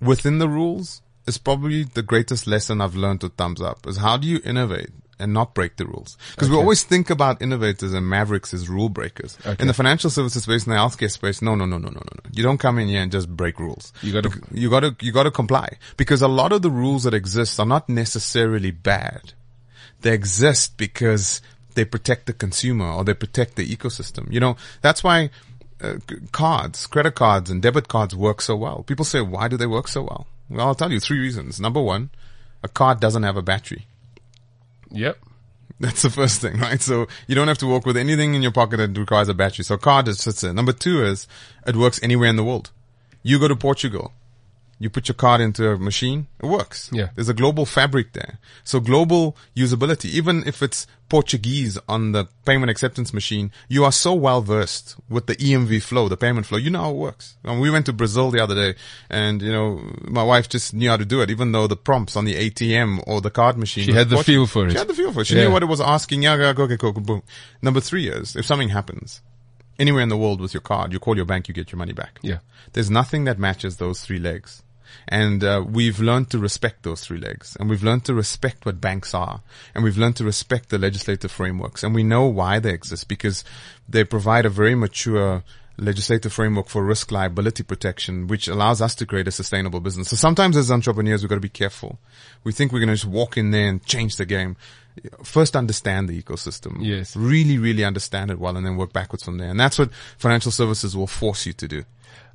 within 0.00 0.38
the 0.38 0.48
rules 0.48 1.02
is 1.26 1.38
probably 1.38 1.84
the 1.84 2.02
greatest 2.02 2.46
lesson 2.46 2.80
I've 2.80 2.96
learned 2.96 3.22
with 3.22 3.36
Thumbzup 3.36 3.86
is 3.86 3.98
how 3.98 4.16
do 4.16 4.26
you 4.26 4.40
innovate 4.44 4.90
and 5.20 5.32
not 5.32 5.54
break 5.54 5.76
the 5.76 5.86
rules? 5.86 6.16
Because 6.30 6.48
we 6.50 6.56
always 6.56 6.82
think 6.82 7.10
about 7.10 7.40
innovators 7.42 7.92
and 7.92 8.08
mavericks 8.08 8.52
as 8.54 8.68
rule 8.68 8.88
breakers. 8.88 9.36
Okay. 9.46 9.60
In 9.60 9.68
the 9.68 9.74
financial 9.74 10.10
services 10.10 10.42
space, 10.44 10.66
in 10.66 10.70
the 10.72 10.76
healthcare 10.78 11.10
space, 11.10 11.42
no, 11.42 11.54
no, 11.54 11.66
no, 11.66 11.78
no, 11.78 11.88
no, 11.88 12.00
no, 12.00 12.12
no. 12.24 12.30
You 12.32 12.42
don't 12.42 12.58
come 12.58 12.78
in 12.78 12.88
here 12.88 13.02
and 13.02 13.12
just 13.12 13.28
break 13.28 13.60
rules. 13.60 13.92
You 14.02 14.12
gotta- 14.12 14.30
Bec- 14.30 14.48
you 14.52 14.70
gotta, 14.70 14.96
you 15.00 15.12
gotta 15.12 15.30
comply 15.30 15.76
because 15.96 16.22
a 16.22 16.28
lot 16.28 16.52
of 16.52 16.62
the 16.62 16.70
rules 16.70 17.04
that 17.04 17.14
exist 17.14 17.60
are 17.60 17.66
not 17.66 17.88
necessarily 17.88 18.70
bad. 18.70 19.32
They 20.00 20.12
exist 20.14 20.76
because 20.78 21.42
they 21.74 21.84
protect 21.84 22.26
the 22.26 22.32
consumer 22.32 22.90
or 22.90 23.04
they 23.04 23.14
protect 23.14 23.56
the 23.56 23.66
ecosystem. 23.76 24.32
You 24.32 24.40
know, 24.40 24.56
that's 24.80 25.04
why 25.04 25.30
uh, 25.82 25.94
cards, 26.32 26.86
credit 26.86 27.14
cards 27.14 27.48
and 27.50 27.62
debit 27.62 27.88
cards 27.88 28.14
work 28.16 28.40
so 28.40 28.56
well. 28.56 28.82
People 28.82 29.04
say, 29.04 29.20
why 29.20 29.48
do 29.48 29.56
they 29.56 29.66
work 29.66 29.88
so 29.88 30.02
well? 30.02 30.26
Well, 30.48 30.66
I'll 30.66 30.74
tell 30.74 30.90
you 30.92 31.00
three 31.00 31.18
reasons. 31.20 31.60
Number 31.60 31.80
one, 31.80 32.10
a 32.62 32.68
card 32.68 33.00
doesn't 33.00 33.22
have 33.22 33.36
a 33.36 33.42
battery. 33.42 33.86
Yep. 34.90 35.18
That's 35.80 36.02
the 36.02 36.10
first 36.10 36.42
thing, 36.42 36.58
right? 36.58 36.80
So 36.80 37.08
you 37.26 37.34
don't 37.34 37.48
have 37.48 37.58
to 37.58 37.66
walk 37.66 37.86
with 37.86 37.96
anything 37.96 38.34
in 38.34 38.42
your 38.42 38.52
pocket 38.52 38.76
that 38.76 38.98
requires 38.98 39.28
a 39.28 39.34
battery. 39.34 39.64
So 39.64 39.76
a 39.76 39.78
card 39.78 40.06
just 40.06 40.20
sits 40.20 40.42
there. 40.42 40.52
Number 40.52 40.72
two 40.72 41.02
is 41.02 41.26
it 41.66 41.74
works 41.76 41.98
anywhere 42.02 42.28
in 42.28 42.36
the 42.36 42.44
world. 42.44 42.70
You 43.22 43.38
go 43.38 43.48
to 43.48 43.56
Portugal. 43.56 44.12
You 44.82 44.88
put 44.88 45.08
your 45.08 45.14
card 45.14 45.42
into 45.42 45.68
a 45.68 45.76
machine, 45.78 46.26
it 46.42 46.46
works. 46.46 46.88
Yeah. 46.90 47.10
There's 47.14 47.28
a 47.28 47.34
global 47.34 47.66
fabric 47.66 48.14
there. 48.14 48.38
So 48.64 48.80
global 48.80 49.36
usability, 49.54 50.06
even 50.06 50.42
if 50.46 50.62
it's 50.62 50.86
Portuguese 51.10 51.76
on 51.86 52.12
the 52.12 52.28
payment 52.46 52.70
acceptance 52.70 53.12
machine, 53.12 53.52
you 53.68 53.84
are 53.84 53.92
so 53.92 54.14
well 54.14 54.40
versed 54.40 54.96
with 55.10 55.26
the 55.26 55.36
EMV 55.36 55.82
flow, 55.82 56.08
the 56.08 56.16
payment 56.16 56.46
flow. 56.46 56.56
You 56.56 56.70
know 56.70 56.80
how 56.80 56.90
it 56.92 56.96
works. 56.96 57.36
And 57.44 57.60
we 57.60 57.70
went 57.70 57.84
to 57.86 57.92
Brazil 57.92 58.30
the 58.30 58.42
other 58.42 58.54
day 58.54 58.78
and, 59.10 59.42
you 59.42 59.52
know, 59.52 59.82
my 60.04 60.22
wife 60.22 60.48
just 60.48 60.72
knew 60.72 60.88
how 60.88 60.96
to 60.96 61.04
do 61.04 61.20
it, 61.20 61.28
even 61.30 61.52
though 61.52 61.66
the 61.66 61.76
prompts 61.76 62.16
on 62.16 62.24
the 62.24 62.36
ATM 62.36 63.04
or 63.06 63.20
the 63.20 63.30
card 63.30 63.58
machine. 63.58 63.84
She 63.84 63.92
had 63.92 64.08
the 64.08 64.24
feel 64.24 64.46
for 64.46 64.66
it. 64.66 64.72
She 64.72 64.78
had 64.78 64.88
the 64.88 64.94
feel 64.94 65.12
for 65.12 65.20
it. 65.20 65.26
She 65.26 65.36
Yeah. 65.36 65.44
knew 65.44 65.50
what 65.50 65.62
it 65.62 65.66
was 65.66 65.82
asking. 65.82 66.22
Yeah, 66.22 66.36
yeah, 66.36 66.54
okay, 66.56 66.78
cool, 66.78 66.94
cool, 66.94 67.02
boom. 67.02 67.22
Number 67.60 67.80
three 67.80 68.08
is 68.08 68.34
if 68.34 68.46
something 68.46 68.70
happens 68.70 69.20
anywhere 69.78 70.02
in 70.02 70.08
the 70.08 70.16
world 70.16 70.40
with 70.40 70.54
your 70.54 70.62
card, 70.62 70.92
you 70.94 70.98
call 71.00 71.16
your 71.16 71.26
bank, 71.26 71.48
you 71.48 71.54
get 71.54 71.70
your 71.70 71.78
money 71.78 71.92
back. 71.92 72.18
Yeah. 72.22 72.38
There's 72.72 72.90
nothing 72.90 73.24
that 73.24 73.38
matches 73.38 73.76
those 73.76 74.00
three 74.00 74.18
legs. 74.18 74.62
And 75.08 75.42
uh, 75.42 75.64
we've 75.66 76.00
learned 76.00 76.30
to 76.30 76.38
respect 76.38 76.82
those 76.82 77.04
three 77.04 77.18
legs, 77.18 77.56
and 77.58 77.68
we've 77.68 77.82
learned 77.82 78.04
to 78.06 78.14
respect 78.14 78.64
what 78.66 78.80
banks 78.80 79.14
are, 79.14 79.42
and 79.74 79.84
we've 79.84 79.98
learned 79.98 80.16
to 80.16 80.24
respect 80.24 80.68
the 80.68 80.78
legislative 80.78 81.30
frameworks, 81.30 81.82
and 81.82 81.94
we 81.94 82.02
know 82.02 82.26
why 82.26 82.58
they 82.58 82.72
exist 82.72 83.08
because 83.08 83.44
they 83.88 84.04
provide 84.04 84.46
a 84.46 84.50
very 84.50 84.74
mature 84.74 85.42
legislative 85.80 86.32
framework 86.32 86.68
for 86.68 86.84
risk 86.84 87.10
liability 87.10 87.62
protection, 87.62 88.26
which 88.26 88.48
allows 88.48 88.80
us 88.82 88.94
to 88.94 89.06
create 89.06 89.26
a 89.26 89.32
sustainable 89.32 89.80
business. 89.80 90.08
So 90.10 90.16
sometimes 90.16 90.56
as 90.56 90.70
entrepreneurs, 90.70 91.22
we've 91.22 91.30
got 91.30 91.36
to 91.36 91.40
be 91.40 91.48
careful. 91.48 91.98
We 92.44 92.52
think 92.52 92.72
we're 92.72 92.80
going 92.80 92.88
to 92.88 92.94
just 92.94 93.06
walk 93.06 93.36
in 93.36 93.50
there 93.50 93.68
and 93.68 93.84
change 93.84 94.16
the 94.16 94.26
game. 94.26 94.56
First, 95.24 95.56
understand 95.56 96.08
the 96.08 96.22
ecosystem. 96.22 96.78
Yes. 96.80 97.16
Really, 97.16 97.58
really 97.58 97.84
understand 97.84 98.30
it 98.30 98.38
well, 98.38 98.56
and 98.56 98.66
then 98.66 98.76
work 98.76 98.92
backwards 98.92 99.24
from 99.24 99.38
there. 99.38 99.48
And 99.48 99.58
that's 99.58 99.78
what 99.78 99.90
financial 100.18 100.52
services 100.52 100.96
will 100.96 101.06
force 101.06 101.46
you 101.46 101.54
to 101.54 101.66
do. 101.66 101.84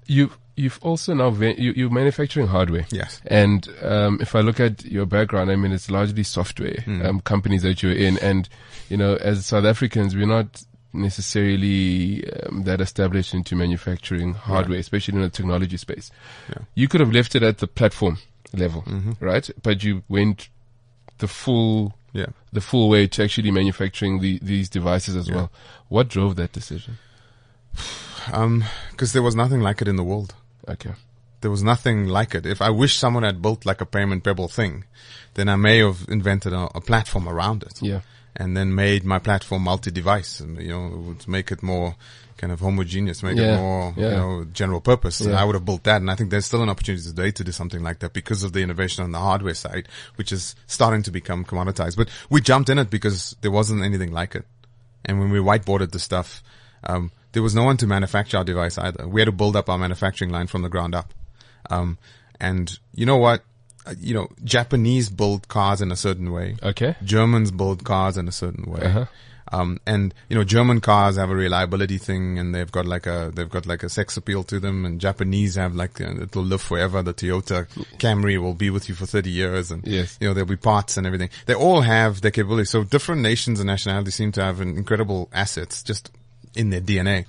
You 0.08 0.32
you've 0.56 0.80
also 0.82 1.14
now 1.14 1.30
ve- 1.32 1.56
you, 1.58 1.74
you're 1.76 1.90
manufacturing 1.90 2.48
hardware. 2.48 2.86
Yes. 2.92 3.22
And 3.28 3.68
um, 3.82 4.20
if 4.22 4.36
I 4.36 4.40
look 4.42 4.60
at 4.60 4.86
your 4.86 5.06
background, 5.06 5.52
I 5.52 5.56
mean, 5.56 5.72
it's 5.72 5.90
largely 5.92 6.24
software 6.24 6.82
Hmm. 6.86 7.02
um, 7.06 7.20
companies 7.22 7.62
that 7.64 7.82
you're 7.84 7.92
in, 7.92 8.18
and 8.20 8.48
you 8.90 8.98
know, 8.98 9.16
as 9.16 9.46
South 9.46 9.66
Africans, 9.66 10.16
we're 10.16 10.26
not 10.28 10.64
necessarily 10.94 12.24
um, 12.44 12.64
that 12.64 12.80
established 12.82 13.34
into 13.34 13.56
manufacturing 13.56 14.34
hardware, 14.34 14.80
especially 14.80 15.16
in 15.16 15.22
the 15.22 15.30
technology 15.30 15.78
space. 15.78 16.12
Yeah. 16.50 16.64
You 16.76 16.88
could 16.88 17.02
have 17.02 17.12
left 17.12 17.36
it 17.36 17.44
at 17.44 17.58
the 17.58 17.68
platform 17.68 18.18
level, 18.54 18.84
Mm-hmm. 18.84 19.12
right? 19.26 19.50
But 19.62 19.84
you 19.84 20.04
went 20.08 20.50
the 21.18 21.28
full 21.28 21.94
Yeah. 22.14 22.28
the 22.54 22.62
full 22.62 22.88
way 22.90 23.08
to 23.08 23.24
actually 23.24 23.52
manufacturing 23.52 24.20
the, 24.22 24.40
these 24.42 24.70
devices 24.70 25.16
as 25.18 25.30
well. 25.30 25.52
What 25.90 26.08
drove 26.08 26.36
that 26.38 26.52
decision? 26.54 26.98
Um, 28.34 28.64
cause 28.98 29.14
there 29.14 29.22
was 29.22 29.36
nothing 29.36 29.62
like 29.62 29.84
it 29.84 29.88
in 29.88 29.98
the 29.98 30.04
world. 30.04 30.34
Okay. 30.68 30.92
There 31.42 31.52
was 31.52 31.64
nothing 31.64 32.08
like 32.08 32.34
it. 32.34 32.46
If 32.46 32.62
I 32.62 32.70
wish 32.70 32.98
someone 32.98 33.24
had 33.24 33.42
built 33.42 33.66
like 33.66 33.82
a 33.82 33.86
payment 33.86 34.24
pebble 34.24 34.48
thing, 34.48 34.86
then 35.36 35.48
I 35.50 35.56
may 35.56 35.80
have 35.80 36.06
invented 36.10 36.54
a, 36.54 36.70
a 36.76 36.82
platform 36.82 37.28
around 37.28 37.64
it. 37.64 37.82
Yeah. 37.82 38.02
And 38.36 38.58
then 38.58 38.76
made 38.76 39.06
my 39.06 39.20
platform 39.20 39.64
multi-device 39.64 40.42
and, 40.42 40.62
you 40.62 40.70
know, 40.70 40.98
would 41.08 41.28
make 41.28 41.52
it 41.52 41.64
more 41.64 41.96
kind 42.38 42.52
of 42.52 42.60
homogeneous, 42.60 43.24
make 43.24 43.38
Yeah, 43.38 43.56
it 43.56 43.58
more, 43.58 43.94
yeah. 43.96 44.10
you 44.10 44.16
know, 44.16 44.46
general 44.52 44.82
purpose. 44.82 45.22
Yeah. 45.22 45.40
I 45.40 45.46
would 45.46 45.56
have 45.56 45.64
built 45.64 45.84
that. 45.84 46.02
And 46.02 46.12
I 46.12 46.16
think 46.16 46.32
there's 46.32 46.46
still 46.46 46.62
an 46.62 46.70
opportunity 46.70 47.04
today 47.04 47.32
to 47.32 47.44
do 47.44 47.52
something 47.54 47.82
like 47.82 48.00
that 48.00 48.12
because 48.12 48.44
of 48.44 48.52
the 48.52 48.62
innovation 48.62 49.04
on 49.04 49.12
the 49.12 49.20
hardware 49.20 49.54
side, 49.54 49.88
which 50.16 50.34
is 50.34 50.56
starting 50.68 51.02
to 51.04 51.12
become 51.12 51.46
commoditized. 51.46 51.96
But 51.96 52.10
we 52.30 52.42
jumped 52.42 52.70
in 52.70 52.78
it 52.78 52.90
because 52.90 53.36
there 53.42 53.52
wasn't 53.52 53.84
anything 53.84 54.12
like 54.12 54.36
it. 54.36 54.46
And 55.06 55.20
when 55.20 55.30
we 55.30 55.40
whiteboarded 55.40 55.92
the 55.92 56.00
stuff, 56.00 56.44
um, 56.84 57.12
there 57.36 57.44
was 57.44 57.54
no 57.54 57.64
one 57.64 57.78
to 57.78 57.86
manufacture 57.88 58.38
our 58.38 58.44
device 58.44 58.78
either. 58.80 59.08
We 59.08 59.22
had 59.22 59.26
to 59.28 59.32
build 59.32 59.56
up 59.56 59.70
our 59.70 59.78
manufacturing 59.78 60.32
line 60.32 60.48
from 60.48 60.64
the 60.64 60.70
ground 60.70 60.96
up. 60.96 61.14
Um, 61.70 61.98
and 62.40 62.80
you 62.94 63.06
know 63.06 63.18
what? 63.18 63.44
Uh, 63.86 63.94
You 64.00 64.14
know, 64.16 64.28
Japanese 64.44 65.10
build 65.10 65.48
cars 65.48 65.82
in 65.82 65.92
a 65.92 65.96
certain 65.96 66.32
way. 66.32 66.56
Okay. 66.64 66.96
Germans 67.04 67.52
build 67.52 67.84
cars 67.84 68.18
in 68.18 68.28
a 68.28 68.32
certain 68.32 68.72
way. 68.72 68.82
Uh-huh. 68.82 69.06
Um, 69.52 69.80
and 69.86 70.12
you 70.28 70.36
know, 70.36 70.44
German 70.44 70.82
cars 70.82 71.18
have 71.18 71.30
a 71.30 71.36
reliability 71.36 72.00
thing 72.00 72.40
and 72.40 72.54
they've 72.56 72.72
got 72.72 72.88
like 72.88 73.06
a, 73.06 73.32
they've 73.36 73.50
got 73.50 73.68
like 73.68 73.84
a 73.84 73.90
sex 73.90 74.18
appeal 74.18 74.44
to 74.46 74.60
them 74.60 74.86
and 74.86 75.00
Japanese 75.00 75.54
have 75.54 75.76
like, 75.76 76.02
uh, 76.02 76.24
it'll 76.24 76.42
live 76.44 76.64
forever. 76.64 77.04
The 77.04 77.14
Toyota 77.14 77.68
Camry 78.00 78.42
will 78.42 78.56
be 78.56 78.72
with 78.72 78.90
you 78.90 78.96
for 78.96 79.06
30 79.06 79.30
years 79.30 79.70
and, 79.70 79.86
Yes. 79.86 80.18
you 80.20 80.28
know, 80.28 80.34
there'll 80.34 80.48
be 80.50 80.56
parts 80.58 80.98
and 80.98 81.06
everything. 81.06 81.30
They 81.46 81.54
all 81.54 81.82
have 81.82 82.22
their 82.22 82.32
capability. 82.32 82.66
So 82.66 82.84
different 82.84 83.22
nations 83.22 83.60
and 83.60 83.68
nationalities 83.68 84.16
seem 84.16 84.32
to 84.32 84.42
have 84.44 84.62
an 84.62 84.78
incredible 84.78 85.30
assets 85.32 85.84
just 85.84 86.10
in 86.56 86.70
their 86.70 86.82
DNA. 86.82 87.26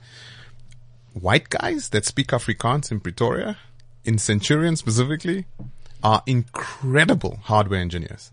White 1.12 1.48
guys 1.48 1.88
that 1.90 2.04
speak 2.04 2.28
Afrikaans 2.28 2.90
in 2.90 3.00
Pretoria, 3.00 3.56
in 4.04 4.18
Centurion 4.18 4.76
specifically, 4.76 5.46
are 6.02 6.22
incredible 6.26 7.38
hardware 7.44 7.80
engineers. 7.80 8.30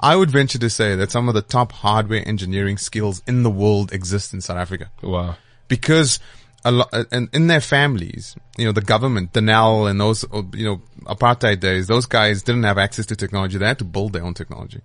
I 0.00 0.16
would 0.16 0.30
venture 0.30 0.58
to 0.58 0.70
say 0.70 0.96
that 0.96 1.10
some 1.10 1.28
of 1.28 1.34
the 1.34 1.42
top 1.42 1.72
hardware 1.72 2.26
engineering 2.26 2.78
skills 2.78 3.22
in 3.26 3.42
the 3.42 3.50
world 3.50 3.92
exist 3.92 4.32
in 4.32 4.40
South 4.40 4.56
Africa 4.56 4.90
Wow. 5.02 5.36
because 5.68 6.18
a 6.64 6.72
lot, 6.72 6.88
and 7.12 7.28
in 7.32 7.48
their 7.48 7.60
families, 7.60 8.34
you 8.56 8.64
know, 8.64 8.72
the 8.72 8.80
government, 8.80 9.32
Denel 9.32 9.90
and 9.90 10.00
those, 10.00 10.24
uh, 10.32 10.42
you 10.54 10.64
know, 10.64 10.80
apartheid 11.04 11.60
days, 11.60 11.86
those 11.88 12.06
guys 12.06 12.42
didn't 12.42 12.62
have 12.62 12.78
access 12.78 13.04
to 13.06 13.16
technology. 13.16 13.58
They 13.58 13.66
had 13.66 13.78
to 13.80 13.84
build 13.84 14.12
their 14.14 14.24
own 14.24 14.34
technology. 14.34 14.80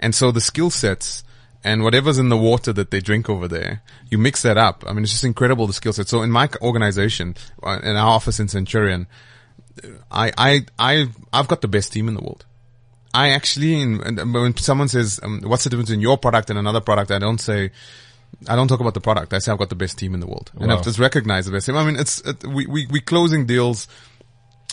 And 0.00 0.14
so 0.14 0.32
the 0.32 0.40
skill 0.40 0.70
sets 0.70 1.22
and 1.64 1.82
whatever's 1.82 2.18
in 2.18 2.28
the 2.28 2.36
water 2.36 2.72
that 2.74 2.90
they 2.90 3.00
drink 3.00 3.30
over 3.30 3.48
there, 3.48 3.82
you 4.10 4.18
mix 4.18 4.42
that 4.42 4.58
up. 4.58 4.84
I 4.86 4.92
mean, 4.92 5.02
it's 5.02 5.12
just 5.12 5.24
incredible 5.24 5.66
the 5.66 5.72
skill 5.72 5.94
set. 5.94 6.08
So 6.08 6.22
in 6.22 6.30
my 6.30 6.48
organization, 6.60 7.34
uh, 7.62 7.80
in 7.82 7.96
our 7.96 8.10
office 8.10 8.38
in 8.38 8.48
Centurion, 8.48 9.06
I, 10.10 10.30
I, 10.36 10.66
I, 10.78 11.08
I've 11.32 11.48
got 11.48 11.62
the 11.62 11.68
best 11.68 11.92
team 11.92 12.06
in 12.06 12.14
the 12.14 12.20
world. 12.20 12.44
I 13.14 13.30
actually, 13.30 13.96
when 13.96 14.56
someone 14.56 14.88
says, 14.88 15.20
um, 15.22 15.40
what's 15.44 15.64
the 15.64 15.70
difference 15.70 15.90
in 15.90 16.00
your 16.00 16.18
product 16.18 16.50
and 16.50 16.58
another 16.58 16.80
product, 16.80 17.10
I 17.10 17.18
don't 17.18 17.38
say, 17.38 17.70
I 18.48 18.56
don't 18.56 18.68
talk 18.68 18.80
about 18.80 18.94
the 18.94 19.00
product. 19.00 19.32
I 19.32 19.38
say 19.38 19.52
I've 19.52 19.58
got 19.58 19.68
the 19.68 19.76
best 19.76 19.98
team 19.98 20.14
in 20.14 20.20
the 20.20 20.26
world. 20.26 20.50
And 20.60 20.70
I've 20.72 20.84
just 20.84 20.98
recognized 20.98 21.48
the 21.48 21.52
best 21.52 21.66
team. 21.66 21.76
I 21.76 21.86
mean, 21.86 21.96
it's, 21.96 22.20
it, 22.20 22.44
we, 22.44 22.66
we, 22.66 22.86
we 22.86 23.00
closing 23.00 23.46
deals, 23.46 23.88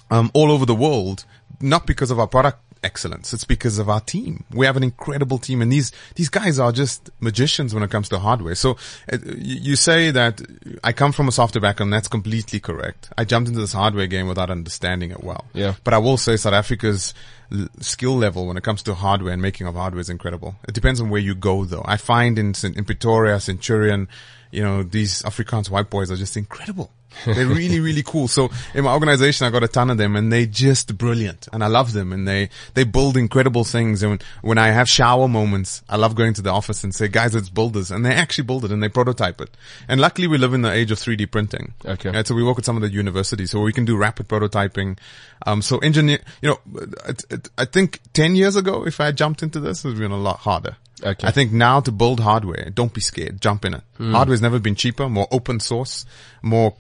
um, 0.09 0.29
all 0.33 0.51
over 0.51 0.65
the 0.65 0.75
world, 0.75 1.23
not 1.61 1.85
because 1.87 2.11
of 2.11 2.19
our 2.19 2.27
product 2.27 2.59
excellence. 2.83 3.33
It's 3.33 3.43
because 3.43 3.79
of 3.79 3.89
our 3.89 4.01
team. 4.01 4.43
We 4.51 4.65
have 4.65 4.77
an 4.77 4.83
incredible 4.83 5.37
team 5.37 5.61
and 5.61 5.71
these, 5.71 5.91
these 6.15 6.29
guys 6.29 6.59
are 6.59 6.71
just 6.71 7.09
magicians 7.19 7.73
when 7.73 7.83
it 7.83 7.89
comes 7.89 8.09
to 8.09 8.19
hardware. 8.19 8.55
So 8.55 8.77
uh, 9.11 9.17
you, 9.37 9.75
say 9.75 10.11
that 10.11 10.41
I 10.83 10.93
come 10.93 11.11
from 11.11 11.27
a 11.27 11.31
software 11.31 11.61
background. 11.61 11.93
That's 11.93 12.07
completely 12.07 12.59
correct. 12.59 13.09
I 13.17 13.23
jumped 13.25 13.49
into 13.49 13.61
this 13.61 13.73
hardware 13.73 14.07
game 14.07 14.27
without 14.27 14.49
understanding 14.49 15.11
it 15.11 15.23
well. 15.23 15.45
Yeah. 15.53 15.75
But 15.83 15.93
I 15.93 15.97
will 15.97 16.17
say 16.17 16.37
South 16.37 16.53
Africa's 16.53 17.13
l- 17.51 17.67
skill 17.79 18.15
level 18.15 18.47
when 18.47 18.57
it 18.57 18.63
comes 18.63 18.83
to 18.83 18.93
hardware 18.93 19.33
and 19.33 19.41
making 19.41 19.67
of 19.67 19.75
hardware 19.75 20.01
is 20.01 20.09
incredible. 20.09 20.55
It 20.67 20.73
depends 20.73 21.01
on 21.01 21.09
where 21.09 21.21
you 21.21 21.35
go 21.35 21.65
though. 21.65 21.83
I 21.85 21.97
find 21.97 22.37
in, 22.37 22.53
in 22.63 22.85
Pretoria, 22.85 23.39
Centurion, 23.39 24.07
you 24.51 24.61
know, 24.61 24.83
these 24.83 25.21
Afrikaans 25.21 25.69
white 25.69 25.89
boys 25.89 26.11
are 26.11 26.17
just 26.17 26.35
incredible. 26.37 26.91
They're 27.25 27.47
really, 27.47 27.79
really 27.79 28.03
cool. 28.03 28.27
So 28.27 28.49
in 28.73 28.83
my 28.83 28.93
organization, 28.93 29.47
I 29.47 29.49
got 29.49 29.63
a 29.63 29.67
ton 29.67 29.89
of 29.89 29.97
them 29.97 30.15
and 30.15 30.31
they're 30.31 30.45
just 30.45 30.97
brilliant 30.97 31.47
and 31.53 31.63
I 31.63 31.67
love 31.67 31.93
them 31.93 32.13
and 32.13 32.27
they, 32.27 32.49
they 32.73 32.83
build 32.83 33.17
incredible 33.17 33.63
things. 33.63 34.03
And 34.03 34.11
when, 34.11 34.19
when 34.41 34.57
I 34.57 34.67
have 34.67 34.89
shower 34.89 35.27
moments, 35.27 35.83
I 35.89 35.97
love 35.97 36.15
going 36.15 36.33
to 36.35 36.41
the 36.41 36.49
office 36.49 36.83
and 36.83 36.93
say, 36.93 37.07
guys, 37.07 37.33
let's 37.33 37.49
build 37.49 37.73
this. 37.73 37.91
And 37.91 38.05
they 38.05 38.13
actually 38.13 38.45
build 38.45 38.65
it 38.65 38.71
and 38.71 38.81
they 38.81 38.89
prototype 38.89 39.41
it. 39.41 39.49
And 39.87 40.01
luckily 40.01 40.27
we 40.27 40.37
live 40.37 40.53
in 40.53 40.61
the 40.61 40.71
age 40.71 40.91
of 40.91 40.97
3D 40.97 41.29
printing. 41.31 41.73
Okay. 41.85 42.09
Right, 42.09 42.25
so 42.25 42.35
we 42.35 42.43
work 42.43 42.55
with 42.55 42.65
some 42.65 42.75
of 42.75 42.81
the 42.81 42.89
universities, 42.89 43.51
so 43.51 43.61
we 43.61 43.73
can 43.73 43.85
do 43.85 43.97
rapid 43.97 44.27
prototyping. 44.27 44.97
Um, 45.45 45.61
so 45.61 45.77
engineer, 45.79 46.19
you 46.41 46.49
know, 46.49 46.59
it, 47.07 47.23
it, 47.29 47.49
I 47.57 47.65
think 47.65 47.99
10 48.13 48.35
years 48.35 48.55
ago, 48.55 48.85
if 48.85 48.99
I 48.99 49.05
had 49.05 49.17
jumped 49.17 49.43
into 49.43 49.59
this, 49.59 49.83
it 49.83 49.87
would 49.87 49.93
have 49.93 50.01
been 50.01 50.11
a 50.11 50.17
lot 50.17 50.39
harder. 50.39 50.77
Okay. 51.03 51.27
I 51.27 51.31
think 51.31 51.51
now 51.51 51.79
to 51.79 51.91
build 51.91 52.19
hardware, 52.19 52.69
don't 52.69 52.93
be 52.93 53.01
scared, 53.01 53.41
jump 53.41 53.65
in 53.65 53.73
it. 53.73 53.81
Hardware's 53.97 54.41
never 54.41 54.59
been 54.59 54.75
cheaper, 54.75 55.09
more 55.09 55.27
open 55.31 55.59
source, 55.59 56.05
more 56.43 56.75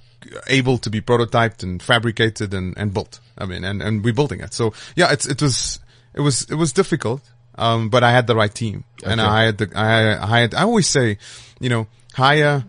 able 0.47 0.77
to 0.79 0.89
be 0.89 1.01
prototyped 1.01 1.63
and 1.63 1.81
fabricated 1.81 2.53
and, 2.53 2.77
and 2.77 2.93
built. 2.93 3.19
I 3.37 3.45
mean, 3.45 3.63
and, 3.63 3.81
and 3.81 4.03
we're 4.03 4.13
building 4.13 4.41
it. 4.41 4.53
So 4.53 4.73
yeah, 4.95 5.11
it's, 5.11 5.25
it 5.25 5.41
was, 5.41 5.79
it 6.13 6.21
was, 6.21 6.43
it 6.49 6.55
was 6.55 6.73
difficult. 6.73 7.21
Um, 7.55 7.89
but 7.89 8.03
I 8.03 8.11
had 8.11 8.27
the 8.27 8.35
right 8.35 8.53
team 8.53 8.85
and 9.03 9.19
I 9.19 9.43
had 9.43 9.57
the, 9.57 9.69
I, 9.75 10.17
I 10.23 10.39
had, 10.39 10.53
I 10.55 10.63
always 10.63 10.87
say, 10.87 11.17
you 11.59 11.69
know, 11.69 11.87
hire 12.13 12.63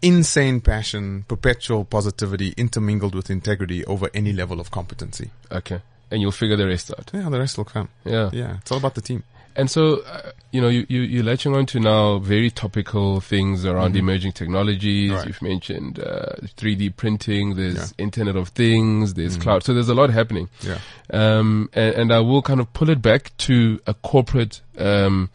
insane 0.00 0.60
passion, 0.60 1.24
perpetual 1.26 1.84
positivity 1.84 2.54
intermingled 2.56 3.14
with 3.14 3.30
integrity 3.30 3.84
over 3.86 4.08
any 4.14 4.32
level 4.32 4.60
of 4.60 4.70
competency. 4.70 5.30
Okay. 5.50 5.80
And 6.10 6.22
you'll 6.22 6.30
figure 6.32 6.56
the 6.56 6.66
rest 6.66 6.92
out. 6.96 7.10
Yeah, 7.12 7.28
the 7.28 7.38
rest 7.38 7.58
will 7.58 7.64
come. 7.64 7.88
Yeah. 8.04 8.30
Yeah, 8.32 8.58
it's 8.58 8.70
all 8.70 8.78
about 8.78 8.94
the 8.94 9.02
team. 9.02 9.24
And 9.58 9.68
so, 9.68 10.02
uh, 10.02 10.30
you 10.52 10.60
know, 10.60 10.68
you, 10.68 10.86
you, 10.88 11.00
you're 11.00 11.24
latching 11.24 11.54
on 11.54 11.66
to 11.66 11.80
now 11.80 12.18
very 12.18 12.48
topical 12.48 13.20
things 13.20 13.66
around 13.66 13.96
emerging 13.96 14.32
technologies. 14.32 15.10
Mm-hmm. 15.10 15.18
Right. 15.18 15.26
You've 15.26 15.42
mentioned, 15.42 15.98
uh, 15.98 16.36
3D 16.56 16.94
printing, 16.96 17.56
there's 17.56 17.92
Internet 17.98 18.36
of 18.36 18.50
Things, 18.50 19.14
there's 19.14 19.36
cloud. 19.36 19.64
So 19.64 19.74
there's 19.74 19.88
a 19.88 19.94
lot 19.94 20.10
happening. 20.10 20.48
Mm-hmm. 20.60 20.68
Yeah. 21.12 21.38
Um, 21.38 21.68
and, 21.72 21.94
and 21.96 22.12
I 22.12 22.20
will 22.20 22.40
kind 22.40 22.60
of 22.60 22.72
pull 22.72 22.88
it 22.88 23.02
back 23.02 23.36
to 23.38 23.80
a 23.88 23.94
corporate, 23.94 24.60
um, 24.78 25.28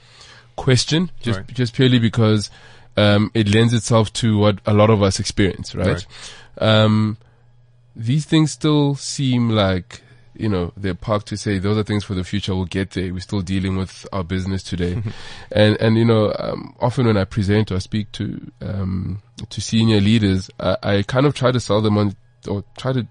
question, 0.56 1.12
just, 1.22 1.40
Right. 1.40 1.48
just 1.54 1.74
purely 1.74 2.00
because, 2.00 2.50
um, 2.96 3.30
it 3.34 3.54
lends 3.54 3.74
itself 3.74 4.14
to 4.14 4.38
what 4.38 4.60
a 4.66 4.74
lot 4.74 4.90
of 4.90 5.04
us 5.04 5.20
experience, 5.20 5.76
right? 5.76 6.06
Um, 6.60 7.18
these 7.94 8.24
things 8.26 8.52
still 8.54 8.96
seem 8.96 9.50
like, 9.50 10.02
you 10.36 10.50
know, 10.50 10.74
they're 10.76 10.96
parked 10.96 11.28
to 11.28 11.38
say 11.38 11.60
those 11.60 11.78
are 11.78 11.84
things 11.84 12.04
for 12.04 12.14
the 12.14 12.24
future. 12.24 12.56
We'll 12.56 12.66
get 12.66 12.92
there. 12.92 13.14
We're 13.14 13.20
still 13.20 13.42
dealing 13.42 13.78
with 13.78 14.06
our 14.12 14.24
business 14.24 14.64
today. 14.64 15.02
and, 15.52 15.78
and, 15.80 15.98
you 15.98 16.06
know, 16.06 16.34
um, 16.38 16.76
often 16.80 17.08
when 17.08 17.18
I 17.18 17.26
present 17.26 17.72
or 17.72 17.80
speak 17.80 18.12
to, 18.14 18.52
um, 18.62 19.22
to 19.50 19.62
senior 19.62 20.00
leaders, 20.02 20.50
I, 20.60 20.78
I 20.84 21.04
kind 21.04 21.26
of 21.26 21.34
try 21.34 21.52
to 21.52 21.60
sell 21.60 21.82
them 21.82 21.98
on 21.98 22.16
or 22.48 22.64
try 22.78 22.94
to 22.94 23.08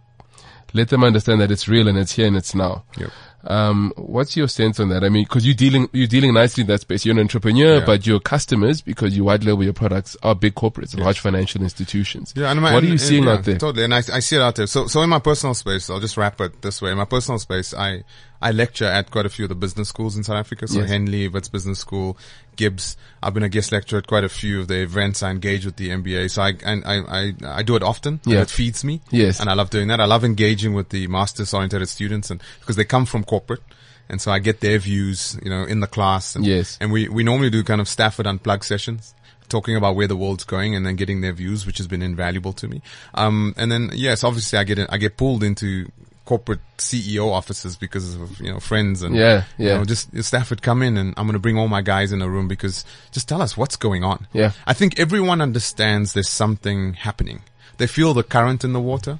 let 0.75 0.89
them 0.89 1.05
understand 1.05 1.41
that 1.41 1.51
it's 1.51 1.69
real 1.69 1.89
and 1.89 1.99
it's 1.99 2.13
here 2.13 2.27
and 2.27 2.37
it's 2.37 2.55
now. 2.55 2.85
Yep. 2.97 3.11
Um, 3.45 3.93
what's 3.97 4.37
your 4.37 4.49
sense 4.49 4.79
on 4.79 4.89
that? 4.91 5.03
I 5.03 5.09
mean, 5.09 5.25
cause 5.27 5.45
you're 5.45 5.55
dealing, 5.55 5.89
you're 5.93 6.07
dealing 6.07 6.33
nicely 6.35 6.63
in 6.63 6.69
that 6.69 6.81
space. 6.83 7.05
You're 7.05 7.15
an 7.15 7.19
entrepreneur, 7.21 7.79
Yeah. 7.79 7.85
but 7.85 8.07
your 8.07 8.21
customers, 8.21 8.81
because 8.81 9.17
you 9.17 9.25
white 9.25 9.43
label 9.43 9.65
your 9.65 9.73
products, 9.73 10.17
are 10.23 10.35
big 10.35 10.55
corporates, 10.55 10.97
large 10.99 11.21
financial 11.21 11.63
institutions. 11.63 12.33
Yeah, 12.37 12.51
and 12.51 12.61
my- 12.61 12.73
what 12.73 12.85
are 12.85 12.87
you 12.87 12.99
seeing 12.99 13.25
yeah, 13.25 13.33
out 13.33 13.45
there? 13.45 13.59
Totally, 13.59 13.85
and 13.85 13.95
I, 13.95 13.99
I 13.99 14.21
see 14.21 14.37
it 14.37 14.43
out 14.43 14.55
there. 14.57 14.67
So, 14.67 14.87
so 14.87 15.03
in 15.03 15.11
my 15.11 15.19
personal 15.19 15.55
space, 15.55 15.91
I'll 15.91 16.01
just 16.01 16.17
wrap 16.17 16.41
it 16.41 16.63
this 16.63 16.81
way. 16.81 16.93
In 16.93 16.99
my 16.99 17.05
personal 17.05 17.39
space, 17.39 17.75
I, 17.75 18.05
I 18.43 18.51
lecture 18.51 18.85
at 18.85 19.11
quite 19.11 19.25
a 19.25 19.29
few 19.29 19.45
of 19.45 19.49
the 19.49 19.55
business 19.55 19.89
schools 19.89 20.17
in 20.17 20.25
South 20.25 20.37
Africa. 20.37 20.67
So 20.69 20.81
Yes. 20.81 20.91
Henley, 20.91 21.29
Wits 21.29 21.49
Business 21.49 21.79
School, 21.79 22.19
GIBS. 22.57 22.97
I've 23.23 23.33
been 23.35 23.43
a 23.43 23.49
guest 23.49 23.73
lecturer 23.73 23.99
at 24.01 24.07
quite 24.07 24.25
a 24.25 24.29
few 24.29 24.61
of 24.61 24.69
the 24.69 24.83
events. 24.83 25.23
I 25.23 25.31
engage 25.31 25.65
with 25.65 25.77
the 25.77 25.91
MBA. 25.91 26.31
So 26.31 26.43
I, 26.43 26.53
and 26.65 26.85
I, 26.85 26.99
I, 26.99 27.33
I 27.59 27.63
do 27.63 27.77
it 27.77 27.83
often. 27.83 28.21
Yeah. 28.27 28.43
It 28.43 28.51
feeds 28.51 28.85
me. 28.85 29.01
Yes. 29.11 29.41
And 29.41 29.49
I 29.49 29.55
love 29.55 29.71
doing 29.71 29.89
that. 29.89 30.01
I 30.01 30.05
love 30.07 30.25
engaging 30.25 30.75
with 30.75 30.89
the 30.91 31.07
masters 31.07 31.55
oriented 31.55 31.89
students 31.89 32.31
and 32.31 32.43
because 32.61 32.77
they 32.77 32.85
come 32.85 33.07
from 33.07 33.25
corporate. 33.25 33.63
And 34.09 34.21
so 34.21 34.31
I 34.33 34.41
get 34.41 34.61
their 34.61 34.79
views, 34.79 35.39
you 35.43 35.49
know, 35.49 35.63
in 35.65 35.81
the 35.81 35.87
class. 35.87 36.35
And, 36.37 36.45
Yes. 36.45 36.77
And 36.81 36.93
we, 36.93 37.09
we 37.09 37.23
normally 37.23 37.49
do 37.51 37.63
kind 37.63 37.81
of 37.81 37.89
Stafford 37.89 38.27
unplugged 38.27 38.65
sessions 38.65 39.15
talking 39.49 39.77
about 39.77 39.95
where 39.95 40.07
the 40.09 40.17
world's 40.17 40.45
going 40.45 40.75
and 40.75 40.85
then 40.85 40.97
getting 40.97 41.21
their 41.21 41.33
views, 41.33 41.67
which 41.67 41.77
has 41.79 41.87
been 41.87 42.01
invaluable 42.03 42.53
to 42.55 42.67
me. 42.67 42.81
Um, 43.15 43.55
and 43.57 43.71
then 43.71 43.91
yes, 43.93 44.25
obviously 44.25 44.59
I 44.59 44.65
get 44.65 44.79
in, 44.79 44.87
I 44.89 44.97
get 44.97 45.17
pulled 45.17 45.43
into 45.45 45.91
corporate 46.25 46.61
CEO 46.79 47.31
offices 47.33 47.77
because 47.77 48.15
of 48.15 48.41
you 48.41 48.53
know 48.53 48.61
friends 48.61 49.03
and 49.03 49.15
Yeah, 49.17 49.45
you 49.59 49.69
yeah. 49.69 49.79
know, 49.79 49.85
just 49.85 50.17
Stafford 50.23 50.63
come 50.63 50.83
in 50.83 50.97
and 50.97 51.15
I'm 51.17 51.27
going 51.27 51.35
to 51.35 51.41
bring 51.41 51.59
all 51.59 51.69
my 51.69 51.83
guys 51.83 52.13
in 52.13 52.23
a 52.23 52.29
room 52.29 52.49
because 52.49 52.85
just 53.11 53.29
tell 53.29 53.43
us 53.43 53.57
what's 53.57 53.77
going 53.77 54.05
on. 54.05 54.27
Yeah. 54.33 54.53
I 54.67 54.73
think 54.73 54.99
everyone 54.99 55.41
understands 55.41 56.13
there's 56.13 56.29
something 56.29 56.95
happening. 56.95 57.43
They 57.79 57.87
feel 57.87 58.15
the 58.15 58.23
current 58.23 58.65
in 58.65 58.73
the 58.73 58.81
water. 58.81 59.19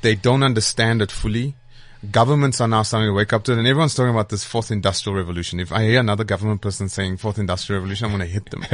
They 0.00 0.14
don't 0.14 0.42
understand 0.42 1.02
it 1.02 1.10
fully. 1.10 1.54
Governments 2.10 2.60
are 2.60 2.66
now 2.66 2.82
starting 2.82 3.08
to 3.10 3.12
wake 3.12 3.32
up 3.32 3.44
to 3.44 3.52
it 3.52 3.58
and 3.58 3.66
everyone's 3.66 3.94
talking 3.94 4.10
about 4.10 4.28
this 4.28 4.42
fourth 4.42 4.72
industrial 4.72 5.16
revolution. 5.16 5.60
If 5.60 5.70
I 5.70 5.82
hear 5.84 6.00
another 6.00 6.24
government 6.24 6.60
person 6.60 6.88
saying 6.88 7.18
fourth 7.18 7.38
industrial 7.38 7.80
revolution, 7.80 8.06
I'm 8.06 8.16
going 8.16 8.26
to 8.26 8.32
hit 8.32 8.50
them. 8.50 8.64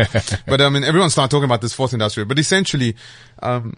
but 0.47 0.62
I 0.62 0.71
mean, 0.71 0.85
everyone's 0.85 1.12
starting 1.12 1.29
talking 1.29 1.44
about 1.44 1.61
this 1.61 1.75
fourth 1.75 1.92
industrial, 1.92 2.27
but 2.27 2.38
essentially, 2.38 2.97
um, 3.42 3.77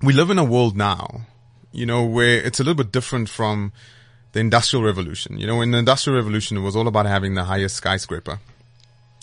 we 0.00 0.14
live 0.14 0.30
in 0.30 0.38
a 0.38 0.44
world 0.44 0.74
now 0.76 1.26
you 1.72 1.86
know, 1.86 2.04
where 2.04 2.38
it's 2.38 2.60
a 2.60 2.62
little 2.62 2.82
bit 2.82 2.92
different 2.92 3.28
from 3.28 3.72
the 4.32 4.40
industrial 4.40 4.84
revolution. 4.84 5.38
You 5.38 5.46
know, 5.46 5.60
in 5.60 5.70
the 5.70 5.78
industrial 5.78 6.18
revolution, 6.18 6.56
it 6.56 6.60
was 6.60 6.76
all 6.76 6.88
about 6.88 7.06
having 7.06 7.34
the 7.34 7.44
highest 7.44 7.76
skyscraper, 7.76 8.38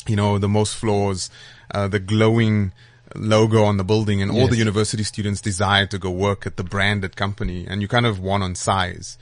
you 0.08 0.16
know, 0.16 0.38
the 0.38 0.50
most 0.50 0.76
floors, 0.76 1.30
uh, 1.72 1.88
the 1.88 2.00
glowing 2.00 2.74
logo 3.16 3.64
on 3.64 3.78
the 3.78 3.84
building 3.84 4.22
and 4.22 4.32
all 4.32 4.48
the 4.48 4.56
university 4.56 5.04
students 5.04 5.42
desired 5.42 5.90
to 5.92 5.98
go 5.98 6.12
work 6.12 6.46
at 6.46 6.58
the 6.58 6.64
branded 6.64 7.16
company 7.16 7.66
and 7.68 7.82
you 7.82 7.88
kind 7.88 8.06
of 8.06 8.20
won 8.20 8.44
on 8.44 8.54
size 8.54 9.18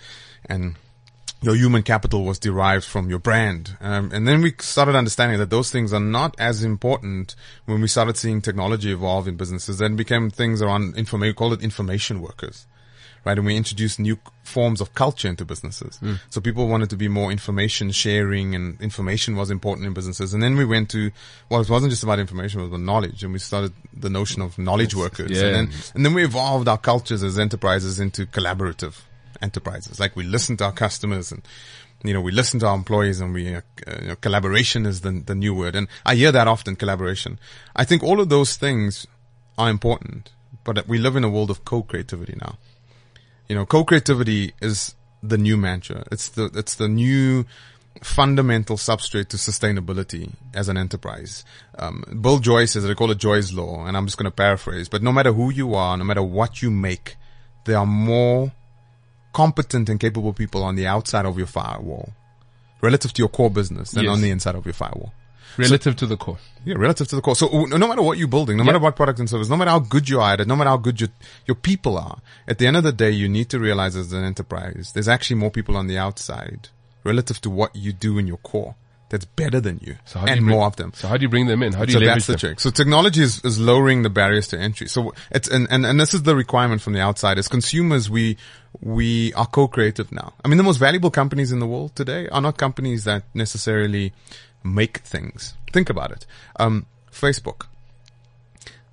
and 0.46 0.76
your 1.42 1.56
human 1.56 1.84
capital 1.84 2.24
was 2.24 2.40
derived 2.40 2.84
from 2.84 3.10
your 3.10 3.20
brand. 3.20 3.78
Um, 3.80 4.12
and 4.12 4.28
then 4.28 4.42
we 4.42 4.54
started 4.60 4.96
understanding 4.96 5.38
that 5.40 5.52
those 5.52 5.72
things 5.72 5.94
are 5.94 6.00
not 6.00 6.36
as 6.40 6.64
important 6.64 7.36
when 7.66 7.80
we 7.80 7.88
started 7.88 8.18
seeing 8.18 8.42
technology 8.42 8.92
evolve 8.92 9.28
in 9.28 9.38
businesses. 9.38 9.78
Then 9.78 9.96
became 9.96 10.32
things 10.32 10.62
around 10.62 10.98
information, 10.98 11.30
we 11.30 11.34
call 11.34 11.54
it 11.54 11.62
information 11.62 12.22
workers. 12.22 12.66
Right. 13.28 13.38
And 13.38 13.46
we 13.46 13.58
introduced 13.58 14.00
new 14.00 14.18
forms 14.44 14.80
of 14.80 14.94
culture 14.94 15.28
into 15.28 15.44
businesses. 15.44 16.00
So 16.30 16.40
people 16.40 16.70
wanted 16.70 16.90
to 16.92 16.96
be 16.96 17.10
more 17.10 17.30
information 17.30 17.92
sharing 17.92 18.56
and 18.56 18.80
information 18.82 19.36
was 19.36 19.52
important 19.52 19.86
in 19.86 19.94
businesses. 19.94 20.34
And 20.34 20.42
then 20.42 20.56
we 20.56 20.64
went 20.64 20.90
to, 20.92 21.12
well, 21.50 21.60
it 21.60 21.70
wasn't 21.70 21.92
just 21.92 22.04
about 22.04 22.20
information, 22.20 22.62
it 22.62 22.64
was 22.64 22.72
about 22.72 22.86
knowledge. 22.86 23.26
And 23.26 23.34
we 23.34 23.40
started 23.40 23.74
the 23.94 24.10
notion 24.10 24.42
of 24.42 24.58
knowledge 24.58 24.96
workers. 24.96 25.32
yeah. 25.32 25.48
And 25.48 25.56
then, 25.56 25.70
and 25.94 26.06
then 26.06 26.14
we 26.14 26.24
evolved 26.24 26.70
our 26.70 26.78
cultures 26.78 27.22
as 27.22 27.38
enterprises 27.38 28.00
into 28.00 28.26
collaborative 28.26 29.02
enterprises. 29.42 30.00
Like 30.00 30.16
we 30.16 30.24
listen 30.24 30.56
to 30.58 30.64
our 30.64 30.72
customers 30.72 31.34
and, 31.34 31.42
you 32.04 32.14
know, 32.14 32.22
we 32.22 32.32
listen 32.32 32.62
to 32.62 32.68
our 32.68 32.76
employees 32.76 33.20
and 33.20 33.34
we, 33.34 33.54
uh, 33.54 33.62
you 34.02 34.08
know, 34.08 34.16
collaboration 34.16 34.86
is 34.86 35.02
the, 35.02 35.12
the 35.26 35.36
new 35.36 35.54
word. 35.54 35.76
And 35.76 35.90
I 36.06 36.16
hear 36.16 36.32
that 36.32 36.48
often, 36.48 36.78
collaboration. 36.78 37.40
I 37.76 37.84
think 37.84 38.04
all 38.04 38.22
of 38.22 38.30
those 38.30 38.56
things 38.56 39.06
are 39.58 39.70
important, 39.70 40.32
but 40.64 40.88
we 40.88 40.98
live 40.98 41.18
in 41.18 41.26
a 41.26 41.30
world 41.30 41.50
of 41.50 41.66
co-creativity 41.66 42.38
now. 42.40 42.58
You 43.48 43.56
know, 43.56 43.66
co-creativity 43.66 44.54
is 44.62 44.96
the 45.24 45.38
new 45.38 45.58
mantra. 45.58 46.04
It's 46.12 46.30
the, 46.30 46.52
it's 46.54 46.76
the 46.76 46.88
new 46.88 47.46
fundamental 48.04 48.78
substrate 48.78 49.30
to 49.30 49.38
sustainability 49.38 50.32
as 50.54 50.70
an 50.70 50.78
enterprise. 50.78 51.44
Um, 51.80 52.04
Bill 52.22 52.40
Joyce 52.40 52.74
says, 52.74 52.86
I 52.86 52.94
call 52.94 53.10
it 53.12 53.18
Joy's 53.18 53.54
law, 53.54 53.86
and 53.86 53.98
I'm 53.98 54.06
just 54.06 54.18
going 54.18 54.30
to 54.30 54.36
paraphrase, 54.36 54.90
but 54.90 55.02
no 55.02 55.12
matter 55.12 55.32
who 55.34 55.50
you 55.50 55.74
are, 55.76 55.98
no 55.98 56.04
matter 56.04 56.22
what 56.22 56.62
you 56.62 56.70
make, 56.70 57.16
there 57.66 57.78
are 57.78 57.86
more 57.86 58.52
competent 59.34 59.90
and 59.90 60.00
capable 60.00 60.34
people 60.34 60.64
on 60.64 60.76
the 60.76 60.88
outside 60.88 61.26
of 61.26 61.38
your 61.38 61.48
firewall 61.48 62.14
relative 62.82 63.14
to 63.14 63.20
your 63.22 63.30
core 63.30 63.50
business 63.50 63.92
than 63.92 64.04
Yes. 64.04 64.12
on 64.14 64.22
the 64.22 64.30
inside 64.30 64.56
of 64.56 64.66
your 64.66 64.74
firewall. 64.74 65.14
Relative 65.58 65.96
to 65.98 66.06
the 66.06 66.18
core. 66.18 66.38
Yeah, 66.66 66.76
relative 66.78 67.08
to 67.10 67.16
the 67.16 67.22
core. 67.22 67.36
So 67.36 67.48
no 67.66 67.88
matter 67.88 68.02
what 68.02 68.18
you're 68.18 68.28
building, 68.28 68.58
no 68.58 68.64
matter 68.64 68.80
what 68.80 68.96
product 68.96 69.20
and 69.20 69.30
service, 69.30 69.50
no 69.50 69.58
matter 69.58 69.72
how 69.72 69.80
good 69.80 70.08
you 70.10 70.20
are 70.22 70.34
at 70.34 70.42
it, 70.42 70.48
no 70.48 70.56
matter 70.56 70.70
how 70.70 70.78
good 70.78 71.00
your, 71.00 71.10
your 71.46 71.56
people 71.56 71.98
are, 71.98 72.20
at 72.48 72.58
the 72.58 72.68
end 72.68 72.78
of 72.78 72.84
the 72.84 72.92
day, 72.92 73.12
you 73.12 73.28
need 73.30 73.50
to 73.50 73.60
realize 73.60 73.96
as 73.96 74.14
an 74.14 74.24
enterprise, 74.24 74.92
there's 74.94 75.08
actually 75.08 75.38
more 75.38 75.52
people 75.52 75.78
on 75.78 75.88
the 75.88 75.98
outside 75.98 76.70
relative 77.04 77.40
to 77.42 77.50
what 77.50 77.76
you 77.76 77.94
do 77.94 78.18
in 78.18 78.28
your 78.28 78.38
core 78.38 78.76
that's 79.10 79.24
better 79.24 79.62
than 79.62 79.80
you 79.82 79.96
So 80.04 80.20
and 80.20 80.30
you 80.30 80.36
bring, 80.36 80.50
more 80.50 80.66
of 80.66 80.76
them. 80.76 80.92
So 80.94 81.08
how 81.08 81.16
do 81.16 81.24
you 81.24 81.30
bring 81.30 81.48
them 81.48 81.64
in? 81.64 81.72
How 81.74 81.86
do 81.86 81.92
you 81.92 81.94
So 81.94 82.00
leverage 82.00 82.16
that's 82.16 82.28
the 82.28 82.34
them? 82.34 82.40
trick. 82.40 82.60
So 82.60 82.70
technology 82.72 83.22
is, 83.22 83.44
is 83.46 83.58
lowering 83.58 84.02
the 84.02 84.10
barriers 84.10 84.50
to 84.50 84.60
entry. 84.60 84.90
So 84.90 85.14
it's, 85.32 85.48
and, 85.48 85.68
and, 85.70 85.86
and 85.86 86.00
this 86.00 86.14
is 86.14 86.24
the 86.24 86.36
requirement 86.36 86.82
from 86.82 86.94
the 86.94 87.00
outside. 87.00 87.38
As 87.38 87.48
consumers, 87.48 88.10
we, 88.10 88.38
we 88.82 89.34
are 89.34 89.46
co-creative 89.46 90.12
now. 90.12 90.34
I 90.44 90.50
mean, 90.50 90.58
the 90.58 90.64
most 90.64 90.78
valuable 90.78 91.10
companies 91.10 91.54
in 91.54 91.60
the 91.60 91.68
world 91.68 91.96
today 91.96 92.28
are 92.28 92.42
not 92.42 92.58
companies 92.58 93.06
that 93.06 93.24
necessarily 93.34 94.12
make 94.64 95.00
things. 95.00 95.54
Think 95.72 95.90
about 95.90 96.12
it. 96.12 96.26
Um, 96.60 96.86
Facebook. 97.12 97.68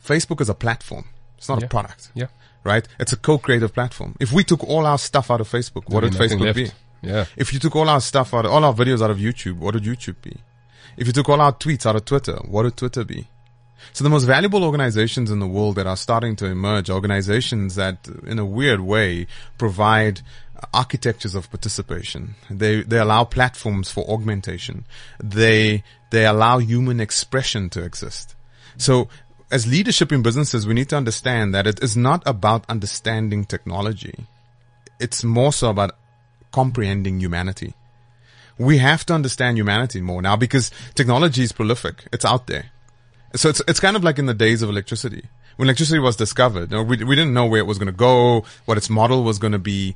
Facebook 0.04 0.40
is 0.40 0.48
a 0.48 0.54
platform. 0.54 1.06
It's 1.38 1.48
not 1.48 1.60
Yeah. 1.60 1.66
a 1.66 1.68
product. 1.68 2.10
Yeah. 2.14 2.26
Right? 2.62 2.86
It's 2.98 3.12
a 3.12 3.16
co-creative 3.16 3.74
platform. 3.74 4.16
If 4.20 4.32
we 4.32 4.44
took 4.44 4.64
all 4.64 4.86
our 4.86 4.98
stuff 4.98 5.30
out 5.30 5.40
of 5.40 5.48
Facebook, 5.48 5.88
what 5.88 6.00
There'd 6.00 6.14
would 6.14 6.30
Facebook 6.30 6.40
left. 6.40 6.56
be? 6.56 6.70
Yeah. 7.02 7.26
If 7.36 7.52
you 7.52 7.58
took 7.58 7.76
all 7.76 7.88
our 7.88 8.00
stuff 8.00 8.32
out, 8.32 8.46
of, 8.46 8.52
all 8.52 8.64
our 8.64 8.72
videos 8.72 9.02
out 9.02 9.10
of 9.10 9.18
YouTube, 9.18 9.56
what 9.58 9.74
would 9.74 9.84
YouTube 9.84 10.16
be? 10.22 10.38
If 10.96 11.06
you 11.06 11.12
took 11.12 11.28
all 11.28 11.40
our 11.40 11.52
tweets 11.52 11.84
out 11.86 11.96
of 11.96 12.04
Twitter, 12.04 12.36
what 12.46 12.64
would 12.64 12.76
Twitter 12.76 13.04
be? 13.04 13.28
So 13.92 14.04
the 14.04 14.10
most 14.10 14.24
valuable 14.24 14.64
organizations 14.64 15.30
in 15.30 15.38
the 15.38 15.46
world 15.46 15.76
that 15.76 15.86
are 15.86 15.96
starting 15.96 16.36
to 16.36 16.46
emerge, 16.46 16.90
organizations 16.90 17.74
that 17.76 18.08
in 18.26 18.38
a 18.38 18.44
weird 18.44 18.80
way 18.80 19.26
provide 19.58 20.20
architectures 20.72 21.34
of 21.34 21.50
participation. 21.50 22.34
They, 22.48 22.82
they 22.82 22.98
allow 22.98 23.24
platforms 23.24 23.90
for 23.90 24.08
augmentation. 24.08 24.84
They, 25.22 25.82
they 26.10 26.26
allow 26.26 26.58
human 26.58 27.00
expression 27.00 27.68
to 27.70 27.84
exist. 27.84 28.34
So 28.76 29.08
as 29.50 29.66
leadership 29.66 30.10
in 30.12 30.22
businesses, 30.22 30.66
we 30.66 30.74
need 30.74 30.88
to 30.88 30.96
understand 30.96 31.54
that 31.54 31.66
it 31.66 31.82
is 31.82 31.96
not 31.96 32.22
about 32.26 32.64
understanding 32.68 33.44
technology. 33.44 34.26
It's 34.98 35.22
more 35.22 35.52
so 35.52 35.70
about 35.70 35.96
comprehending 36.52 37.20
humanity. 37.20 37.74
We 38.58 38.78
have 38.78 39.04
to 39.06 39.14
understand 39.14 39.58
humanity 39.58 40.00
more 40.00 40.22
now 40.22 40.36
because 40.36 40.70
technology 40.94 41.42
is 41.42 41.52
prolific. 41.52 42.04
It's 42.12 42.24
out 42.24 42.46
there. 42.46 42.70
So 43.34 43.48
it's, 43.48 43.60
it's 43.66 43.80
kind 43.80 43.96
of 43.96 44.04
like 44.04 44.18
in 44.18 44.26
the 44.26 44.34
days 44.34 44.62
of 44.62 44.70
electricity. 44.70 45.24
When 45.56 45.66
electricity 45.68 45.98
was 45.98 46.16
discovered, 46.16 46.70
you 46.70 46.76
know, 46.76 46.82
we, 46.82 47.02
we 47.04 47.14
didn't 47.16 47.34
know 47.34 47.46
where 47.46 47.60
it 47.60 47.66
was 47.66 47.78
going 47.78 47.86
to 47.86 47.92
go, 47.92 48.44
what 48.64 48.76
its 48.76 48.88
model 48.90 49.22
was 49.24 49.38
going 49.38 49.52
to 49.52 49.58
be. 49.58 49.94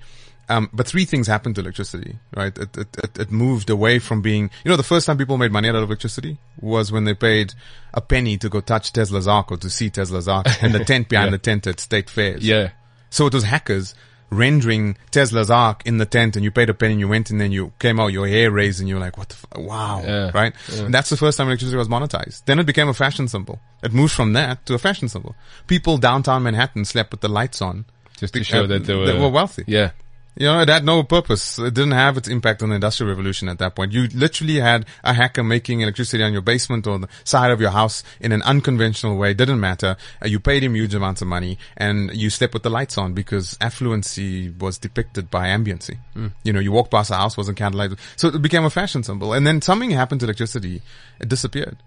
Um, 0.51 0.71
but 0.73 0.87
three 0.87 1.05
things 1.05 1.27
happened 1.27 1.57
to 1.57 1.61
electricity, 1.61 2.19
right? 2.35 2.57
It, 2.57 2.77
it, 2.77 2.89
it, 3.05 3.19
it 3.19 3.31
moved 3.31 3.69
away 3.69 3.99
from 3.99 4.23
being, 4.23 4.51
you 4.65 4.71
know, 4.71 4.77
the 4.77 4.83
first 4.83 5.05
time 5.07 5.19
people 5.19 5.37
made 5.37 5.53
money 5.53 5.69
out 5.69 5.75
of 5.75 5.83
electricity 5.85 6.39
was 6.61 6.91
when 6.91 7.05
they 7.05 7.13
paid 7.15 7.53
a 7.93 8.01
penny 8.01 8.39
to 8.39 8.49
go 8.49 8.61
touch 8.61 8.93
Tesla's 8.93 9.29
arc 9.29 9.53
or 9.53 9.57
to 9.59 9.69
see 9.69 9.91
Tesla's 9.91 10.27
arc 10.27 10.47
and 10.63 10.73
the 10.75 10.85
tent 10.85 11.09
behind 11.11 11.27
Yeah. 11.27 11.31
the 11.33 11.39
tent 11.39 11.67
at 11.67 11.81
state 11.81 12.09
fairs. 12.09 12.47
Yeah. 12.47 12.71
So 13.11 13.27
it 13.27 13.35
was 13.35 13.45
hackers 13.45 13.95
rendering 14.31 14.97
Tesla's 15.11 15.51
arc 15.51 15.87
in 15.87 15.99
the 15.99 16.07
tent 16.07 16.37
and 16.37 16.45
you 16.45 16.51
paid 16.51 16.69
a 16.69 16.75
penny 16.75 16.93
and 16.93 17.01
you 17.01 17.09
went 17.09 17.31
and 17.31 17.41
then 17.41 17.53
you 17.53 17.73
came 17.79 17.99
out, 17.99 18.09
your 18.09 18.27
hair 18.27 18.51
raised 18.51 18.81
and 18.81 18.89
you're 18.89 19.01
like, 19.01 19.17
what 19.17 19.29
the, 19.31 19.35
f- 19.35 19.65
wow. 19.65 20.03
Yeah. 20.05 20.31
Right? 20.35 20.53
And 20.73 20.93
that's 20.93 21.11
the 21.11 21.17
first 21.17 21.39
time 21.39 21.47
electricity 21.49 21.77
was 21.77 21.89
monetized. 21.89 22.45
Then 22.45 22.59
it 22.59 22.67
became 22.67 22.89
a 22.89 22.95
fashion 22.95 23.29
symbol. 23.29 23.61
It 23.83 23.93
moved 23.93 24.13
from 24.13 24.35
that 24.35 24.67
to 24.67 24.75
a 24.75 24.79
fashion 24.79 25.09
symbol. 25.09 25.35
People 25.67 25.99
downtown 25.99 26.43
Manhattan 26.43 26.85
slept 26.85 27.11
with 27.13 27.21
the 27.21 27.29
lights 27.29 27.63
on. 27.63 27.85
Just 28.19 28.35
to 28.35 28.41
Be- 28.41 28.45
show 28.45 28.65
uh, 28.65 28.67
that 28.67 28.85
they 28.85 28.95
were, 28.95 29.07
they 29.07 29.19
were 29.19 29.29
wealthy. 29.29 29.65
Yeah. 29.67 29.93
You 30.39 30.47
know, 30.47 30.61
it 30.61 30.69
had 30.69 30.85
no 30.85 31.03
purpose. 31.03 31.59
It 31.59 31.75
didn't 31.75 31.93
have 31.93 32.17
its 32.17 32.29
impact 32.29 32.63
on 32.63 32.69
the 32.69 32.77
industrial 32.77 33.11
revolution 33.11 33.49
at 33.49 33.59
that 33.59 33.75
point. 33.75 33.91
You 33.91 34.07
literally 34.15 34.61
had 34.61 34.87
a 35.03 35.13
hacker 35.13 35.43
making 35.43 35.81
electricity 35.81 36.23
on 36.23 36.33
your 36.33 36.43
basement 36.43 36.87
or 36.87 36.97
the 37.01 37.09
side 37.25 37.51
of 37.51 37.61
your 37.61 37.71
house 37.71 38.05
in 38.21 38.31
an 38.31 38.43
unconventional 38.43 39.17
way. 39.17 39.33
It 39.33 39.37
didn't 39.37 39.59
matter. 39.59 39.97
Uh, 40.23 40.29
you 40.29 40.39
paid 40.39 40.63
him 40.63 40.77
huge 40.77 40.95
amounts 40.95 41.23
of 41.23 41.27
money 41.27 41.59
and 41.77 42.15
you 42.15 42.31
slept 42.31 42.55
with 42.55 42.63
the 42.63 42.71
lights 42.71 42.97
on 42.97 43.15
because 43.15 43.57
affluency 43.61 44.57
was 44.61 44.79
depicted 44.79 45.29
by 45.29 45.49
ambiency. 45.49 45.99
You 46.45 46.53
know, 46.53 46.61
you 46.61 46.71
walked 46.71 46.93
past 46.93 47.11
a 47.11 47.17
house, 47.17 47.37
wasn't 47.37 47.59
candlelight. 47.59 47.99
So 48.15 48.29
it 48.29 48.41
became 48.41 48.65
a 48.65 48.71
fashion 48.71 49.03
symbol. 49.03 49.33
And 49.33 49.45
then 49.45 49.61
something 49.61 49.91
happened 49.91 50.21
to 50.21 50.27
electricity. 50.27 50.83
It 51.21 51.29
disappeared 51.29 51.79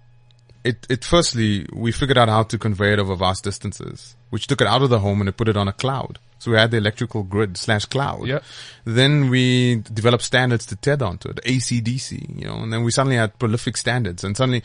it, 0.63 0.85
it 0.89 1.03
firstly, 1.03 1.65
we 1.73 1.91
figured 1.91 2.17
out 2.17 2.29
how 2.29 2.43
to 2.43 2.57
convey 2.57 2.93
it 2.93 2.99
over 2.99 3.15
vast 3.15 3.43
distances, 3.43 4.15
which 4.29 4.47
took 4.47 4.61
it 4.61 4.67
out 4.67 4.81
of 4.81 4.89
the 4.89 4.99
home 4.99 5.19
and 5.19 5.29
it 5.29 5.37
put 5.37 5.47
it 5.47 5.57
on 5.57 5.67
a 5.67 5.73
cloud. 5.73 6.19
So 6.41 6.49
we 6.49 6.57
had 6.57 6.71
the 6.71 6.77
electrical 6.77 7.21
grid 7.21 7.55
slash 7.55 7.85
cloud. 7.85 8.25
Yeah. 8.25 8.39
Then 8.83 9.29
we 9.29 9.75
developed 9.93 10.23
standards 10.23 10.65
to 10.65 10.75
TED 10.75 11.03
onto 11.03 11.29
it, 11.29 11.35
ACDC, 11.45 12.39
you 12.39 12.47
know, 12.47 12.55
and 12.55 12.73
then 12.73 12.83
we 12.83 12.89
suddenly 12.89 13.15
had 13.15 13.37
prolific 13.37 13.77
standards 13.77 14.23
and 14.23 14.35
suddenly 14.35 14.63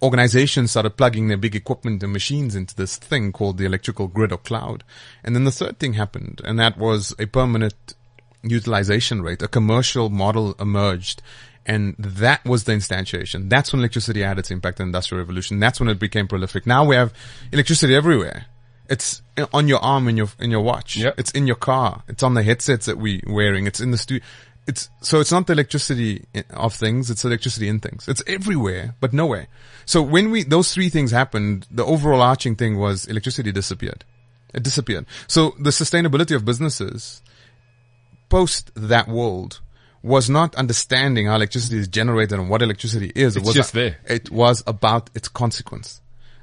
organizations 0.00 0.70
started 0.70 0.96
plugging 0.96 1.28
their 1.28 1.36
big 1.36 1.54
equipment 1.54 2.02
and 2.02 2.10
machines 2.10 2.56
into 2.56 2.74
this 2.74 2.96
thing 2.96 3.32
called 3.32 3.58
the 3.58 3.66
electrical 3.66 4.08
grid 4.08 4.32
or 4.32 4.38
cloud. 4.38 4.82
And 5.22 5.36
then 5.36 5.44
the 5.44 5.50
third 5.50 5.78
thing 5.78 5.92
happened 5.92 6.40
and 6.42 6.58
that 6.58 6.78
was 6.78 7.14
a 7.18 7.26
permanent 7.26 7.74
utilization 8.42 9.20
rate, 9.20 9.42
a 9.42 9.48
commercial 9.48 10.08
model 10.08 10.54
emerged. 10.58 11.20
And 11.66 11.96
that 11.98 12.42
was 12.46 12.64
the 12.64 12.72
instantiation. 12.72 13.50
That's 13.50 13.74
when 13.74 13.80
electricity 13.80 14.22
had 14.22 14.38
its 14.38 14.50
impact 14.50 14.80
in 14.80 14.86
the 14.86 14.88
industrial 14.88 15.22
revolution. 15.22 15.60
That's 15.60 15.80
when 15.80 15.90
it 15.90 15.98
became 15.98 16.28
prolific. 16.28 16.66
Now 16.66 16.86
we 16.86 16.96
have 16.96 17.12
electricity 17.52 17.94
everywhere. 17.94 18.46
It's 18.90 19.22
on 19.54 19.68
your 19.68 19.78
arm 19.78 20.08
in 20.08 20.16
your, 20.16 20.28
in 20.38 20.50
your 20.50 20.60
watch. 20.60 20.96
Yep. 20.96 21.14
It's 21.16 21.30
in 21.30 21.46
your 21.46 21.56
car. 21.56 22.02
It's 22.08 22.22
on 22.22 22.34
the 22.34 22.42
headsets 22.42 22.86
that 22.86 22.98
we 22.98 23.22
wearing. 23.26 23.66
It's 23.66 23.80
in 23.80 23.92
the 23.92 23.98
studio. 23.98 24.26
It's, 24.66 24.90
so 25.00 25.20
it's 25.20 25.32
not 25.32 25.46
the 25.46 25.54
electricity 25.54 26.26
of 26.50 26.74
things. 26.74 27.10
It's 27.10 27.24
electricity 27.24 27.68
in 27.68 27.80
things. 27.80 28.08
It's 28.08 28.22
everywhere, 28.26 28.96
but 29.00 29.12
nowhere. 29.12 29.46
So 29.86 30.02
when 30.02 30.30
we, 30.30 30.42
those 30.42 30.74
three 30.74 30.90
things 30.90 31.12
happened, 31.12 31.66
the 31.70 31.84
overall 31.84 32.20
arching 32.20 32.56
thing 32.56 32.78
was 32.78 33.06
electricity 33.06 33.52
disappeared. 33.52 34.04
It 34.52 34.62
disappeared. 34.62 35.06
So 35.28 35.54
the 35.58 35.70
sustainability 35.70 36.34
of 36.34 36.44
businesses 36.44 37.22
post 38.28 38.70
that 38.74 39.08
world 39.08 39.60
was 40.02 40.30
not 40.30 40.54
understanding 40.56 41.26
how 41.26 41.36
electricity 41.36 41.78
is 41.78 41.88
generated 41.88 42.38
and 42.38 42.48
what 42.48 42.62
electricity 42.62 43.12
is. 43.14 43.36
It's 43.36 43.44
it 43.44 43.46
was 43.46 43.54
just 43.54 43.72
there. 43.72 43.98
It 44.06 44.30
was 44.30 44.62
about 44.66 45.10
its 45.14 45.28
consequence, 45.28 46.00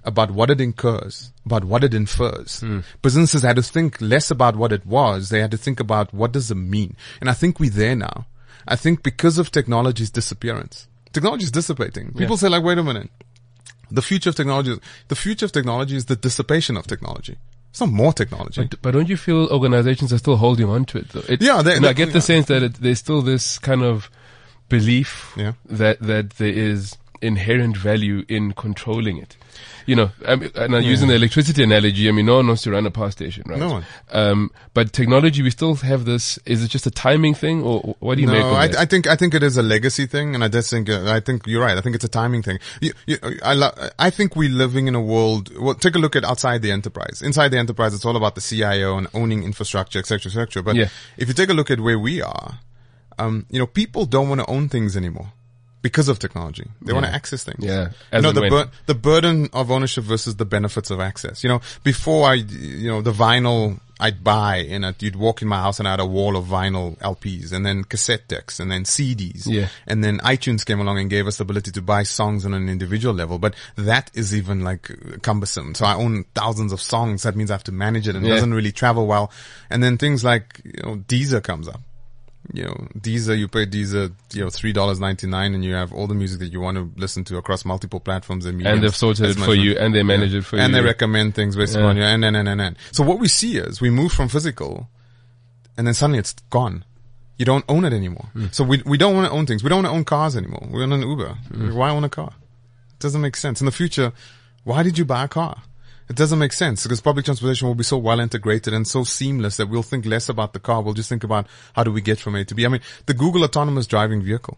about 0.08 0.32
what 0.32 0.50
it 0.50 0.60
incurs, 0.62 1.32
about 1.46 1.64
what 1.66 1.84
it 1.84 1.94
infers. 1.94 2.62
Hmm. 2.62 2.80
Businesses 3.02 3.44
had 3.44 3.58
to 3.58 3.62
think 3.62 4.00
less 4.02 4.32
about 4.32 4.56
what 4.56 4.72
it 4.72 4.86
was. 4.86 5.30
They 5.30 5.42
had 5.42 5.52
to 5.52 5.58
think 5.58 5.80
about 5.80 6.14
what 6.14 6.32
does 6.32 6.50
it 6.50 6.56
mean. 6.56 6.96
And 7.22 7.30
I 7.30 7.34
think 7.34 7.60
we're 7.60 7.70
there 7.70 7.96
now. 7.96 8.26
I 8.68 8.76
think 8.76 9.04
because 9.04 9.38
of 9.38 9.52
technology's 9.52 10.10
disappearance, 10.10 10.88
technology 11.14 11.44
is 11.44 11.52
dissipating. 11.52 12.14
People 12.14 12.38
say 12.38 12.50
like, 12.50 12.64
wait 12.64 12.78
a 12.78 12.84
minute. 12.84 13.10
The 13.92 14.02
future 14.02 14.30
of 14.32 14.36
technology, 14.36 14.76
the 15.08 15.16
future 15.16 15.46
of 15.46 15.52
technology 15.54 15.96
is 15.96 16.06
the 16.06 16.16
dissipation 16.18 16.76
of 16.78 16.88
technology. 16.88 17.38
It's 17.70 17.80
not 17.80 17.90
more 17.90 18.12
technology. 18.12 18.66
But, 18.70 18.82
but 18.82 18.92
don't 18.92 19.08
you 19.08 19.18
feel 19.18 19.48
organizations 19.48 20.12
are 20.12 20.18
still 20.18 20.36
holding 20.38 20.68
on 20.68 20.86
to 20.86 20.98
it 21.00 21.10
though? 21.10 21.24
It, 21.30 21.42
Yeah, 21.42 21.62
they- 21.62 21.80
know, 21.80 21.90
I 21.90 21.94
get 21.94 22.12
the 22.14 22.22
sense 22.22 22.48
that 22.48 22.64
it, 22.64 22.74
there's 22.76 23.00
still 23.00 23.22
this 23.22 23.58
kind 23.60 23.84
of 23.84 24.10
belief 24.70 25.34
Yeah. 25.38 25.54
that, 25.66 26.00
that 26.02 26.32
there 26.32 26.52
is 26.52 26.98
inherent 27.22 27.78
value 27.78 28.26
in 28.28 28.54
controlling 28.54 29.18
it. 29.18 29.38
You 29.86 29.96
know, 29.96 30.12
I 30.28 30.36
mean, 30.36 30.52
and 30.56 30.76
I'm 30.76 30.84
using 30.84 31.08
the 31.08 31.16
electricity 31.16 31.64
analogy. 31.64 32.10
I 32.10 32.12
mean, 32.12 32.26
no 32.26 32.36
one 32.36 32.48
wants 32.48 32.64
to 32.64 32.72
run 32.72 32.86
a 32.86 32.92
power 32.92 33.10
station, 33.10 33.44
right? 33.48 33.58
No 33.58 33.70
one. 33.70 33.86
Um, 34.12 34.52
but 34.74 34.92
technology, 34.92 35.42
we 35.42 35.50
still 35.50 35.76
have 35.76 36.04
this. 36.04 36.38
Is 36.46 36.62
it 36.62 36.68
just 36.68 36.86
a 36.86 36.92
timing 36.92 37.34
thing, 37.34 37.64
or 37.64 37.96
what 38.00 38.16
do 38.16 38.22
you 38.22 38.28
make 38.28 38.42
no, 38.42 38.50
of 38.50 38.54
I, 38.54 38.68
that? 38.68 38.78
I 38.78 38.86
think 38.86 39.08
I 39.08 39.16
think 39.16 39.34
it 39.34 39.44
is 39.44 39.56
a 39.56 39.64
legacy 39.64 40.06
thing, 40.06 40.36
and 40.36 40.44
I 40.44 40.50
just 40.50 40.70
think 40.70 40.90
uh, 40.90 41.10
I 41.10 41.22
think 41.22 41.48
you're 41.48 41.62
right. 41.64 41.78
I 41.78 41.82
think 41.82 41.96
it's 41.96 42.04
a 42.04 42.10
timing 42.10 42.44
thing. 42.44 42.60
You, 42.82 42.92
you, 43.06 43.18
I 43.42 43.54
lo- 43.54 43.72
I 43.98 44.10
think 44.10 44.36
we're 44.36 44.50
living 44.50 44.90
in 44.90 44.96
a 44.96 45.02
world. 45.02 45.58
Well, 45.58 45.74
take 45.76 45.96
a 45.96 46.00
look 46.00 46.18
at 46.18 46.26
outside 46.26 46.62
the 46.62 46.72
enterprise. 46.72 47.22
Inside 47.22 47.50
the 47.50 47.58
enterprise, 47.58 47.94
it's 47.94 48.04
all 48.04 48.18
about 48.18 48.36
the 48.36 48.42
CIO 48.42 48.98
and 48.98 49.08
owning 49.14 49.44
infrastructure, 49.44 50.00
etc., 50.00 50.30
etc. 50.30 50.64
But 50.64 50.76
Yeah. 50.76 50.90
if 51.16 51.30
you 51.30 51.34
take 51.34 51.50
a 51.50 51.54
look 51.54 51.72
at 51.72 51.80
where 51.80 51.98
we 51.98 52.22
are, 52.22 52.60
um, 53.18 53.46
you 53.50 53.58
know, 53.58 53.68
people 53.68 54.06
don't 54.06 54.28
want 54.28 54.42
to 54.42 54.48
own 54.48 54.68
things 54.68 54.98
anymore 54.98 55.32
because 55.88 56.10
of 56.10 56.20
technology. 56.20 56.68
They 56.82 56.92
want 56.92 57.06
to 57.06 57.14
access 57.14 57.46
things. 57.46 57.64
Yeah, 57.64 57.92
You 58.12 58.22
know, 58.22 58.34
the, 58.34 58.42
bur- 58.50 58.70
the 58.88 58.94
burden 58.96 59.48
of 59.54 59.72
ownership 59.72 60.04
versus 60.04 60.36
the 60.36 60.44
benefits 60.44 60.92
of 60.92 61.00
access. 61.00 61.46
You 61.46 61.50
know, 61.50 61.62
before 61.86 62.28
I, 62.28 62.34
you 62.34 62.90
know, 62.90 63.02
the 63.02 63.14
vinyl 63.14 63.80
I'd 64.02 64.22
buy 64.22 64.58
and 64.58 64.86
I'd, 64.86 65.02
you'd 65.02 65.16
walk 65.16 65.42
in 65.42 65.48
my 65.48 65.62
house 65.62 65.80
and 65.80 65.88
I 65.88 65.92
had 65.92 66.02
a 66.02 66.06
wall 66.06 66.36
of 66.36 66.44
vinyl 66.46 66.98
LPs 67.00 67.54
and 67.54 67.66
then 67.66 67.86
cassette 67.86 68.28
decks 68.28 68.60
and 68.60 68.70
then 68.70 68.84
CDs. 68.84 69.48
Yeah. 69.48 69.70
And 69.88 70.04
then 70.04 70.20
iTunes 70.20 70.66
came 70.66 70.82
along 70.82 71.00
and 71.00 71.10
gave 71.10 71.26
us 71.26 71.38
the 71.38 71.44
ability 71.44 71.72
to 71.72 71.82
buy 71.82 72.04
songs 72.04 72.46
on 72.46 72.54
an 72.54 72.68
individual 72.68 73.14
level. 73.16 73.40
But 73.40 73.56
that 73.78 74.12
is 74.14 74.36
even 74.36 74.66
like 74.66 74.92
cumbersome. 75.22 75.74
So 75.74 75.86
I 75.86 75.96
own 75.96 76.26
thousands 76.36 76.74
of 76.74 76.82
songs. 76.82 77.24
That 77.24 77.38
means 77.38 77.50
I 77.50 77.54
have 77.54 77.64
to 77.64 77.72
manage 77.72 78.10
it 78.10 78.16
and 78.18 78.26
it 78.26 78.30
doesn't 78.30 78.54
really 78.54 78.74
travel 78.74 79.08
well. 79.08 79.32
And 79.70 79.82
then 79.82 79.98
things 79.98 80.22
like, 80.22 80.62
you 80.66 80.84
know, 80.84 80.98
Deezer 80.98 81.42
comes 81.42 81.70
up 81.70 81.80
you 82.54 82.64
know, 82.64 82.88
Deezer, 82.98 83.38
you 83.38 83.48
pay 83.48 83.66
Deezer, 83.66 84.12
you 84.34 84.44
know, 84.44 84.50
three 84.50 84.72
dollars 84.74 85.00
ninety 85.00 85.28
nine, 85.28 85.54
and 85.54 85.64
you 85.66 85.74
have 85.74 85.92
all 85.94 86.08
the 86.08 86.14
music 86.16 86.40
that 86.40 86.48
you 86.52 86.60
want 86.62 86.78
to 86.78 86.90
listen 87.00 87.24
to 87.26 87.38
across 87.38 87.66
multiple 87.66 88.00
platforms 88.00 88.46
and 88.46 88.58
mediums. 88.58 88.76
and 88.76 88.84
they've 88.84 88.96
sorted 88.96 89.26
it 89.32 89.38
for 89.38 89.54
you, 89.54 89.78
and 89.78 89.94
they 89.94 90.04
manage 90.04 90.34
it 90.34 90.44
for 90.44 90.56
and 90.56 90.62
you. 90.62 90.66
And 90.66 90.76
they 90.76 90.82
recommend 90.88 91.36
things 91.36 91.56
based 91.56 91.76
Yeah. 91.76 91.82
upon 91.82 91.98
you, 91.98 92.04
and 92.04 92.24
and 92.24 92.38
and 92.38 92.48
and 92.48 92.62
and. 92.62 92.78
So 92.92 93.04
what 93.04 93.20
we 93.20 93.28
see 93.28 93.58
is 93.58 93.82
we 93.82 93.90
move 93.90 94.12
from 94.14 94.30
physical, 94.30 94.88
and 95.78 95.86
then 95.86 95.94
suddenly 95.94 96.20
it's 96.20 96.34
gone. 96.50 96.86
You 97.38 97.46
don't 97.46 97.66
own 97.70 97.86
it 97.86 97.94
anymore. 97.94 98.30
Hmm. 98.34 98.46
So 98.52 98.64
we 98.64 98.82
we 98.86 98.98
don't 98.98 99.14
want 99.16 99.28
to 99.28 99.32
own 99.32 99.46
things. 99.46 99.64
We 99.64 99.70
don't 99.70 99.84
want 99.84 99.88
to 99.94 99.98
own 99.98 100.06
cars 100.06 100.36
anymore. 100.36 100.68
We 100.72 100.82
own 100.84 100.92
an 100.94 101.02
Uber. 101.02 101.30
Hmm. 101.52 101.76
Why 101.76 101.90
own 101.90 102.04
a 102.04 102.10
car? 102.10 102.32
It 102.94 103.00
doesn't 103.00 103.22
make 103.22 103.36
sense. 103.36 103.62
In 103.62 103.66
the 103.66 103.72
future, 103.72 104.12
why 104.64 104.84
did 104.84 104.98
you 104.98 105.06
buy 105.06 105.24
a 105.26 105.28
car? 105.28 105.62
It 106.10 106.16
doesn't 106.16 106.40
make 106.40 106.54
sense 106.54 106.84
because 106.84 107.02
public 107.02 107.26
transportation 107.26 107.68
will 107.68 107.76
be 107.76 107.84
so 107.84 107.98
well 107.98 108.20
integrated 108.20 108.74
and 108.74 108.88
so 108.88 109.04
seamless 109.04 109.58
that 109.58 109.68
we'll 109.68 109.84
think 109.84 110.06
less 110.06 110.30
about 110.30 110.54
the 110.54 110.60
car. 110.60 110.82
We'll 110.82 110.94
just 110.94 111.10
think 111.10 111.24
about 111.24 111.48
how 111.74 111.84
do 111.84 111.92
we 111.92 112.02
get 112.02 112.20
from 112.20 112.36
A 112.36 112.46
to 112.46 112.56
B. 112.56 112.66
I 112.66 112.70
mean, 112.70 112.82
the 113.06 113.14
Google 113.14 113.44
autonomous 113.44 113.88
driving 113.88 114.22
vehicle. 114.22 114.58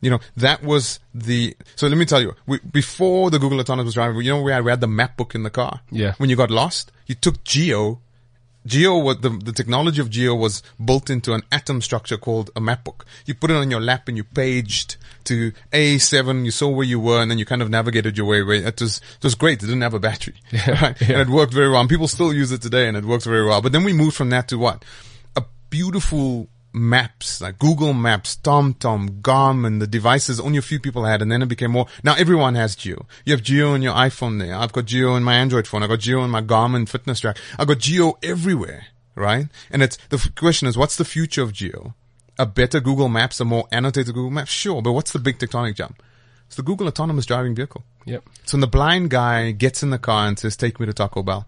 You 0.00 0.10
know, 0.10 0.20
that 0.38 0.62
was 0.62 0.98
the, 1.12 1.54
so 1.76 1.86
let 1.86 1.98
me 1.98 2.06
tell 2.06 2.22
you, 2.22 2.34
we, 2.46 2.58
before 2.60 3.30
the 3.30 3.38
Google 3.38 3.60
autonomous 3.60 3.92
driving, 3.94 4.22
you 4.22 4.30
know 4.30 4.40
where 4.40 4.54
I 4.54 4.70
had 4.70 4.80
the 4.80 4.86
map 4.86 5.18
book 5.18 5.34
in 5.34 5.42
the 5.42 5.50
car? 5.50 5.82
Yeah. 5.90 6.14
When 6.16 6.30
you 6.30 6.36
got 6.36 6.50
lost, 6.50 6.90
you 7.06 7.14
took 7.14 7.44
Geo 7.44 8.00
Geo, 8.66 8.98
what 8.98 9.22
the, 9.22 9.30
the 9.30 9.52
technology 9.52 10.00
of 10.00 10.10
Geo 10.10 10.34
was 10.34 10.62
built 10.82 11.08
into 11.08 11.32
an 11.32 11.42
atom 11.50 11.80
structure 11.80 12.16
called 12.16 12.50
a 12.54 12.60
map 12.60 12.84
book. 12.84 13.06
You 13.24 13.34
put 13.34 13.50
it 13.50 13.56
on 13.56 13.70
your 13.70 13.80
lap 13.80 14.08
and 14.08 14.16
you 14.16 14.24
paged 14.24 14.96
to 15.24 15.52
A7, 15.72 16.44
you 16.44 16.50
saw 16.50 16.68
where 16.68 16.86
you 16.86 17.00
were 17.00 17.22
and 17.22 17.30
then 17.30 17.38
you 17.38 17.46
kind 17.46 17.62
of 17.62 17.70
navigated 17.70 18.18
your 18.18 18.26
way. 18.26 18.40
It 18.40 18.80
was, 18.80 18.98
it 18.98 19.24
was 19.24 19.34
great. 19.34 19.62
It 19.62 19.66
didn't 19.66 19.80
have 19.80 19.94
a 19.94 19.98
battery. 19.98 20.34
right? 20.68 21.00
And 21.00 21.20
it 21.20 21.28
worked 21.28 21.54
very 21.54 21.70
well. 21.70 21.80
And 21.80 21.88
people 21.88 22.08
still 22.08 22.32
use 22.32 22.52
it 22.52 22.62
today 22.62 22.86
and 22.86 22.96
it 22.96 23.04
works 23.04 23.24
very 23.24 23.46
well. 23.46 23.62
But 23.62 23.72
then 23.72 23.84
we 23.84 23.92
moved 23.92 24.16
from 24.16 24.30
that 24.30 24.48
to 24.48 24.58
what? 24.58 24.84
A 25.36 25.44
beautiful 25.70 26.48
maps, 26.72 27.40
like 27.40 27.58
Google 27.58 27.92
Maps, 27.92 28.36
TomTom, 28.36 29.20
Garmin, 29.20 29.80
the 29.80 29.86
devices 29.86 30.38
only 30.38 30.58
a 30.58 30.62
few 30.62 30.78
people 30.78 31.04
had, 31.04 31.22
and 31.22 31.30
then 31.30 31.42
it 31.42 31.48
became 31.48 31.72
more. 31.72 31.86
Now 32.04 32.14
everyone 32.14 32.54
has 32.54 32.76
Geo. 32.76 33.06
You 33.24 33.32
have 33.32 33.42
Geo 33.42 33.72
on 33.72 33.82
your 33.82 33.94
iPhone 33.94 34.38
there. 34.38 34.54
I've 34.54 34.72
got 34.72 34.86
Geo 34.86 35.16
in 35.16 35.24
my 35.24 35.34
Android 35.34 35.66
phone. 35.66 35.82
I've 35.82 35.88
got 35.88 36.00
Geo 36.00 36.22
in 36.24 36.30
my 36.30 36.42
Garmin 36.42 36.88
fitness 36.88 37.20
track. 37.20 37.38
I've 37.58 37.68
got 37.68 37.78
Geo 37.78 38.18
everywhere, 38.22 38.86
right? 39.14 39.46
And 39.70 39.82
it's, 39.82 39.98
the 40.08 40.30
question 40.36 40.68
is, 40.68 40.76
what's 40.76 40.96
the 40.96 41.04
future 41.04 41.42
of 41.42 41.52
Geo? 41.52 41.94
A 42.38 42.46
better 42.46 42.80
Google 42.80 43.08
Maps, 43.08 43.40
a 43.40 43.44
more 43.44 43.66
annotated 43.72 44.14
Google 44.14 44.30
Maps? 44.30 44.50
Sure, 44.50 44.80
but 44.80 44.92
what's 44.92 45.12
the 45.12 45.18
big 45.18 45.38
tectonic 45.38 45.76
jump? 45.76 46.02
It's 46.46 46.56
the 46.56 46.62
Google 46.62 46.88
autonomous 46.88 47.26
driving 47.26 47.54
vehicle. 47.54 47.84
Yep. 48.06 48.24
So 48.44 48.56
when 48.56 48.60
the 48.60 48.66
blind 48.66 49.10
guy 49.10 49.52
gets 49.52 49.82
in 49.82 49.90
the 49.90 49.98
car 49.98 50.26
and 50.26 50.38
says, 50.38 50.56
take 50.56 50.80
me 50.80 50.86
to 50.86 50.92
Taco 50.92 51.22
Bell, 51.22 51.46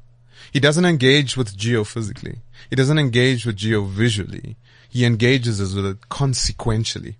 he 0.53 0.61
doesn't 0.61 0.85
engage 0.85 1.37
with 1.37 1.57
Geo 1.57 1.85
physically. 1.85 2.41
He 2.68 2.77
doesn't 2.77 2.99
engage 2.99 3.47
with 3.47 3.57
Geo 3.57 3.83
visually. 3.83 4.57
He 4.93 5.07
engages 5.07 5.59
us 5.59 5.72
with 5.72 5.86
it 5.86 6.11
consequentially. 6.11 7.16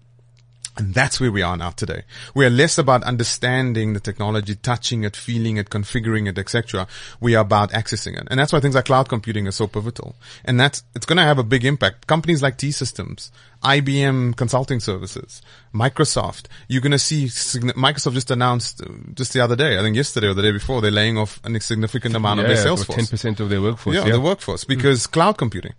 And 0.77 0.93
that's 0.93 1.19
where 1.21 1.33
we 1.33 1.41
are 1.41 1.57
now 1.57 1.71
today. 1.71 2.03
We 2.35 2.45
are 2.45 2.51
less 2.51 2.77
about 2.77 3.03
understanding 3.03 3.95
the 3.95 4.01
technology, 4.01 4.55
touching 4.55 5.05
it, 5.05 5.17
feeling 5.17 5.57
it, 5.57 5.71
configuring 5.71 6.29
it, 6.29 6.39
etc. 6.39 6.87
We 7.19 7.35
are 7.35 7.41
about 7.43 7.73
accessing 7.73 8.19
it. 8.19 8.29
And 8.31 8.39
that's 8.39 8.53
why 8.53 8.61
things 8.61 8.75
like 8.75 8.85
cloud 8.85 9.09
computing 9.09 9.47
are 9.47 9.53
so 9.53 9.67
pivotal. 9.67 10.17
And 10.45 10.61
that's, 10.61 10.83
it's 10.95 11.07
going 11.07 11.17
to 11.17 11.23
have 11.23 11.39
a 11.39 11.43
big 11.43 11.65
impact. 11.65 12.07
Companies 12.07 12.43
like 12.43 12.59
T-Systems, 12.59 13.33
IBM 13.63 14.37
consulting 14.37 14.81
services, 14.81 15.41
Microsoft, 15.75 16.45
you're 16.69 16.83
going 16.83 16.93
to 16.93 16.99
see, 16.99 17.25
Microsoft 17.27 18.13
just 18.13 18.31
announced 18.31 18.83
uh, 18.83 18.89
just 19.15 19.33
the 19.33 19.41
other 19.41 19.57
day, 19.57 19.79
I 19.79 19.83
think 19.83 19.97
yesterday 19.97 20.29
or 20.29 20.35
the 20.35 20.43
day 20.43 20.53
before, 20.53 20.83
they're 20.83 20.91
laying 20.91 21.17
off 21.17 21.41
a 21.43 21.61
significant 21.61 22.17
amount 22.17 22.41
of 22.41 22.47
their 22.47 22.57
sales 22.57 22.85
force. 22.85 22.97
ten 22.97 23.07
percent 23.07 23.41
of 23.41 23.49
their 23.49 23.63
workforce. 23.63 23.97
Yeah, 23.97 24.07
Yeah, 24.07 24.13
the 24.13 24.21
workforce 24.21 24.65
because 24.65 25.07
cloud 25.07 25.39
computing. 25.39 25.73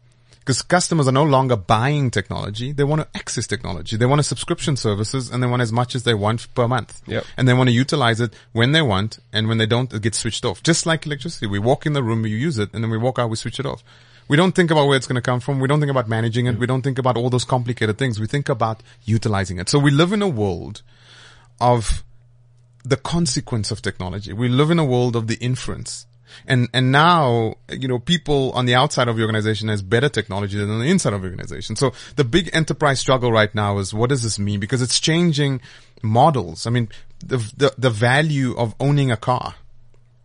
Because 0.44 0.62
customers 0.62 1.08
are 1.08 1.14
no 1.14 1.24
longer 1.24 1.56
buying 1.56 2.12
technology; 2.12 2.74
they 2.74 2.84
want 2.84 3.02
to 3.02 3.08
access 3.18 3.48
technology. 3.48 3.96
They 3.96 4.06
want 4.06 4.20
a 4.20 4.24
subscription 4.24 4.76
services, 4.76 5.30
and 5.30 5.42
they 5.42 5.48
want 5.48 5.62
as 5.62 5.72
much 5.72 5.96
as 5.96 6.04
they 6.04 6.14
want 6.14 6.54
per 6.54 6.68
month. 6.68 7.02
Yep. 7.08 7.26
And 7.38 7.48
they 7.48 7.54
want 7.54 7.70
to 7.70 7.74
utilize 7.74 8.20
it 8.20 8.34
when 8.52 8.74
they 8.74 8.82
want, 8.82 9.20
and 9.32 9.48
when 9.48 9.58
they 9.58 9.66
don't, 9.66 9.94
it 9.94 10.02
gets 10.02 10.20
switched 10.20 10.44
off. 10.44 10.62
Just 10.62 10.86
like 10.86 11.06
electricity, 11.06 11.48
we 11.48 11.60
walk 11.60 11.86
in 11.86 11.94
the 11.94 12.04
room, 12.04 12.24
we 12.24 12.32
use 12.32 12.60
it, 12.60 12.74
and 12.74 12.84
then 12.84 12.92
we 12.92 12.98
walk 12.98 13.20
out, 13.20 13.30
we 13.30 13.38
switch 13.38 13.60
it 13.60 13.66
off. 13.66 13.84
We 14.28 14.38
don't 14.38 14.54
think 14.54 14.72
about 14.72 14.88
where 14.88 14.98
it's 14.98 15.08
going 15.08 15.16
to 15.16 15.22
come 15.22 15.40
from. 15.40 15.60
We 15.60 15.68
don't 15.68 15.80
think 15.80 15.92
about 15.92 16.08
managing 16.08 16.46
it. 16.48 16.58
We 16.58 16.66
don't 16.66 16.82
think 16.82 16.98
about 16.98 17.18
all 17.18 17.30
those 17.30 17.44
complicated 17.44 17.98
things. 17.98 18.20
We 18.20 18.28
think 18.28 18.50
about 18.50 18.82
utilizing 19.04 19.60
it. 19.60 19.70
So 19.70 19.80
we 19.80 19.92
live 19.92 20.14
in 20.14 20.22
a 20.22 20.28
world 20.28 20.82
of 21.60 22.04
the 22.84 22.98
consequence 22.98 23.72
of 23.72 23.82
technology. 23.82 24.34
We 24.34 24.50
live 24.50 24.72
in 24.72 24.80
a 24.80 24.86
world 24.86 25.16
of 25.16 25.28
the 25.28 25.36
inference. 25.36 26.06
And, 26.48 26.70
and 26.74 26.92
now, 26.92 27.56
you 27.70 27.88
know, 27.88 28.00
people 28.00 28.52
on 28.54 28.66
the 28.66 28.76
outside 28.76 29.08
of 29.08 29.16
the 29.16 29.22
organization 29.22 29.70
has 29.70 29.82
better 29.82 30.10
technology 30.10 30.58
than 30.58 30.70
on 30.70 30.80
the 30.80 30.88
inside 30.90 31.14
of 31.14 31.22
the 31.22 31.28
organization. 31.28 31.76
So 31.76 31.94
the 32.16 32.24
big 32.24 32.50
enterprise 32.54 33.00
struggle 33.00 33.32
right 33.32 33.54
now 33.54 33.78
is 33.78 33.94
what 33.94 34.10
does 34.10 34.24
this 34.24 34.40
mean? 34.40 34.60
Because 34.60 34.82
it's 34.82 35.00
changing 35.00 35.62
models. 36.02 36.68
I 36.68 36.70
mean, 36.70 36.90
the, 37.20 37.38
the, 37.58 37.74
the 37.78 37.90
value 37.90 38.56
of 38.58 38.76
owning 38.80 39.12
a 39.12 39.18
car. 39.18 39.56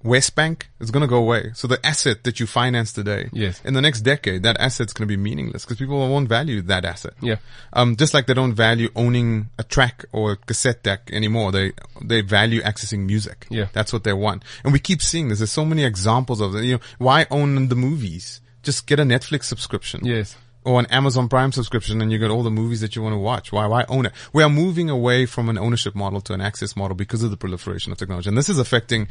WesBank 0.05 0.62
is 0.78 0.90
going 0.92 1.01
to 1.01 1.09
go 1.09 1.16
away. 1.16 1.51
So 1.55 1.66
the 1.66 1.84
asset 1.84 2.22
that 2.24 2.38
you 2.38 2.46
finance 2.46 2.92
today, 2.92 3.28
Yes. 3.32 3.61
in 3.64 3.74
the 3.74 3.80
next 3.80 4.03
decade, 4.03 4.44
that 4.44 4.57
asset's 4.61 4.92
going 4.92 5.09
to 5.09 5.12
be 5.12 5.16
meaningless 5.20 5.64
because 5.64 5.78
people 5.78 5.99
won't 5.99 6.28
value 6.28 6.62
that 6.62 6.84
asset. 6.84 7.14
Yeah. 7.20 7.36
Um, 7.72 7.96
just 7.96 8.14
like 8.14 8.26
they 8.26 8.34
don't 8.34 8.55
value 8.55 8.90
owning 8.94 9.51
a 9.59 9.64
track 9.64 10.05
or 10.12 10.32
a 10.32 10.36
cassette 10.36 10.82
deck 10.84 11.11
anymore. 11.12 11.51
They, 11.51 11.72
they 12.01 12.20
value 12.20 12.61
accessing 12.62 13.07
music. 13.07 13.46
Yeah. 13.51 13.66
That's 13.72 13.92
what 13.92 14.05
they 14.05 14.12
want. 14.12 14.44
And 14.62 14.72
we 14.72 14.78
keep 14.78 15.03
seeing 15.03 15.28
this. 15.28 15.38
There's 15.40 15.51
so 15.51 15.64
many 15.64 15.84
examples 15.84 16.40
of 16.40 16.55
it. 16.55 16.64
You 16.64 16.74
know, 16.74 16.80
why 16.99 17.26
own 17.30 17.68
the 17.68 17.74
movies? 17.76 18.40
Just 18.62 18.86
get 18.86 19.01
a 19.01 19.05
Netflix 19.05 19.44
subscription. 19.44 20.05
Yes. 20.05 20.36
Or 20.64 20.78
an 20.78 20.86
Amazon 20.86 21.28
Prime 21.28 21.51
subscription 21.51 22.03
and 22.03 22.12
you 22.12 22.18
get 22.18 22.30
all 22.30 22.42
the 22.42 22.51
movies 22.51 22.82
that 22.82 22.94
you 22.94 23.03
want 23.03 23.14
to 23.14 23.18
watch. 23.18 23.51
Why, 23.53 23.66
why 23.66 23.84
own 23.88 24.07
it? 24.07 24.12
We 24.32 24.42
are 24.42 24.51
moving 24.51 24.90
away 24.90 25.24
from 25.26 25.49
an 25.49 25.59
ownership 25.59 25.94
model 25.94 26.20
to 26.22 26.34
an 26.34 26.40
access 26.40 26.76
model 26.76 26.94
because 26.94 27.22
of 27.22 27.30
the 27.30 27.36
proliferation 27.36 27.90
of 27.90 27.99
technology. 27.99 28.28
And 28.28 28.36
this 28.36 28.49
is 28.49 28.59
affecting 28.59 29.09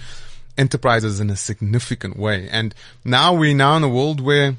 enterprises 0.58 1.20
in 1.20 1.30
a 1.30 1.36
significant 1.36 2.18
way. 2.18 2.48
And 2.52 2.74
now 3.06 3.34
we're 3.34 3.56
now 3.56 3.78
in 3.78 3.84
a 3.84 3.90
world 3.90 4.20
where 4.22 4.56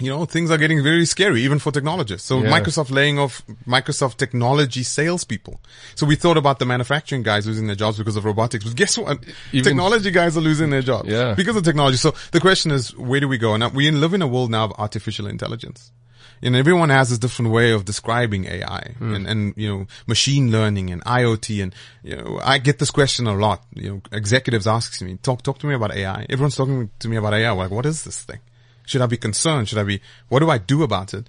you 0.00 0.10
know, 0.10 0.24
things 0.24 0.50
are 0.50 0.58
getting 0.58 0.82
very 0.82 1.04
scary, 1.04 1.42
even 1.42 1.60
for 1.60 1.70
technologists. 1.70 2.26
So 2.26 2.42
Yeah. 2.42 2.50
Microsoft 2.50 2.90
laying 2.90 3.16
off 3.16 3.42
Microsoft 3.64 4.16
technology 4.16 4.82
salespeople. 4.82 5.60
So 5.94 6.04
we 6.04 6.16
thought 6.16 6.36
about 6.36 6.58
the 6.58 6.66
manufacturing 6.66 7.22
guys 7.22 7.46
losing 7.46 7.68
their 7.68 7.76
jobs 7.76 7.96
because 7.98 8.16
of 8.16 8.24
robotics, 8.24 8.64
but 8.64 8.74
guess 8.74 8.98
what? 8.98 9.18
Even- 9.52 9.62
technology 9.64 10.10
guys 10.10 10.36
are 10.36 10.40
losing 10.40 10.70
their 10.70 10.82
jobs 10.82 11.08
Yeah. 11.08 11.34
because 11.34 11.54
of 11.54 11.62
technology. 11.62 11.96
So 11.96 12.12
the 12.32 12.40
question 12.40 12.72
is, 12.72 12.92
where 12.96 13.20
do 13.20 13.28
we 13.28 13.38
go? 13.38 13.54
And 13.54 13.72
we 13.72 13.88
live 13.92 14.14
in 14.14 14.22
a 14.22 14.26
world 14.26 14.50
now 14.50 14.64
of 14.64 14.72
artificial 14.78 15.28
intelligence. 15.28 15.92
You 16.40 16.50
know, 16.50 16.58
everyone 16.58 16.90
has 16.90 17.10
a 17.12 17.18
different 17.18 17.50
way 17.52 17.72
of 17.72 17.84
describing 17.84 18.44
AI 18.46 18.94
and, 19.00 19.26
and, 19.26 19.54
you 19.56 19.68
know, 19.68 19.86
machine 20.06 20.50
learning 20.50 20.90
and 20.90 21.02
IoT. 21.04 21.62
And, 21.62 21.74
you 22.02 22.16
know, 22.16 22.38
I 22.42 22.58
get 22.58 22.78
this 22.78 22.90
question 22.90 23.26
a 23.26 23.34
lot. 23.34 23.62
You 23.74 23.90
know, 23.90 24.02
executives 24.12 24.66
asking 24.66 25.06
me, 25.08 25.16
talk, 25.22 25.42
talk 25.42 25.58
to 25.60 25.66
me 25.66 25.74
about 25.74 25.94
AI. 25.94 26.26
Everyone's 26.28 26.56
talking 26.56 26.90
to 26.98 27.08
me 27.08 27.16
about 27.16 27.32
AI. 27.34 27.50
We're 27.52 27.62
like, 27.62 27.70
what 27.70 27.86
is 27.86 28.04
this 28.04 28.22
thing? 28.22 28.40
Should 28.86 29.00
I 29.00 29.06
be 29.06 29.16
concerned? 29.16 29.68
Should 29.68 29.78
I 29.78 29.84
be, 29.84 30.00
what 30.28 30.40
do 30.40 30.50
I 30.50 30.58
do 30.58 30.82
about 30.82 31.14
it? 31.14 31.26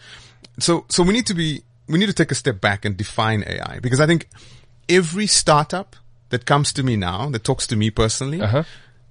So, 0.59 0.85
so 0.89 1.03
we 1.03 1.13
need 1.13 1.27
to 1.27 1.33
be, 1.33 1.63
we 1.87 1.97
need 1.97 2.07
to 2.07 2.13
take 2.13 2.31
a 2.31 2.35
step 2.35 2.59
back 2.59 2.83
and 2.83 2.97
define 2.97 3.43
AI 3.47 3.79
because 3.79 3.99
I 4.01 4.07
think 4.07 4.27
every 4.89 5.27
startup 5.27 5.95
that 6.29 6.45
comes 6.45 6.73
to 6.73 6.83
me 6.83 6.97
now, 6.97 7.29
that 7.29 7.43
talks 7.45 7.67
to 7.67 7.75
me 7.77 7.89
personally, 7.91 8.41
Uh-huh. 8.41 8.63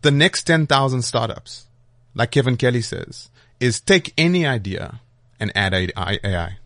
the 0.03 0.11
next 0.11 0.43
10,000 0.43 1.03
startups 1.03 1.67
like 2.15 2.31
Kevin 2.33 2.57
Kelly 2.57 2.83
says, 2.83 3.31
is 3.61 3.81
take 3.81 4.13
any 4.19 4.47
idea 4.47 5.01
and 5.41 5.53
add 5.57 5.75
AI. 5.75 6.19
AI. 6.25 6.57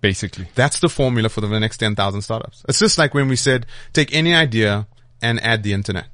Basically. 0.00 0.46
That's 0.54 0.80
the 0.80 0.88
formula 0.88 1.28
for 1.30 1.40
the 1.40 1.48
next 1.60 1.78
10,000 1.78 2.20
startups. 2.22 2.64
It's 2.68 2.78
just 2.78 2.98
like 2.98 3.14
when 3.14 3.28
we 3.28 3.36
said, 3.36 3.64
take 3.94 4.14
any 4.14 4.34
idea 4.34 4.86
and 5.22 5.40
add 5.42 5.62
the 5.62 5.72
internet. 5.72 6.06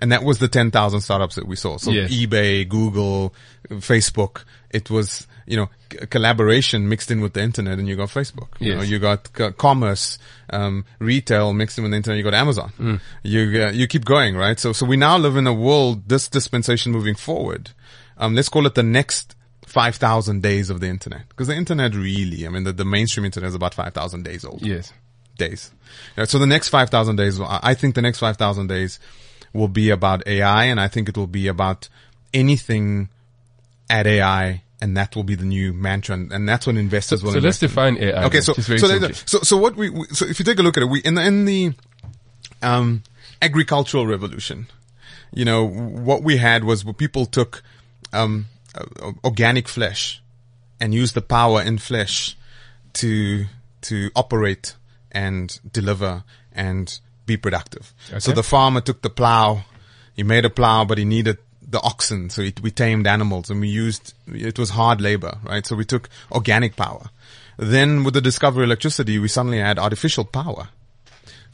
And 0.00 0.10
that 0.10 0.24
was 0.24 0.40
the 0.40 0.48
10,000 0.48 1.00
startups 1.00 1.36
that 1.36 1.46
we 1.46 1.54
saw. 1.54 1.76
So 1.76 1.92
Yes. 1.92 2.10
eBay, 2.12 2.68
Google, 2.68 3.32
Facebook. 3.70 4.42
It 4.70 4.90
was, 4.90 5.28
you 5.46 5.56
know, 5.56 5.68
c- 5.92 5.98
collaboration 6.08 6.88
mixed 6.88 7.12
in 7.12 7.20
with 7.20 7.34
the 7.34 7.42
internet 7.42 7.78
and 7.78 7.86
you 7.86 7.94
got 7.94 8.08
Facebook. 8.08 8.48
You 8.58 8.72
Yes. 8.72 8.76
know, 8.78 8.82
you 8.82 8.98
got 8.98 9.28
c- 9.38 9.52
commerce, 9.56 10.18
um, 10.50 10.84
retail 10.98 11.52
mixed 11.52 11.78
in 11.78 11.84
with 11.84 11.92
the 11.92 11.96
internet. 11.98 12.18
You 12.18 12.24
got 12.24 12.34
Amazon. 12.34 12.72
Mm. 12.80 13.00
You, 13.22 13.62
uh, 13.66 13.70
you 13.70 13.86
keep 13.86 14.04
going, 14.04 14.36
right? 14.36 14.58
So, 14.58 14.72
so 14.72 14.84
we 14.84 14.96
now 14.96 15.16
live 15.16 15.36
in 15.36 15.46
a 15.46 15.54
world, 15.54 16.08
this 16.08 16.26
dispensation 16.26 16.90
moving 16.90 17.14
forward. 17.14 17.70
Um, 18.18 18.34
let's 18.34 18.48
call 18.48 18.66
it 18.66 18.74
the 18.74 18.82
next 18.82 19.36
5,000 19.74 20.40
days 20.40 20.70
of 20.70 20.78
the 20.78 20.86
internet. 20.86 21.28
Because 21.28 21.48
the 21.48 21.56
internet 21.56 21.94
really, 21.96 22.46
I 22.46 22.48
mean, 22.48 22.62
the, 22.62 22.72
the 22.72 22.84
mainstream 22.84 23.24
internet 23.24 23.48
is 23.48 23.56
about 23.56 23.74
5,000 23.74 24.22
days 24.22 24.44
old 24.44 24.62
Yes. 24.62 24.92
days. 25.36 25.72
So 26.26 26.38
the 26.38 26.46
next 26.46 26.68
5,000 26.68 27.16
days, 27.16 27.40
I 27.40 27.74
think 27.74 27.96
the 27.96 28.02
next 28.02 28.20
5,000 28.20 28.68
days 28.68 29.00
will 29.52 29.66
be 29.66 29.90
about 29.90 30.24
AI 30.28 30.64
and 30.66 30.80
I 30.80 30.86
think 30.86 31.08
it 31.08 31.16
will 31.16 31.26
be 31.26 31.48
about 31.48 31.88
anything 32.32 33.08
at 33.90 34.06
AI 34.06 34.62
and 34.80 34.96
that 34.96 35.16
will 35.16 35.24
be 35.24 35.34
the 35.34 35.44
new 35.44 35.72
mantra 35.72 36.14
and, 36.14 36.32
and 36.32 36.48
that's 36.48 36.68
what 36.68 36.76
investors 36.76 37.24
will 37.24 37.32
So 37.32 37.40
let's 37.40 37.60
in. 37.60 37.68
define 37.68 37.96
AI. 37.98 38.24
Okay, 38.26 38.40
so 38.40 38.52
so, 38.54 38.86
so 39.26 39.38
so 39.42 39.56
what 39.56 39.74
we, 39.74 39.90
we 39.90 40.06
so 40.12 40.24
if 40.24 40.38
you 40.38 40.44
take 40.44 40.58
a 40.60 40.62
look 40.62 40.76
at 40.76 40.84
it, 40.84 40.86
we 40.86 41.00
in 41.00 41.14
the 41.16 41.24
in 41.26 41.44
the 41.46 41.72
um 42.62 43.02
agricultural 43.42 44.06
revolution, 44.06 44.66
you 45.32 45.44
know 45.44 45.64
what 45.66 46.22
we 46.22 46.36
had 46.36 46.62
was 46.62 46.84
where 46.84 46.94
people 46.94 47.26
took 47.26 47.62
um 48.12 48.46
uh, 48.74 49.12
organic 49.24 49.68
flesh 49.68 50.22
and 50.80 50.94
use 50.94 51.12
the 51.12 51.22
power 51.22 51.62
in 51.62 51.78
flesh 51.78 52.36
to 52.94 53.46
to 53.82 54.10
operate 54.16 54.74
and 55.12 55.60
deliver 55.72 56.24
and 56.52 57.00
be 57.26 57.36
productive. 57.36 57.92
So 58.18 58.32
the 58.32 58.42
farmer 58.42 58.80
took 58.80 59.02
the 59.02 59.10
plow, 59.10 59.64
he 60.14 60.22
made 60.22 60.44
a 60.44 60.50
plow, 60.50 60.84
but 60.84 60.98
he 60.98 61.04
needed 61.04 61.38
the 61.66 61.80
oxen. 61.80 62.30
So 62.30 62.42
it, 62.42 62.60
we 62.60 62.70
tamed 62.70 63.06
animals 63.06 63.50
and 63.50 63.60
we 63.60 63.68
used, 63.68 64.14
it 64.26 64.58
was 64.58 64.70
hard 64.70 65.00
labor, 65.00 65.38
right? 65.44 65.66
So 65.66 65.76
we 65.76 65.84
took 65.84 66.08
organic 66.30 66.76
power. 66.76 67.10
Then 67.56 68.04
with 68.04 68.14
the 68.14 68.20
discovery 68.20 68.64
of 68.64 68.68
electricity, 68.68 69.18
we 69.18 69.28
suddenly 69.28 69.58
had 69.58 69.78
artificial 69.78 70.24
power. 70.24 70.68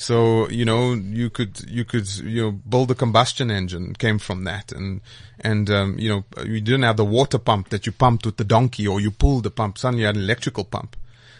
So, 0.00 0.48
you 0.48 0.64
know, 0.64 0.94
you 0.94 1.28
could, 1.28 1.60
you 1.68 1.84
could, 1.84 2.08
you 2.16 2.40
know, 2.42 2.52
build 2.52 2.90
a 2.90 2.94
combustion 2.94 3.50
engine 3.50 3.92
came 3.94 4.18
from 4.18 4.44
that. 4.44 4.72
And, 4.72 5.02
and, 5.40 5.68
um, 5.68 5.98
you 5.98 6.08
know, 6.08 6.24
you 6.42 6.62
didn't 6.62 6.84
have 6.84 6.96
the 6.96 7.04
water 7.04 7.36
pump 7.38 7.68
that 7.68 7.84
you 7.84 7.92
pumped 7.92 8.24
with 8.24 8.38
the 8.38 8.44
donkey 8.44 8.88
or 8.88 8.98
you 8.98 9.10
pulled 9.10 9.42
the 9.44 9.50
pump. 9.50 9.76
Suddenly 9.76 10.00
you 10.00 10.06
had 10.06 10.16
an 10.16 10.22
electrical 10.22 10.64
pump. 10.64 10.96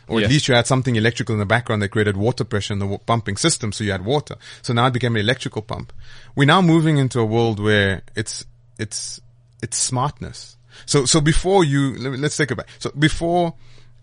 Or 0.08 0.20
Yeah. 0.20 0.26
at 0.26 0.30
least 0.30 0.46
you 0.46 0.54
had 0.54 0.66
something 0.66 0.94
electrical 0.94 1.34
in 1.34 1.38
the 1.38 1.46
background 1.46 1.80
that 1.80 1.88
created 1.88 2.18
water 2.18 2.44
pressure 2.44 2.74
in 2.74 2.80
the 2.80 2.86
wa- 2.86 2.98
pumping 2.98 3.38
system. 3.38 3.72
So 3.72 3.82
you 3.82 3.92
had 3.92 4.04
water. 4.04 4.36
So 4.60 4.74
now 4.74 4.88
it 4.88 4.92
became 4.92 5.14
an 5.16 5.22
electrical 5.22 5.62
pump. 5.62 5.90
We're 6.36 6.44
now 6.44 6.60
moving 6.60 6.98
into 6.98 7.18
a 7.18 7.24
world 7.24 7.60
where 7.60 8.02
it's, 8.14 8.44
it's, 8.78 9.22
it's 9.62 9.78
smartness. 9.78 10.56
So, 10.84 11.06
so 11.06 11.22
before 11.22 11.64
you, 11.64 11.96
let 11.96 12.12
me- 12.12 12.18
let's 12.18 12.36
take 12.36 12.50
it 12.50 12.56
back. 12.56 12.68
So 12.78 12.90
before 12.90 13.54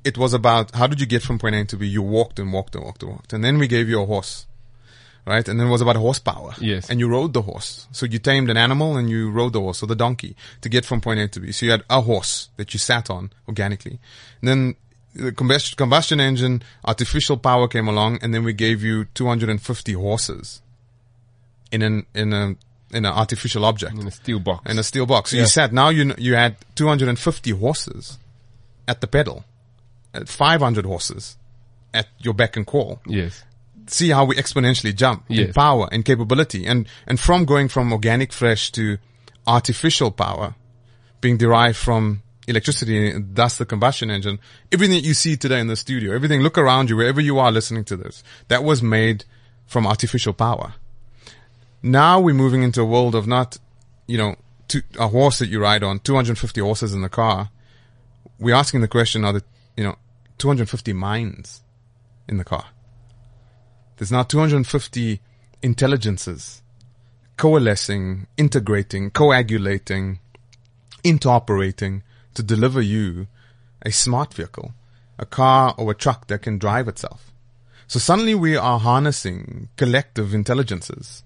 it 0.10 0.18
was 0.18 0.34
about 0.34 0.66
how 0.80 0.88
did 0.91 0.99
you 1.01 1.08
get 1.16 1.22
from 1.28 1.38
point 1.39 1.55
A 1.55 1.66
to 1.66 1.78
B? 1.78 1.88
You 1.97 2.01
walked 2.18 2.38
and 2.39 2.49
walked 2.58 2.74
and 2.76 2.84
walked 2.86 3.01
and 3.03 3.12
walked. 3.14 3.34
And 3.34 3.41
then 3.43 3.55
we 3.62 3.68
gave 3.68 3.88
you 3.91 4.01
a 4.01 4.05
horse. 4.05 4.45
Right? 5.34 5.45
And 5.49 5.60
then 5.60 5.68
it 5.68 5.72
was 5.78 5.82
about 5.82 5.97
horsepower. 5.97 6.53
Yes. 6.62 6.89
And 6.89 6.99
you 7.01 7.08
rode 7.10 7.34
the 7.34 7.41
horse. 7.41 7.88
So 7.91 8.05
you 8.05 8.18
tamed 8.18 8.49
an 8.49 8.55
animal 8.68 8.95
and 8.99 9.10
you 9.10 9.30
rode 9.39 9.51
the 9.51 9.60
horse 9.60 9.84
or 9.84 9.88
the 9.88 9.95
donkey 10.05 10.36
to 10.62 10.70
get 10.70 10.86
from 10.86 11.01
point 11.01 11.20
A 11.20 11.28
to 11.28 11.39
B. 11.41 11.51
So 11.51 11.66
you 11.66 11.72
had 11.74 11.84
a 11.89 11.99
horse 12.01 12.47
that 12.55 12.74
you 12.74 12.80
sat 12.80 13.10
on 13.10 13.32
organically. 13.47 13.99
And 14.41 14.47
then 14.49 14.76
the 15.14 15.34
combustion, 15.34 15.76
combustion 15.76 16.20
engine, 16.22 16.64
artificial 16.86 17.36
power 17.38 17.68
came 17.68 17.89
along 17.89 18.20
and 18.22 18.34
then 18.34 18.43
we 18.45 18.53
gave 18.53 18.82
you 18.84 19.05
250 19.16 19.93
horses 19.93 20.62
in 21.74 21.82
an, 21.82 22.05
in 22.16 22.32
a, 22.32 22.43
in 22.97 23.03
an 23.03 23.14
artificial 23.24 23.66
object 23.66 23.95
in 23.99 24.08
a 24.08 24.12
steel 24.12 24.39
box. 24.39 24.72
in 24.72 24.80
a 24.80 24.84
steel 24.84 25.05
box. 25.05 25.32
So 25.32 25.36
Yeah. 25.36 25.41
you 25.43 25.47
sat, 25.49 25.74
now 25.74 25.89
you, 25.89 26.14
you 26.18 26.36
had 26.36 26.55
250 26.76 27.51
horses 27.51 28.18
at 28.88 29.01
the 29.01 29.08
pedal, 29.08 29.43
500 30.26 30.86
horses 30.86 31.38
at 31.93 32.07
your 32.20 32.34
beck 32.34 32.55
and 32.57 32.65
call. 32.65 33.01
yes. 33.05 33.43
See 33.89 34.09
how 34.09 34.26
we 34.26 34.36
exponentially 34.36 34.93
jump 34.93 35.24
in 35.30 35.53
power 35.53 35.88
and 35.93 36.03
capability. 36.03 36.65
And, 36.65 36.89
and 37.07 37.18
from 37.18 37.45
going 37.45 37.70
from 37.70 37.93
organic 37.93 38.34
fresh 38.34 38.70
to 38.74 38.97
artificial 39.45 40.11
power 40.11 40.55
being 41.22 41.38
derived 41.38 41.78
from 41.78 42.22
electricity, 42.49 43.13
thus 43.18 43.57
the 43.57 43.65
combustion 43.65 44.11
engine, 44.11 44.39
everything 44.74 44.97
that 44.97 45.07
you 45.07 45.13
see 45.13 45.38
today 45.38 45.61
in 45.61 45.68
the 45.68 45.78
studio, 45.78 46.13
everything, 46.13 46.41
look 46.41 46.57
around 46.57 46.89
you, 46.89 46.97
wherever 46.97 47.22
you 47.22 47.39
are 47.39 47.49
listening 47.49 47.86
to 47.86 47.95
this, 47.95 48.24
that 48.49 48.61
was 48.61 48.84
made 48.84 49.24
from 49.65 49.88
artificial 49.88 50.34
power. 50.34 50.74
Now 51.82 52.20
we're 52.20 52.36
moving 52.36 52.63
into 52.63 52.82
a 52.82 52.86
world 52.86 53.15
of 53.15 53.26
not, 53.26 53.57
you 54.05 54.18
know, 54.18 54.36
two, 54.68 54.82
a 54.99 55.07
horse 55.07 55.39
that 55.39 55.47
you 55.47 55.61
ride 55.61 55.84
on, 55.84 55.99
250 55.99 56.59
horses 56.59 56.93
in 56.93 57.01
the 57.01 57.09
car. 57.09 57.51
We're 58.39 58.55
asking 58.55 58.82
the 58.82 58.88
question, 58.89 59.24
are 59.24 59.32
the, 59.34 59.43
you 59.78 59.84
know, 59.86 59.95
250 60.38 60.94
minds 60.94 61.64
in 62.28 62.38
the 62.38 62.44
car? 62.44 62.66
There's 63.98 64.12
now 64.12 64.24
250 64.24 65.22
intelligences 65.62 66.62
coalescing, 67.38 68.28
integrating, 68.36 69.12
coagulating, 69.12 70.20
interoperating 71.04 72.02
to 72.34 72.44
deliver 72.44 72.82
you 72.82 73.28
a 73.84 73.92
smart 73.92 74.34
vehicle, 74.34 74.74
a 75.20 75.26
car 75.26 75.74
or 75.78 75.92
a 75.92 75.96
truck 75.96 76.28
that 76.28 76.42
can 76.42 76.58
drive 76.58 76.88
itself. 76.88 77.32
So 77.88 78.00
suddenly 78.00 78.36
we 78.36 78.58
are 78.58 78.80
harnessing 78.80 79.70
collective 79.78 80.34
intelligences 80.34 81.24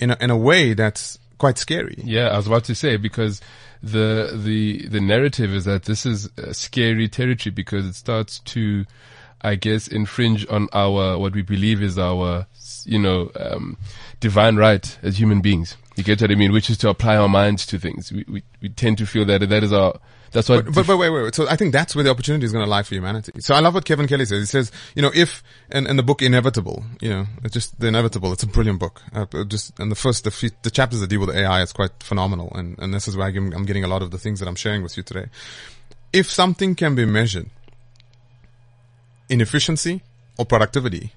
in 0.00 0.10
a, 0.10 0.16
in 0.20 0.30
a 0.30 0.36
way 0.36 0.72
that's 0.72 1.18
quite 1.38 1.58
scary. 1.58 1.96
Yeah, 2.02 2.28
I 2.28 2.36
was 2.36 2.46
about 2.46 2.64
to 2.64 2.74
say 2.74 2.96
because 2.96 3.40
the 3.82 4.32
the 4.34 4.88
the 4.88 5.00
narrative 5.00 5.52
is 5.54 5.64
that 5.66 5.84
this 5.84 6.06
is 6.06 6.30
scary 6.52 7.08
territory 7.08 7.52
because 7.52 7.86
it 7.86 7.94
starts 7.94 8.38
to, 8.40 8.86
I 9.42 9.56
guess, 9.56 9.88
infringe 9.88 10.46
on 10.48 10.68
our 10.72 11.18
what 11.18 11.34
we 11.34 11.42
believe 11.42 11.82
is 11.82 11.98
our 11.98 12.46
you 12.84 12.98
know 12.98 13.30
um, 13.36 13.76
divine 14.20 14.56
right 14.56 14.98
as 15.02 15.18
human 15.18 15.40
beings. 15.40 15.76
You 15.96 16.02
get 16.02 16.20
what 16.20 16.30
I 16.30 16.34
mean? 16.34 16.52
Which 16.52 16.70
is 16.70 16.78
to 16.78 16.88
apply 16.88 17.16
our 17.16 17.28
minds 17.28 17.66
to 17.66 17.78
things. 17.78 18.12
We 18.12 18.24
we, 18.28 18.42
we 18.60 18.68
tend 18.68 18.98
to 18.98 19.06
feel 19.06 19.24
that 19.26 19.48
that 19.48 19.62
is 19.62 19.72
our 19.72 19.98
that's 20.34 20.48
what. 20.48 20.64
But, 20.64 20.74
but, 20.74 20.86
but 20.88 20.96
wait, 20.98 21.10
wait, 21.10 21.22
wait. 21.22 21.34
So 21.34 21.48
I 21.48 21.54
think 21.54 21.72
that's 21.72 21.94
where 21.94 22.02
the 22.02 22.10
opportunity 22.10 22.44
is 22.44 22.52
going 22.52 22.64
to 22.64 22.70
lie 22.70 22.82
for 22.82 22.96
humanity. 22.96 23.32
So 23.38 23.54
I 23.54 23.60
love 23.60 23.74
what 23.74 23.84
Kevin 23.84 24.08
Kelly 24.08 24.24
says. 24.24 24.40
He 24.40 24.46
says, 24.46 24.72
you 24.96 25.00
know, 25.00 25.12
if, 25.14 25.44
and, 25.70 25.86
in 25.86 25.96
the 25.96 26.02
book 26.02 26.22
Inevitable, 26.22 26.84
you 27.00 27.08
know, 27.08 27.26
it's 27.44 27.54
just 27.54 27.78
the 27.78 27.86
inevitable. 27.86 28.32
It's 28.32 28.42
a 28.42 28.48
brilliant 28.48 28.80
book. 28.80 29.00
Uh, 29.14 29.26
just, 29.44 29.78
and 29.78 29.92
the 29.92 29.96
first, 29.96 30.24
the, 30.24 30.32
few, 30.32 30.50
the 30.62 30.70
chapters 30.70 30.98
that 31.00 31.06
deal 31.06 31.20
with 31.20 31.30
AI 31.30 31.62
is 31.62 31.72
quite 31.72 32.02
phenomenal. 32.02 32.52
And, 32.52 32.76
and 32.80 32.92
this 32.92 33.06
is 33.06 33.16
where 33.16 33.28
I'm, 33.28 33.52
I'm 33.52 33.64
getting 33.64 33.84
a 33.84 33.86
lot 33.86 34.02
of 34.02 34.10
the 34.10 34.18
things 34.18 34.40
that 34.40 34.48
I'm 34.48 34.56
sharing 34.56 34.82
with 34.82 34.96
you 34.96 35.04
today. 35.04 35.26
If 36.12 36.28
something 36.28 36.74
can 36.74 36.96
be 36.96 37.04
measured 37.04 37.48
in 39.28 39.40
efficiency 39.40 40.02
or 40.36 40.44
productivity, 40.44 41.12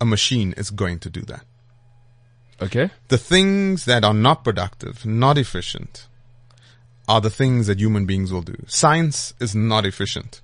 a 0.00 0.04
machine 0.04 0.54
is 0.56 0.70
going 0.70 0.98
to 0.98 1.08
do 1.08 1.20
that. 1.22 1.44
okay. 2.60 2.90
The 3.08 3.18
things 3.18 3.84
that 3.84 4.02
are 4.02 4.14
not 4.14 4.42
productive, 4.42 5.06
not 5.06 5.38
efficient, 5.38 6.08
are 7.10 7.20
the 7.20 7.28
things 7.28 7.66
that 7.66 7.80
human 7.80 8.06
beings 8.06 8.32
will 8.32 8.40
do. 8.40 8.54
Science 8.68 9.34
is 9.40 9.52
not 9.52 9.84
efficient. 9.84 10.40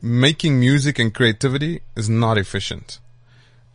Making 0.00 0.58
music 0.58 0.98
and 0.98 1.12
creativity 1.12 1.82
is 1.94 2.08
not 2.08 2.38
efficient. 2.38 3.00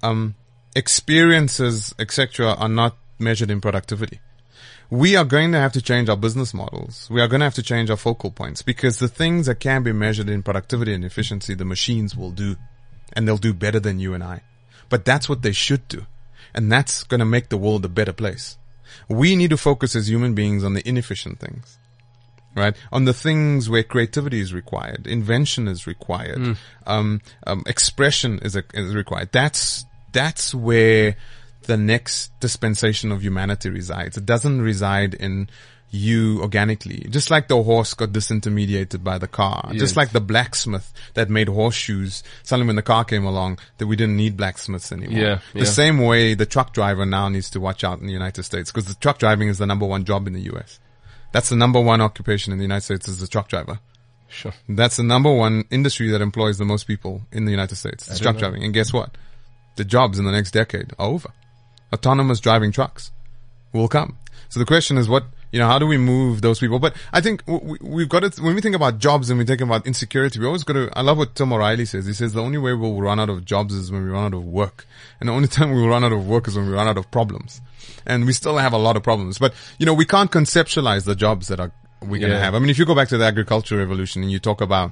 Um, 0.01 0.33
experiences, 0.75 1.93
etc., 1.99 2.55
are 2.55 2.67
not 2.67 2.97
measured 3.19 3.51
in 3.51 3.61
productivity. 3.61 4.19
We 4.89 5.15
are 5.15 5.23
going 5.23 5.51
to 5.51 5.59
have 5.59 5.73
to 5.73 5.81
change 5.81 6.09
our 6.09 6.17
business 6.17 6.51
models. 6.51 7.07
We 7.11 7.21
are 7.21 7.27
going 7.27 7.41
to 7.41 7.45
have 7.45 7.61
to 7.61 7.69
change 7.71 7.91
our 7.91 7.97
focal 7.97 8.31
points 8.31 8.63
because 8.63 8.97
the 8.97 9.07
things 9.07 9.45
that 9.45 9.59
can 9.59 9.83
be 9.83 9.91
measured 9.91 10.29
in 10.29 10.41
productivity 10.41 10.95
and 10.95 11.05
efficiency, 11.05 11.53
the 11.53 11.63
machines 11.63 12.17
will 12.17 12.31
do, 12.31 12.55
and 13.13 13.27
they'll 13.27 13.37
do 13.37 13.53
better 13.53 13.79
than 13.79 13.99
you 13.99 14.15
and 14.15 14.23
I. 14.23 14.41
But 14.89 15.05
that's 15.05 15.29
what 15.29 15.43
they 15.43 15.51
should 15.51 15.87
do. 15.87 16.07
And 16.55 16.71
that's 16.71 17.03
going 17.03 17.19
to 17.19 17.25
make 17.25 17.49
the 17.49 17.57
world 17.57 17.85
a 17.85 17.89
better 17.89 18.13
place. 18.13 18.57
We 19.07 19.35
need 19.35 19.49
to 19.51 19.57
focus 19.57 19.95
as 19.95 20.09
human 20.09 20.33
beings 20.33 20.63
on 20.63 20.73
the 20.73 20.87
inefficient 20.87 21.39
things, 21.39 21.77
right? 22.55 22.75
On 22.91 23.05
the 23.05 23.13
things 23.13 23.69
where 23.69 23.83
creativity 23.83 24.39
is 24.39 24.53
required, 24.53 25.07
invention 25.07 25.67
is 25.67 25.87
required, 25.87 26.57
um, 26.85 27.21
um, 27.45 27.63
expression 27.65 28.39
is, 28.39 28.55
a, 28.55 28.63
is 28.73 28.95
required. 28.95 29.29
That's, 29.31 29.85
that's 30.11 30.53
where 30.53 31.15
the 31.63 31.77
next 31.77 32.31
dispensation 32.39 33.11
of 33.11 33.21
humanity 33.21 33.69
resides. 33.69 34.17
It 34.17 34.25
doesn't 34.25 34.61
reside 34.61 35.13
in 35.13 35.49
you 35.89 36.41
organically. 36.41 37.05
Just 37.09 37.31
like 37.31 37.47
the 37.47 37.61
horse 37.63 37.93
got 37.93 38.09
disintermediated 38.09 39.03
by 39.03 39.17
the 39.17 39.27
car. 39.27 39.69
Yes. 39.71 39.79
Just 39.79 39.95
like 39.95 40.11
the 40.11 40.19
blacksmith 40.21 40.91
that 41.13 41.29
made 41.29 41.47
horseshoes. 41.47 42.23
Suddenly 42.43 42.67
when 42.67 42.75
the 42.75 42.81
car 42.81 43.05
came 43.05 43.25
along, 43.25 43.59
that 43.77 43.87
we 43.87 43.95
didn't 43.95 44.17
need 44.17 44.35
blacksmiths 44.35 44.91
anymore. 44.91 45.17
Yeah, 45.19 45.39
The 45.53 45.59
yeah. 45.59 45.65
same 45.65 45.99
way 45.99 46.33
the 46.33 46.45
truck 46.45 46.73
driver 46.73 47.05
now 47.05 47.29
needs 47.29 47.49
to 47.51 47.59
watch 47.59 47.83
out 47.83 47.99
in 47.99 48.07
the 48.07 48.13
United 48.13 48.43
States 48.43 48.71
because 48.71 48.85
the 48.85 48.95
truck 48.95 49.17
driving 49.17 49.47
is 49.47 49.57
the 49.59 49.65
number 49.65 49.85
one 49.85 50.03
job 50.03 50.27
in 50.27 50.33
the 50.33 50.41
US. 50.53 50.79
That's 51.31 51.49
the 51.49 51.55
number 51.55 51.79
one 51.79 52.01
occupation 52.01 52.51
in 52.51 52.59
the 52.59 52.63
United 52.65 52.83
States 52.83 53.07
is 53.07 53.19
the 53.19 53.27
truck 53.27 53.47
driver. 53.47 53.79
Sure. 54.29 54.53
That's 54.67 54.97
the 54.97 55.03
number 55.03 55.33
one 55.33 55.63
industry 55.71 56.09
that 56.09 56.21
employs 56.21 56.57
the 56.57 56.65
most 56.65 56.85
people 56.85 57.21
in 57.31 57.45
the 57.45 57.51
United 57.51 57.75
States. 57.75 58.09
It's 58.09 58.19
truck 58.19 58.35
know. 58.35 58.39
driving. 58.41 58.63
And 58.63 58.73
guess 58.73 58.91
what? 58.91 59.11
The 59.77 59.85
jobs 59.85 60.19
in 60.19 60.25
the 60.25 60.31
next 60.31 60.51
decade 60.51 60.91
are 60.99 61.07
over. 61.07 61.29
Autonomous 61.93 62.41
driving 62.41 62.71
trucks 62.73 63.11
will 63.71 63.87
come. 63.87 64.17
So 64.49 64.59
the 64.59 64.65
question 64.65 64.97
is 64.97 65.07
what, 65.07 65.25
you 65.51 65.59
know, 65.59 65.67
how 65.67 65.79
do 65.79 65.87
we 65.87 65.97
move 65.97 66.41
those 66.41 66.59
people? 66.59 66.77
But 66.79 66.95
I 67.13 67.21
think 67.21 67.41
we, 67.47 67.77
we've 67.81 68.09
got 68.09 68.23
it. 68.23 68.37
when 68.39 68.53
we 68.55 68.61
think 68.61 68.75
about 68.75 68.99
jobs 68.99 69.29
and 69.29 69.39
we 69.39 69.45
think 69.45 69.61
about 69.61 69.87
insecurity, 69.87 70.39
we 70.39 70.45
always 70.45 70.63
got 70.63 70.73
to, 70.73 70.89
I 70.93 71.01
love 71.01 71.17
what 71.17 71.35
Tim 71.35 71.53
O'Reilly 71.53 71.85
says. 71.85 72.05
He 72.05 72.13
says 72.13 72.33
the 72.33 72.41
only 72.41 72.57
way 72.57 72.73
we'll 72.73 72.99
run 73.01 73.19
out 73.19 73.29
of 73.29 73.45
jobs 73.45 73.73
is 73.73 73.91
when 73.91 74.03
we 74.03 74.09
run 74.11 74.25
out 74.25 74.33
of 74.33 74.43
work. 74.45 74.85
And 75.19 75.29
the 75.29 75.33
only 75.33 75.47
time 75.57 75.71
we 75.71 75.81
will 75.81 75.89
run 75.89 76.03
out 76.03 76.11
of 76.11 76.27
work 76.27 76.47
is 76.47 76.55
when 76.57 76.67
we 76.67 76.73
run 76.73 76.87
out 76.87 76.97
of 76.97 77.09
problems. 77.11 77.61
And 78.05 78.25
we 78.25 78.33
still 78.33 78.57
have 78.57 78.73
a 78.73 78.77
lot 78.77 78.95
of 78.97 79.03
problems. 79.03 79.37
But, 79.37 79.53
you 79.79 79.85
know, 79.85 79.93
we 79.93 80.05
can't 80.05 80.31
conceptualize 80.31 81.05
the 81.05 81.15
jobs 81.15 81.47
that 81.47 81.59
are, 81.59 81.71
we're 82.01 82.19
going 82.19 82.31
to 82.31 82.37
Yeah. 82.37 82.39
have. 82.39 82.53
I 82.55 82.59
mean, 82.59 82.69
if 82.69 82.77
you 82.77 82.85
go 82.85 82.95
back 82.95 83.07
to 83.09 83.17
the 83.17 83.25
agricultural 83.25 83.79
revolution 83.79 84.21
and 84.23 84.31
you 84.31 84.39
talk 84.39 84.61
about, 84.61 84.91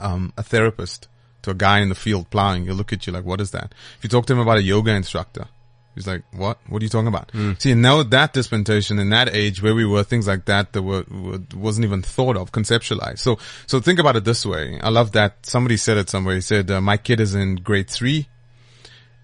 um, 0.00 0.32
a 0.36 0.42
therapist 0.42 1.08
to 1.42 1.50
a 1.50 1.54
guy 1.54 1.80
in 1.80 1.88
the 1.88 1.94
field 1.94 2.30
plowing, 2.30 2.64
he'll 2.64 2.74
look 2.74 2.92
at 2.92 3.06
you 3.06 3.12
like, 3.12 3.24
what 3.24 3.40
is 3.40 3.50
that? 3.50 3.74
If 3.98 4.04
you 4.04 4.08
talk 4.10 4.26
to 4.26 4.32
him 4.32 4.38
about 4.38 4.58
a 4.58 4.62
yoga 4.62 4.92
instructor, 4.92 5.46
he's 5.94 6.06
like, 6.06 6.22
what? 6.32 6.58
What 6.68 6.82
are 6.82 6.84
you 6.84 6.88
talking 6.88 7.08
about? 7.08 7.30
See, 7.58 7.74
now 7.74 8.02
that 8.02 8.32
dispensation 8.32 8.98
in 8.98 9.10
that 9.10 9.34
age 9.34 9.62
where 9.62 9.74
we 9.74 9.84
were, 9.84 10.02
things 10.02 10.26
like 10.26 10.44
that 10.46 10.72
that 10.72 10.82
were, 10.82 11.04
were 11.10 11.40
wasn't 11.54 11.84
even 11.84 12.02
thought 12.02 12.36
of, 12.36 12.52
conceptualized. 12.52 13.18
So, 13.18 13.38
so 13.66 13.80
think 13.80 13.98
about 13.98 14.16
it 14.16 14.24
this 14.24 14.44
way. 14.46 14.80
I 14.80 14.90
love 14.90 15.12
that 15.12 15.44
somebody 15.46 15.76
said 15.76 15.96
it 15.96 16.08
somewhere. 16.08 16.36
He 16.36 16.40
said, 16.40 16.70
uh, 16.70 16.80
my 16.80 16.96
kid 16.96 17.20
is 17.20 17.34
in 17.34 17.56
grade 17.56 17.90
three 17.90 18.28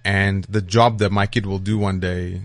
and 0.05 0.45
the 0.45 0.63
job 0.63 0.99
that 0.99 1.13
my 1.13 1.27
kid 1.27 1.47
will 1.47 1.59
do 1.59 1.79
one 1.79 2.01
day 2.01 2.43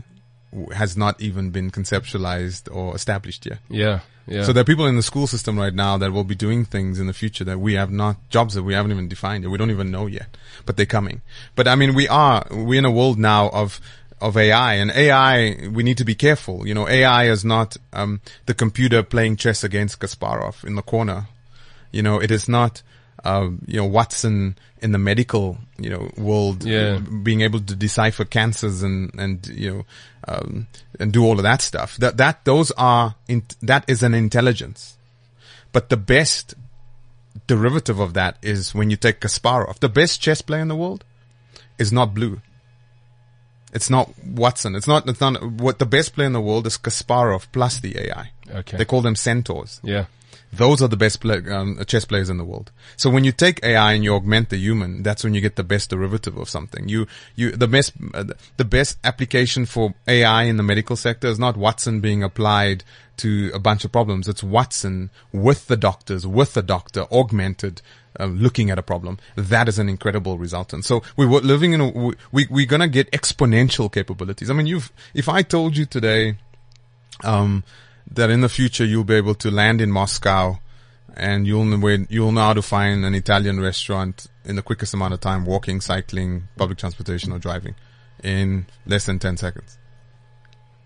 has 0.73 0.95
not 0.95 1.19
even 1.19 1.49
been 1.49 1.71
conceptualized 1.71 2.73
or 2.73 2.95
established 2.95 3.45
yet. 3.45 3.59
Yeah. 3.69 4.01
Yeah. 4.27 4.43
So 4.43 4.53
there 4.53 4.61
are 4.61 4.65
people 4.65 4.85
in 4.85 4.95
the 4.95 5.03
school 5.03 5.27
system 5.27 5.59
right 5.59 5.73
now 5.73 5.97
that 5.97 6.11
will 6.11 6.23
be 6.23 6.35
doing 6.35 6.63
things 6.63 6.99
in 6.99 7.07
the 7.07 7.13
future 7.13 7.43
that 7.43 7.59
we 7.59 7.73
have 7.73 7.91
not, 7.91 8.17
jobs 8.29 8.53
that 8.53 8.63
we 8.63 8.73
haven't 8.73 8.91
even 8.91 9.09
defined 9.09 9.43
yet. 9.43 9.51
We 9.51 9.57
don't 9.57 9.71
even 9.71 9.91
know 9.91 10.07
yet, 10.07 10.37
but 10.65 10.77
they're 10.77 10.85
coming. 10.85 11.21
But 11.55 11.67
I 11.67 11.75
mean, 11.75 11.93
we 11.93 12.07
are, 12.07 12.45
we're 12.49 12.79
in 12.79 12.85
a 12.85 12.91
world 12.91 13.19
now 13.19 13.49
of, 13.49 13.81
of 14.23 14.37
AI 14.37 14.75
and 14.75 14.89
AI, 14.91 15.67
we 15.67 15.83
need 15.83 15.97
to 15.97 16.05
be 16.05 16.15
careful. 16.15 16.65
You 16.67 16.73
know, 16.73 16.87
AI 16.87 17.25
is 17.29 17.43
not, 17.43 17.75
um, 17.91 18.21
the 18.45 18.53
computer 18.53 19.03
playing 19.03 19.35
chess 19.35 19.63
against 19.63 19.99
Kasparov 19.99 20.63
in 20.63 20.75
the 20.75 20.81
corner. 20.81 21.27
You 21.91 22.01
know, 22.03 22.19
it 22.21 22.31
is 22.31 22.47
not, 22.47 22.81
um, 23.25 23.61
you 23.67 23.77
know, 23.77 23.85
Watson 23.85 24.57
in 24.81 24.91
the 24.93 24.97
medical, 24.97 25.57
you 25.77 25.89
know, 25.89 26.09
world, 26.17 26.63
Yeah. 26.63 26.99
being 26.99 27.41
able 27.41 27.59
to 27.59 27.75
decipher 27.75 28.25
cancers 28.25 28.81
and, 28.81 29.11
and, 29.19 29.45
you 29.47 29.71
know, 29.73 29.85
um, 30.27 30.67
and 30.99 31.11
do 31.11 31.23
all 31.25 31.37
of 31.37 31.43
that 31.43 31.61
stuff. 31.61 31.97
That, 31.97 32.17
that, 32.17 32.45
those 32.45 32.71
are, 32.77 33.15
in, 33.27 33.43
that 33.61 33.83
is 33.87 34.03
an 34.03 34.13
intelligence. 34.13 34.97
But 35.73 35.89
the 35.89 35.97
best 35.97 36.53
derivative 37.47 37.99
of 37.99 38.13
that 38.13 38.37
is 38.41 38.73
when 38.73 38.89
you 38.89 38.95
take 38.97 39.19
Kasparov, 39.19 39.79
the 39.79 39.89
best 39.89 40.21
chess 40.21 40.41
player 40.41 40.61
in 40.61 40.67
the 40.69 40.75
world 40.75 41.03
is 41.77 41.91
not 41.91 42.13
blue. 42.13 42.41
It's 43.73 43.89
not 43.89 44.13
Watson. 44.23 44.75
It's 44.75 44.87
not, 44.87 45.09
it's 45.09 45.19
not, 45.19 45.43
what 45.43 45.79
the 45.79 45.85
best 45.85 46.13
player 46.13 46.27
in 46.27 46.33
the 46.33 46.41
world 46.41 46.67
is 46.67 46.77
Kasparov 46.77 47.47
plus 47.51 47.79
the 47.79 47.97
AI. 47.97 48.31
okay. 48.49 48.77
They 48.77 48.85
call 48.85 49.01
them 49.01 49.15
centaurs. 49.15 49.81
yeah. 49.83 50.05
Those 50.55 50.83
are 50.83 50.87
the 50.87 50.97
best 50.97 51.19
play, 51.19 51.41
um, 51.49 51.83
chess 51.87 52.05
players 52.05 52.29
in 52.29 52.37
the 52.37 52.43
world. 52.43 52.71
So 52.95 53.09
when 53.09 53.23
you 53.23 53.31
take 53.31 53.63
AI 53.63 53.93
and 53.93 54.03
you 54.03 54.13
augment 54.13 54.49
the 54.49 54.57
human, 54.57 55.01
that's 55.01 55.23
when 55.23 55.33
you 55.33 55.41
get 55.41 55.55
the 55.55 55.63
best 55.63 55.89
derivative 55.89 56.37
of 56.37 56.47
something. 56.47 56.87
You, 56.87 57.07
you, 57.35 57.51
the 57.51 57.67
best, 57.67 57.93
uh, 58.13 58.25
the 58.57 58.65
best 58.65 58.99
application 59.03 59.65
for 59.65 59.95
AI 60.07 60.43
in 60.43 60.57
the 60.57 60.63
medical 60.63 60.95
sector 60.95 61.27
is 61.27 61.39
not 61.39 61.57
Watson 61.57 62.01
being 62.01 62.21
applied 62.21 62.83
to 63.17 63.49
a 63.53 63.59
bunch 63.59 63.83
of 63.83 63.91
problems. 63.91 64.27
It's 64.27 64.43
Watson 64.43 65.09
with 65.31 65.65
the 65.65 65.77
doctors, 65.77 66.27
with 66.27 66.53
the 66.53 66.61
doctor, 66.61 67.05
augmented, 67.11 67.81
uh, 68.19 68.25
looking 68.25 68.69
at 68.69 68.77
a 68.79 68.83
problem. 68.83 69.17
That 69.35 69.67
is 69.67 69.79
an 69.79 69.89
incredible 69.89 70.37
resultant. 70.37 70.85
So 70.85 71.01
we 71.17 71.25
were 71.25 71.41
living 71.41 71.73
in 71.73 71.81
a, 71.81 71.89
we, 71.89 72.13
we, 72.31 72.47
we're 72.49 72.65
gonna 72.65 72.87
get 72.87 73.09
exponential 73.11 73.91
capabilities. 73.91 74.49
I 74.49 74.53
mean, 74.53 74.67
you've, 74.67 74.91
if 75.13 75.27
I 75.29 75.41
told 75.41 75.75
you 75.77 75.85
today, 75.85 76.37
um, 77.23 77.63
that 78.11 78.29
in 78.29 78.41
the 78.41 78.49
future 78.49 78.85
you'll 78.85 79.03
be 79.03 79.15
able 79.15 79.35
to 79.35 79.49
land 79.51 79.81
in 79.81 79.91
Moscow 79.91 80.59
and 81.15 81.45
you'll 81.47 81.65
know 81.65 81.77
where, 81.77 82.05
you'll 82.09 82.31
know 82.31 82.41
how 82.41 82.53
to 82.53 82.61
find 82.61 83.05
an 83.05 83.13
Italian 83.15 83.59
restaurant 83.59 84.27
in 84.45 84.55
the 84.55 84.61
quickest 84.61 84.93
amount 84.93 85.13
of 85.13 85.19
time, 85.21 85.45
walking, 85.45 85.79
cycling, 85.79 86.47
public 86.57 86.77
transportation 86.77 87.31
or 87.31 87.39
driving 87.39 87.75
in 88.23 88.65
less 88.85 89.05
than 89.05 89.19
10 89.19 89.37
seconds. 89.37 89.77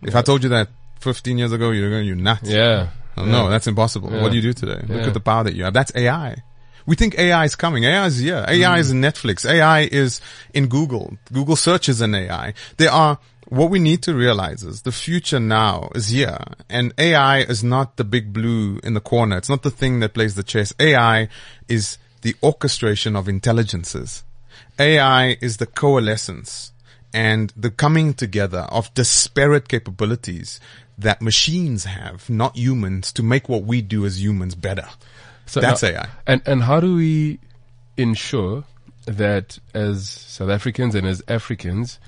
If 0.03 0.15
I 0.15 0.21
told 0.21 0.43
you 0.43 0.49
that 0.49 0.69
15 0.99 1.37
years 1.37 1.51
ago, 1.51 1.71
you're 1.71 1.89
going, 1.89 2.05
you're 2.05 2.15
nuts. 2.15 2.49
Yeah. 2.49 2.89
Oh, 3.15 3.25
Yeah. 3.25 3.31
No, 3.31 3.49
that's 3.49 3.67
impossible. 3.67 4.11
Yeah. 4.13 4.21
What 4.21 4.29
do 4.31 4.35
you 4.35 4.41
do 4.41 4.53
today? 4.53 4.81
Look 4.87 5.07
at 5.07 5.13
the 5.13 5.19
power 5.19 5.43
that 5.43 5.55
you 5.55 5.63
have. 5.63 5.73
That's 5.73 5.91
AI. 5.95 6.43
We 6.87 6.95
think 6.95 7.19
AI 7.19 7.43
is 7.43 7.55
coming. 7.55 7.83
AI 7.83 8.05
is 8.05 8.17
here. 8.17 8.45
AI 8.47 8.77
mm. 8.77 8.79
is 8.79 8.91
in 8.91 9.01
Netflix. 9.01 9.47
AI 9.47 9.81
is 9.81 10.21
in 10.53 10.67
Google. 10.67 11.17
Google 11.31 11.57
search 11.57 11.89
is 11.89 11.99
an 11.99 12.15
AI. 12.15 12.53
There 12.77 12.89
are, 12.89 13.19
what 13.49 13.69
we 13.69 13.77
need 13.77 14.01
to 14.03 14.15
realize 14.15 14.63
is 14.63 14.83
the 14.83 14.93
future 14.93 15.39
now 15.39 15.89
is 15.93 16.07
here 16.07 16.39
and 16.69 16.93
AI 16.97 17.39
is 17.39 17.61
not 17.61 17.97
the 17.97 18.05
big 18.05 18.31
blue 18.31 18.79
in 18.85 18.93
the 18.93 19.01
corner. 19.01 19.37
It's 19.37 19.49
not 19.49 19.63
the 19.63 19.69
thing 19.69 19.99
that 19.99 20.13
plays 20.13 20.35
the 20.35 20.43
chess. 20.43 20.73
AI 20.79 21.27
is 21.67 21.97
the 22.21 22.35
orchestration 22.41 23.17
of 23.17 23.27
intelligences. 23.27 24.23
AI 24.79 25.37
is 25.41 25.57
the 25.57 25.65
coalescence 25.65 26.71
and 27.13 27.51
the 27.57 27.71
coming 27.71 28.13
together 28.13 28.67
of 28.69 28.93
disparate 28.93 29.67
capabilities 29.67 30.61
that 30.97 31.21
machines 31.21 31.83
have, 31.83 32.29
not 32.29 32.55
humans, 32.55 33.11
to 33.11 33.23
make 33.23 33.49
what 33.49 33.63
we 33.63 33.81
do 33.81 34.05
as 34.05 34.21
humans 34.21 34.55
better. 34.55 34.87
So 35.47 35.59
That's 35.61 35.81
now- 35.83 35.89
AI. 35.89 36.07
And 36.27 36.41
and 36.45 36.63
how 36.63 36.79
do 36.79 36.95
we 36.95 37.39
ensure 37.97 38.63
that 39.05 39.57
as 39.73 40.07
South 40.09 40.49
Africans 40.49 40.93
and 40.95 41.07
as 41.07 41.23
Africans, 41.27 41.99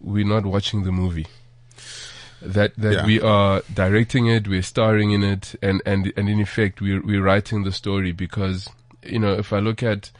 we're 0.00 0.24
not 0.26 0.46
watching 0.46 0.84
the 0.84 0.92
movie? 0.92 1.26
That 2.42 2.74
that 2.78 2.92
Yeah. 2.94 3.06
we 3.06 3.20
are 3.20 3.62
directing 3.74 4.26
it, 4.26 4.48
we're 4.48 4.62
starring 4.62 5.10
in 5.10 5.22
it, 5.22 5.54
and 5.60 5.82
and 5.84 6.10
and 6.16 6.28
in 6.28 6.40
effect, 6.40 6.80
we're 6.80 7.02
we're 7.02 7.22
writing 7.22 7.64
the 7.64 7.72
story 7.72 8.12
because 8.12 8.68
you 9.02 9.18
know 9.18 9.34
if 9.34 9.52
I 9.52 9.58
look 9.58 9.82
at 9.82 10.10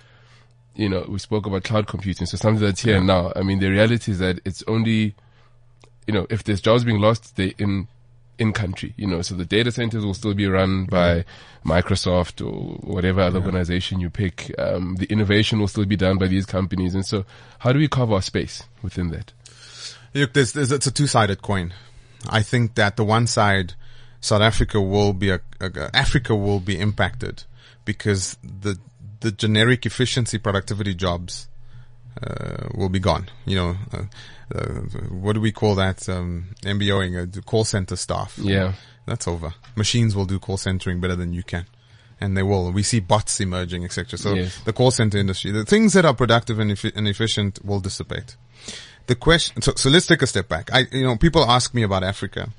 you 0.76 0.88
know, 0.88 1.04
we 1.08 1.18
spoke 1.18 1.46
about 1.46 1.64
cloud 1.64 1.86
computing, 1.88 2.26
so 2.26 2.36
something 2.36 2.64
that's 2.64 2.80
here 2.82 3.00
now. 3.02 3.32
I 3.34 3.42
mean, 3.42 3.58
the 3.58 3.68
reality 3.68 4.12
is 4.12 4.18
that 4.20 4.38
it's 4.44 4.62
only, 4.68 5.14
you 6.06 6.14
know, 6.14 6.26
if 6.30 6.44
there's 6.44 6.60
jobs 6.60 6.84
being 6.84 7.00
lost, 7.00 7.36
they 7.36 7.54
in 7.58 7.88
in 8.40 8.52
country, 8.54 8.94
you 8.96 9.06
know, 9.06 9.20
so 9.20 9.34
the 9.34 9.44
data 9.44 9.70
centers 9.70 10.04
will 10.04 10.14
still 10.14 10.32
be 10.32 10.46
run 10.46 10.86
by 10.86 11.24
Microsoft 11.64 12.44
or 12.44 12.78
whatever 12.78 13.20
other 13.20 13.38
organization 13.38 14.00
you 14.00 14.08
pick. 14.08 14.52
Um, 14.58 14.96
the 14.96 15.04
innovation 15.06 15.60
will 15.60 15.68
still 15.68 15.84
be 15.84 15.96
done 15.96 16.16
by 16.16 16.26
these 16.26 16.46
companies, 16.46 16.94
and 16.94 17.04
so 17.04 17.26
how 17.58 17.72
do 17.72 17.78
we 17.78 17.86
carve 17.86 18.10
our 18.10 18.22
space 18.22 18.64
within 18.82 19.10
that? 19.10 19.32
Look, 20.14 20.32
there's, 20.32 20.52
there's, 20.52 20.72
it's 20.72 20.86
a 20.86 20.90
two-sided 20.90 21.42
coin. 21.42 21.74
I 22.28 22.42
think 22.42 22.74
that 22.76 22.96
the 22.96 23.04
one 23.04 23.26
side, 23.26 23.74
South 24.20 24.40
Africa 24.42 24.80
will 24.80 25.12
be 25.12 25.30
a, 25.30 25.40
a- 25.60 25.90
Africa 25.94 26.34
will 26.34 26.60
be 26.60 26.78
impacted 26.80 27.44
because 27.84 28.38
the 28.42 28.78
the 29.20 29.30
generic 29.30 29.84
efficiency 29.84 30.38
productivity 30.38 30.94
jobs 30.94 31.46
uh, 32.26 32.68
will 32.74 32.88
be 32.88 32.98
gone. 32.98 33.28
You 33.46 33.56
know, 33.56 33.76
uh, 33.92 34.02
uh, 34.54 34.80
what 35.10 35.34
do 35.34 35.40
we 35.40 35.52
call 35.52 35.74
that? 35.76 36.08
Um, 36.08 36.54
MBOing, 36.62 37.36
uh, 37.38 37.40
call 37.42 37.64
center 37.64 37.96
staff. 37.96 38.38
Yeah, 38.38 38.72
That's 39.06 39.26
over. 39.28 39.54
Machines 39.76 40.14
will 40.14 40.26
do 40.26 40.38
call 40.38 40.56
centering 40.56 41.00
better 41.00 41.16
than 41.16 41.32
you 41.32 41.42
can. 41.42 41.66
And 42.20 42.36
they 42.36 42.42
will. 42.42 42.70
We 42.70 42.82
see 42.82 43.00
bots 43.00 43.40
emerging, 43.40 43.84
etc. 43.84 44.18
So 44.18 44.34
Yes. 44.34 44.58
the 44.64 44.72
call 44.74 44.90
center 44.90 45.16
industry, 45.18 45.52
the 45.52 45.64
things 45.64 45.94
that 45.94 46.04
are 46.04 46.12
productive 46.14 46.58
and, 46.58 46.70
effi- 46.72 46.92
and 46.94 47.08
efficient 47.08 47.64
will 47.64 47.80
dissipate. 47.80 48.36
The 49.06 49.14
question, 49.14 49.62
so, 49.62 49.72
so 49.74 49.88
let's 49.88 50.06
take 50.06 50.20
a 50.22 50.26
step 50.26 50.46
back. 50.48 50.70
I, 50.72 50.80
you 50.92 51.04
know, 51.04 51.16
people 51.16 51.42
ask 51.44 51.72
me 51.74 51.82
about 51.82 52.04
Africa. 52.04 52.50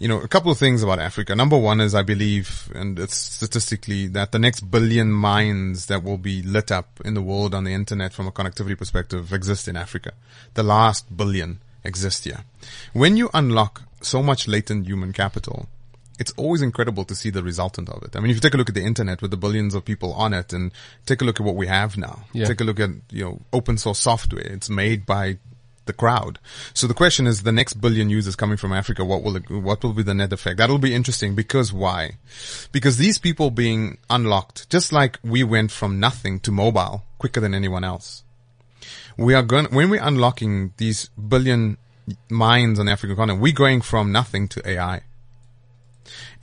You 0.00 0.08
know, 0.08 0.18
a 0.22 0.28
couple 0.28 0.50
of 0.50 0.56
things 0.56 0.82
about 0.82 0.98
Africa. 0.98 1.36
Number 1.36 1.58
one 1.58 1.78
is 1.78 1.94
I 1.94 2.02
believe, 2.02 2.72
and 2.74 2.98
it's 2.98 3.14
statistically, 3.16 4.06
that 4.08 4.32
the 4.32 4.38
next 4.38 4.60
billion 4.70 5.12
minds 5.12 5.86
that 5.86 6.02
will 6.02 6.16
be 6.16 6.42
lit 6.42 6.72
up 6.72 7.00
in 7.04 7.12
the 7.12 7.20
world 7.20 7.54
on 7.54 7.64
the 7.64 7.74
internet 7.74 8.14
from 8.14 8.26
a 8.26 8.32
connectivity 8.32 8.78
perspective 8.78 9.30
exist 9.34 9.68
in 9.68 9.76
Africa. 9.76 10.12
The 10.54 10.62
last 10.62 11.14
billion 11.14 11.60
exist 11.84 12.24
here. 12.24 12.44
When 12.94 13.18
you 13.18 13.28
unlock 13.34 13.82
so 14.00 14.22
much 14.22 14.48
latent 14.48 14.86
human 14.86 15.12
capital, 15.12 15.68
it's 16.18 16.32
always 16.38 16.62
incredible 16.62 17.04
to 17.04 17.14
see 17.14 17.28
the 17.28 17.42
resultant 17.42 17.90
of 17.90 18.02
it. 18.02 18.16
I 18.16 18.20
mean, 18.20 18.30
if 18.30 18.36
you 18.38 18.40
take 18.40 18.54
a 18.54 18.56
look 18.56 18.70
at 18.70 18.74
the 18.74 18.84
internet 18.84 19.20
with 19.20 19.30
the 19.30 19.36
billions 19.36 19.74
of 19.74 19.84
people 19.84 20.14
on 20.14 20.32
it 20.32 20.54
and 20.54 20.72
take 21.04 21.20
a 21.20 21.26
look 21.26 21.40
at 21.40 21.44
what 21.44 21.56
we 21.56 21.66
have 21.66 21.98
now, 21.98 22.24
Yeah. 22.32 22.46
take 22.46 22.62
a 22.62 22.64
look 22.64 22.80
at, 22.80 22.90
you 23.10 23.24
know, 23.24 23.40
open 23.52 23.76
source 23.76 23.98
software. 23.98 24.40
It's 24.46 24.70
made 24.70 25.04
by 25.04 25.36
the 25.90 25.96
crowd. 25.96 26.38
So 26.72 26.86
the 26.86 26.94
question 26.94 27.26
is 27.26 27.42
the 27.42 27.52
next 27.52 27.74
billion 27.74 28.08
users 28.10 28.36
coming 28.36 28.56
from 28.56 28.72
Africa, 28.72 29.04
what 29.04 29.22
will 29.24 29.36
it, 29.36 29.50
what 29.50 29.82
will 29.82 29.92
be 29.92 30.04
the 30.04 30.14
net 30.14 30.32
effect? 30.32 30.58
That'll 30.58 30.78
be 30.78 30.94
interesting 30.94 31.34
because 31.34 31.72
why? 31.72 32.18
Because 32.70 32.96
these 32.96 33.18
people 33.18 33.50
being 33.50 33.98
unlocked, 34.08 34.70
just 34.70 34.92
like 34.92 35.18
we 35.24 35.42
went 35.42 35.72
from 35.72 35.98
nothing 35.98 36.38
to 36.40 36.52
mobile 36.52 37.04
quicker 37.18 37.40
than 37.40 37.54
anyone 37.54 37.82
else. 37.82 38.22
We 39.16 39.34
are 39.34 39.42
going, 39.42 39.66
when 39.66 39.90
we're 39.90 40.02
unlocking 40.02 40.72
these 40.76 41.08
billion 41.08 41.76
minds 42.30 42.78
on 42.78 42.86
the 42.86 42.92
African 42.92 43.16
continent, 43.16 43.42
we're 43.42 43.52
going 43.52 43.80
from 43.80 44.12
nothing 44.12 44.48
to 44.48 44.68
AI. 44.68 45.02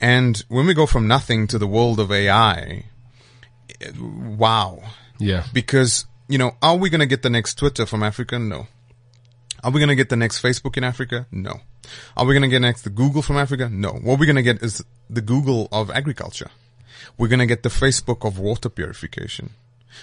And 0.00 0.42
when 0.48 0.66
we 0.66 0.74
go 0.74 0.86
from 0.86 1.08
nothing 1.08 1.46
to 1.48 1.58
the 1.58 1.66
world 1.66 1.98
of 1.98 2.12
AI, 2.12 2.84
wow. 3.98 4.82
Yeah. 5.18 5.44
Because, 5.52 6.06
you 6.28 6.38
know, 6.38 6.52
are 6.62 6.76
we 6.76 6.90
going 6.90 7.00
to 7.00 7.06
get 7.06 7.22
the 7.22 7.30
next 7.30 7.56
Twitter 7.56 7.86
from 7.86 8.02
Africa? 8.02 8.38
No. 8.38 8.68
Are 9.62 9.70
we 9.70 9.80
going 9.80 9.88
to 9.88 9.96
get 9.96 10.08
the 10.08 10.16
next 10.16 10.42
Facebook 10.42 10.76
in 10.76 10.84
Africa? 10.84 11.26
No. 11.32 11.60
Are 12.16 12.26
we 12.26 12.34
going 12.34 12.42
to 12.42 12.48
get 12.48 12.60
next 12.60 12.82
the 12.82 12.90
Google 12.90 13.22
from 13.22 13.36
Africa? 13.36 13.68
No. 13.68 13.90
What 13.90 14.18
we're 14.18 14.26
going 14.26 14.36
to 14.36 14.42
get 14.42 14.62
is 14.62 14.84
the 15.10 15.20
Google 15.20 15.68
of 15.72 15.90
agriculture. 15.90 16.50
We're 17.16 17.28
going 17.28 17.40
to 17.40 17.46
get 17.46 17.62
the 17.62 17.68
Facebook 17.68 18.26
of 18.26 18.38
water 18.38 18.68
purification. 18.68 19.50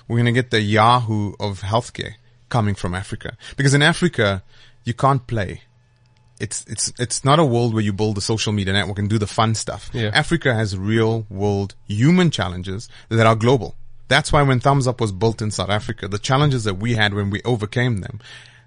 We're 0.08 0.18
going 0.18 0.26
to 0.26 0.32
get 0.32 0.52
the 0.52 0.62
Yahoo 0.62 1.34
of 1.40 1.62
healthcare 1.62 2.16
coming 2.50 2.76
from 2.76 2.94
Africa. 2.94 3.38
Because 3.56 3.74
in 3.74 3.82
Africa, 3.82 4.44
you 4.84 4.94
can't 4.94 5.26
play. 5.26 5.62
It's, 6.40 6.66
it's, 6.68 6.92
it's 7.00 7.24
not 7.24 7.40
a 7.40 7.46
world 7.46 7.74
where 7.74 7.84
you 7.84 7.94
build 7.94 8.18
a 8.18 8.22
social 8.22 8.52
media 8.52 8.74
network 8.74 9.00
and 9.00 9.10
do 9.10 9.18
the 9.18 9.28
fun 9.28 9.56
stuff. 9.56 9.90
Yeah. 9.94 10.12
Africa 10.14 10.54
has 10.54 10.78
real 10.78 11.26
world 11.30 11.76
human 11.88 12.30
challenges 12.30 12.90
that 13.08 13.26
are 13.26 13.36
global. 13.36 13.76
That's 14.08 14.32
why 14.34 14.44
when 14.44 14.60
Thumbzup 14.60 15.00
was 15.00 15.12
built 15.12 15.42
in 15.42 15.50
South 15.50 15.70
Africa, 15.70 16.08
the 16.08 16.20
challenges 16.20 16.66
that 16.66 16.76
we 16.76 16.94
had 16.94 17.14
when 17.14 17.30
we 17.30 17.42
overcame 17.44 18.00
them, 18.00 18.20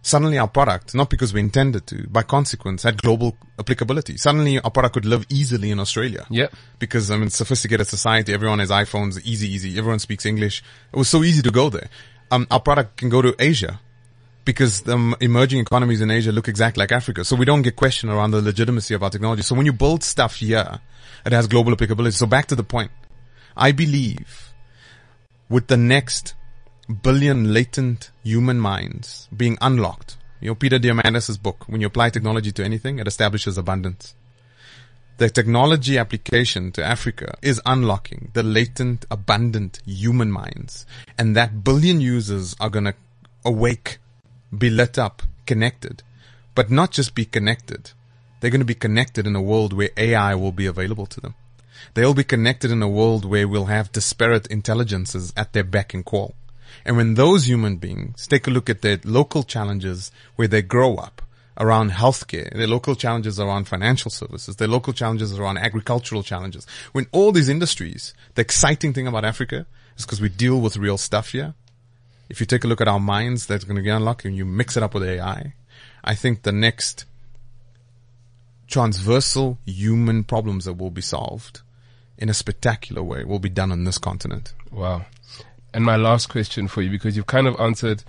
suddenly 0.02 0.38
our 0.38 0.48
product, 0.48 0.94
not 0.94 1.10
because 1.10 1.32
we 1.32 1.40
intended 1.40 1.86
to, 1.88 2.06
by 2.08 2.22
consequence, 2.22 2.82
had 2.82 3.00
global 3.02 3.36
applicability. 3.58 4.16
Suddenly 4.16 4.60
our 4.60 4.70
product 4.70 4.94
could 4.94 5.04
live 5.04 5.26
easily 5.28 5.70
in 5.70 5.80
Australia. 5.80 6.26
Yeah. 6.30 6.48
Because 6.78 7.10
I 7.10 7.16
mean, 7.16 7.30
sophisticated 7.30 7.86
society, 7.86 8.32
everyone 8.32 8.60
has 8.60 8.70
iPhones, 8.70 9.20
easy, 9.24 9.48
easy. 9.48 9.78
Everyone 9.78 9.98
speaks 9.98 10.24
English. 10.26 10.62
It 10.92 10.96
was 10.96 11.08
so 11.08 11.22
easy 11.22 11.42
to 11.42 11.50
go 11.50 11.68
there. 11.68 11.88
Um, 12.30 12.46
our 12.50 12.60
product 12.60 12.96
can 12.96 13.08
go 13.08 13.22
to 13.22 13.34
Asia 13.38 13.80
because 14.44 14.82
the 14.82 14.94
um, 14.94 15.14
emerging 15.20 15.60
economies 15.60 16.00
in 16.00 16.10
Asia 16.10 16.32
look 16.32 16.48
exactly 16.48 16.80
like 16.80 16.92
Africa. 16.92 17.24
So 17.24 17.36
we 17.36 17.44
don't 17.44 17.62
get 17.62 17.76
questioned 17.76 18.12
around 18.12 18.30
the 18.30 18.40
legitimacy 18.40 18.94
of 18.94 19.02
our 19.02 19.10
technology. 19.10 19.42
So 19.42 19.54
when 19.54 19.66
you 19.66 19.72
build 19.72 20.02
stuff 20.02 20.36
here, 20.36 20.80
it 21.26 21.32
has 21.32 21.46
global 21.46 21.72
applicability. 21.72 22.12
So 22.12 22.26
back 22.26 22.46
to 22.46 22.56
the 22.56 22.64
point. 22.64 22.90
I 23.56 23.72
believe 23.72 24.54
with 25.48 25.66
the 25.66 25.76
next 25.76 26.34
billion 26.88 27.52
latent 27.52 28.10
human 28.22 28.58
minds 28.58 29.28
being 29.36 29.58
unlocked, 29.60 30.16
you 30.40 30.48
know, 30.48 30.54
Peter 30.54 30.78
Diamandis' 30.78 31.40
book, 31.40 31.64
when 31.68 31.80
you 31.80 31.86
apply 31.88 32.10
technology 32.10 32.52
to 32.52 32.64
anything, 32.64 32.98
it 32.98 33.08
establishes 33.08 33.58
abundance. 33.58 34.14
The 35.18 35.28
technology 35.28 35.98
application 35.98 36.70
to 36.72 36.84
Africa 36.84 37.36
is 37.42 37.60
unlocking 37.66 38.30
the 38.34 38.44
latent, 38.44 39.04
abundant 39.10 39.80
human 39.84 40.30
minds. 40.30 40.86
And 41.18 41.34
that 41.34 41.64
billion 41.64 42.00
users 42.00 42.54
are 42.60 42.70
going 42.70 42.84
to 42.84 42.94
awake, 43.44 43.98
be 44.56 44.70
lit 44.70 44.96
up, 44.96 45.22
connected, 45.44 46.04
but 46.54 46.70
not 46.70 46.92
just 46.92 47.16
be 47.16 47.24
connected. 47.24 47.90
They're 48.38 48.52
going 48.52 48.60
to 48.60 48.64
be 48.64 48.74
connected 48.74 49.26
in 49.26 49.34
a 49.34 49.42
world 49.42 49.72
where 49.72 49.90
AI 49.96 50.36
will 50.36 50.52
be 50.52 50.66
available 50.66 51.06
to 51.06 51.20
them. 51.20 51.34
They'll 51.94 52.14
be 52.14 52.22
connected 52.22 52.70
in 52.70 52.80
a 52.80 52.88
world 52.88 53.24
where 53.24 53.48
we'll 53.48 53.64
have 53.64 53.90
disparate 53.90 54.46
intelligences 54.46 55.32
at 55.36 55.52
their 55.52 55.64
beck 55.64 55.94
and 55.94 56.04
call. 56.04 56.36
And 56.84 56.96
when 56.96 57.14
those 57.14 57.48
human 57.48 57.76
beings 57.76 58.26
take 58.26 58.46
a 58.46 58.50
look 58.50 58.70
at 58.70 58.82
their 58.82 58.98
local 59.04 59.42
challenges 59.42 60.10
where 60.36 60.48
they 60.48 60.62
grow 60.62 60.96
up 60.96 61.22
around 61.58 61.90
healthcare, 61.90 62.52
their 62.54 62.68
local 62.68 62.94
challenges 62.94 63.40
around 63.40 63.66
financial 63.66 64.10
services, 64.10 64.56
their 64.56 64.68
local 64.68 64.92
challenges 64.92 65.36
around 65.38 65.58
agricultural 65.58 66.22
challenges, 66.22 66.66
when 66.92 67.06
all 67.12 67.32
these 67.32 67.48
industries, 67.48 68.14
the 68.34 68.42
exciting 68.42 68.92
thing 68.92 69.06
about 69.06 69.24
Africa 69.24 69.66
is 69.96 70.04
because 70.04 70.20
we 70.20 70.28
deal 70.28 70.60
with 70.60 70.76
real 70.76 70.98
stuff 70.98 71.30
here. 71.30 71.54
If 72.28 72.40
you 72.40 72.46
take 72.46 72.64
a 72.64 72.68
look 72.68 72.80
at 72.80 72.88
our 72.88 73.00
minds, 73.00 73.46
that's 73.46 73.64
going 73.64 73.76
to 73.76 73.82
get 73.82 73.96
unlocked 73.96 74.24
and 74.24 74.36
you 74.36 74.44
mix 74.44 74.76
it 74.76 74.82
up 74.82 74.94
with 74.94 75.02
AI. 75.02 75.54
I 76.04 76.14
think 76.14 76.42
the 76.42 76.52
next 76.52 77.06
transversal 78.68 79.58
human 79.64 80.24
problems 80.24 80.66
that 80.66 80.74
will 80.74 80.90
be 80.90 81.00
solved 81.00 81.62
in 82.18 82.28
a 82.28 82.34
spectacular 82.34 83.02
way 83.02 83.24
will 83.24 83.38
be 83.38 83.48
done 83.48 83.72
on 83.72 83.84
this 83.84 83.98
continent. 83.98 84.52
Wow. 84.70 85.06
And 85.74 85.84
my 85.84 85.96
last 85.96 86.28
question 86.28 86.68
for 86.68 86.82
you, 86.82 86.90
because 86.90 87.16
you've 87.16 87.26
kind 87.26 87.46
of 87.46 87.58
answered 87.60 88.02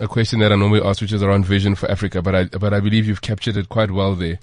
a 0.00 0.08
question 0.08 0.40
that 0.40 0.52
I 0.52 0.56
normally 0.56 0.82
ask, 0.82 1.00
which 1.00 1.12
is 1.12 1.22
around 1.22 1.46
vision 1.46 1.74
for 1.74 1.90
Africa, 1.90 2.22
but 2.22 2.34
I, 2.34 2.44
but 2.44 2.72
I 2.72 2.80
believe 2.80 3.06
you've 3.06 3.22
captured 3.22 3.56
it 3.56 3.68
quite 3.68 3.90
well 3.90 4.14
there. 4.14 4.38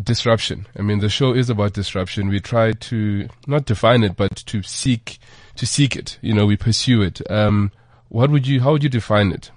Disruption. 0.00 0.66
I 0.78 0.82
mean, 0.82 1.00
the 1.00 1.08
show 1.08 1.32
is 1.34 1.50
about 1.50 1.72
disruption. 1.72 2.28
We 2.28 2.40
try 2.40 2.72
to 2.72 3.28
not 3.46 3.64
define 3.64 4.04
it, 4.04 4.16
but 4.16 4.36
to 4.36 4.62
seek, 4.62 5.18
to 5.56 5.66
seek 5.66 5.96
it. 5.96 6.18
You 6.20 6.32
know, 6.32 6.46
we 6.46 6.56
pursue 6.56 7.02
it. 7.02 7.28
Um, 7.30 7.72
what 8.08 8.30
would 8.30 8.46
you, 8.46 8.60
how 8.60 8.72
would 8.72 8.84
you 8.84 8.88
define 8.88 9.32
it 9.32 9.50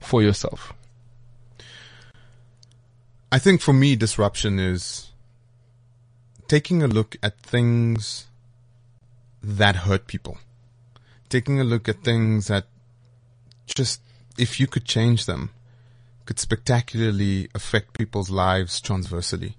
for 0.00 0.22
yourself? 0.22 0.72
I 3.30 3.38
think 3.38 3.60
for 3.60 3.74
me, 3.74 3.96
disruption 3.96 4.58
is 4.58 5.12
taking 6.46 6.82
a 6.82 6.86
look 6.88 7.16
at 7.22 7.38
things 7.40 8.26
that 9.42 9.76
hurt 9.76 10.06
people. 10.06 10.38
Taking 11.28 11.60
a 11.60 11.64
look 11.64 11.88
at 11.88 12.02
things 12.02 12.48
that 12.48 12.66
just, 13.66 14.00
if 14.38 14.58
you 14.58 14.66
could 14.66 14.84
change 14.84 15.26
them, 15.26 15.50
could 16.24 16.38
spectacularly 16.38 17.48
affect 17.54 17.96
people's 17.96 18.30
lives 18.30 18.80
transversely. 18.80 19.56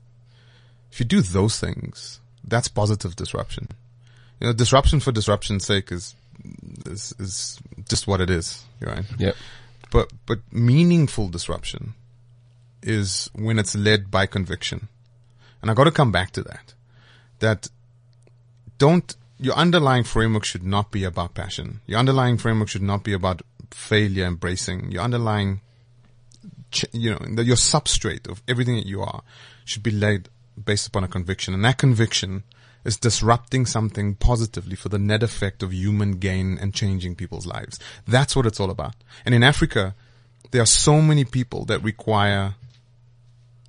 If 0.91 0.99
you 0.99 1.05
do 1.05 1.21
those 1.21 1.59
things, 1.59 2.19
that's 2.43 2.67
positive 2.67 3.15
disruption. 3.15 3.69
You 4.39 4.47
know, 4.47 4.53
disruption 4.53 4.99
for 4.99 5.11
disruption's 5.11 5.65
sake 5.65 5.91
is, 5.91 6.15
is, 6.85 7.13
is 7.19 7.59
just 7.87 8.07
what 8.07 8.21
it 8.21 8.29
is, 8.29 8.63
right? 8.81 9.05
Yep. 9.17 9.35
But, 9.91 10.11
but 10.25 10.39
meaningful 10.51 11.29
disruption 11.29 11.93
is 12.81 13.29
when 13.33 13.59
it's 13.59 13.75
led 13.75 14.09
by 14.09 14.25
conviction. 14.25 14.87
And 15.61 15.69
I 15.69 15.73
got 15.73 15.85
to 15.85 15.91
come 15.91 16.11
back 16.11 16.31
to 16.31 16.43
that. 16.43 16.73
That 17.39 17.67
don't, 18.77 19.15
your 19.39 19.55
underlying 19.55 20.03
framework 20.03 20.43
should 20.43 20.63
not 20.63 20.91
be 20.91 21.03
about 21.03 21.33
passion. 21.33 21.79
Your 21.87 21.99
underlying 21.99 22.37
framework 22.37 22.69
should 22.69 22.81
not 22.81 23.03
be 23.03 23.13
about 23.13 23.41
failure 23.71 24.25
embracing. 24.25 24.91
Your 24.91 25.03
underlying, 25.03 25.61
you 26.91 27.11
know, 27.11 27.41
your 27.41 27.55
substrate 27.55 28.29
of 28.29 28.41
everything 28.47 28.75
that 28.75 28.85
you 28.85 29.01
are 29.01 29.21
should 29.63 29.83
be 29.83 29.91
laid 29.91 30.27
based 30.63 30.87
upon 30.87 31.03
a 31.03 31.07
conviction. 31.07 31.53
And 31.53 31.63
that 31.63 31.77
conviction 31.77 32.43
is 32.83 32.97
disrupting 32.97 33.65
something 33.65 34.15
positively 34.15 34.75
for 34.75 34.89
the 34.89 34.99
net 34.99 35.23
effect 35.23 35.63
of 35.63 35.73
human 35.73 36.13
gain 36.13 36.57
and 36.59 36.73
changing 36.73 37.15
people's 37.15 37.45
lives. 37.45 37.79
That's 38.07 38.35
what 38.35 38.45
it's 38.45 38.59
all 38.59 38.69
about. 38.69 38.95
And 39.25 39.33
in 39.33 39.43
Africa, 39.43 39.95
there 40.51 40.61
are 40.61 40.65
so 40.65 41.01
many 41.01 41.23
people 41.23 41.65
that 41.65 41.83
require 41.83 42.55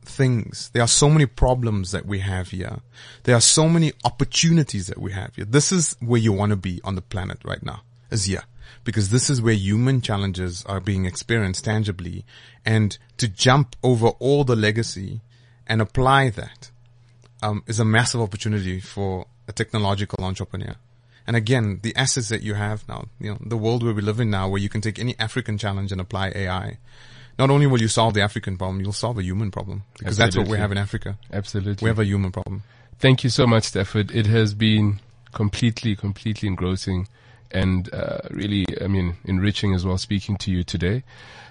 things. 0.02 0.70
There 0.72 0.82
are 0.82 0.88
so 0.88 1.08
many 1.08 1.26
problems 1.26 1.92
that 1.92 2.06
we 2.06 2.20
have 2.20 2.50
here. 2.50 2.80
There 3.24 3.34
are 3.34 3.40
so 3.40 3.68
many 3.68 3.92
opportunities 4.04 4.86
that 4.86 4.98
we 4.98 5.12
have 5.12 5.34
here. 5.36 5.44
This 5.44 5.72
is 5.72 5.96
where 6.00 6.20
you 6.20 6.32
want 6.32 6.50
to 6.50 6.56
be 6.56 6.80
on 6.84 6.94
the 6.94 7.02
planet 7.02 7.38
right 7.44 7.62
now, 7.62 7.82
is 8.10 8.24
here. 8.24 8.44
Because 8.84 9.10
this 9.10 9.28
is 9.28 9.42
where 9.42 9.54
human 9.54 10.00
challenges 10.00 10.64
are 10.64 10.80
being 10.80 11.04
experienced 11.04 11.64
tangibly 11.64 12.24
and 12.64 12.96
to 13.18 13.28
jump 13.28 13.76
over 13.82 14.08
all 14.20 14.44
the 14.44 14.56
legacy 14.56 15.20
and 15.66 15.82
apply 15.82 16.30
that 16.30 16.70
um, 17.42 17.62
is 17.66 17.78
a 17.78 17.84
massive 17.84 18.20
opportunity 18.20 18.80
for 18.80 19.26
a 19.48 19.52
technological 19.52 20.24
entrepreneur. 20.24 20.76
And 21.26 21.36
again, 21.36 21.80
the 21.82 21.94
assets 21.94 22.28
that 22.30 22.42
you 22.42 22.54
have 22.54 22.88
now, 22.88 23.06
you 23.20 23.32
know, 23.32 23.38
the 23.40 23.56
world 23.56 23.82
where 23.82 23.94
we 23.94 24.02
live 24.02 24.20
in 24.20 24.30
now, 24.30 24.48
where 24.48 24.60
you 24.60 24.68
can 24.68 24.80
take 24.80 24.98
any 24.98 25.14
African 25.18 25.58
challenge 25.58 25.92
and 25.92 26.00
apply 26.00 26.32
AI. 26.34 26.78
Not 27.40 27.48
only 27.48 27.66
will 27.66 27.80
you 27.80 27.88
solve 27.88 28.12
the 28.12 28.20
African 28.20 28.58
problem, 28.58 28.82
you'll 28.82 28.92
solve 28.92 29.16
a 29.16 29.22
human 29.22 29.50
problem 29.50 29.84
because 29.98 30.18
that's 30.18 30.36
what 30.36 30.46
we 30.46 30.58
have 30.58 30.72
in 30.72 30.76
Africa. 30.76 31.16
Absolutely. 31.32 31.82
We 31.82 31.88
have 31.88 31.98
a 31.98 32.04
human 32.04 32.32
problem. 32.32 32.64
Thank 32.98 33.24
you 33.24 33.30
so 33.30 33.46
much, 33.46 33.64
Stafford. 33.64 34.10
It 34.10 34.26
has 34.26 34.52
been 34.52 35.00
completely, 35.32 35.96
completely 35.96 36.48
engrossing 36.48 37.08
and 37.52 37.92
uh, 37.92 38.18
really, 38.30 38.64
I 38.80 38.86
mean, 38.86 39.16
enriching 39.24 39.74
as 39.74 39.84
well 39.84 39.98
speaking 39.98 40.36
to 40.38 40.50
you 40.50 40.62
today. 40.62 41.02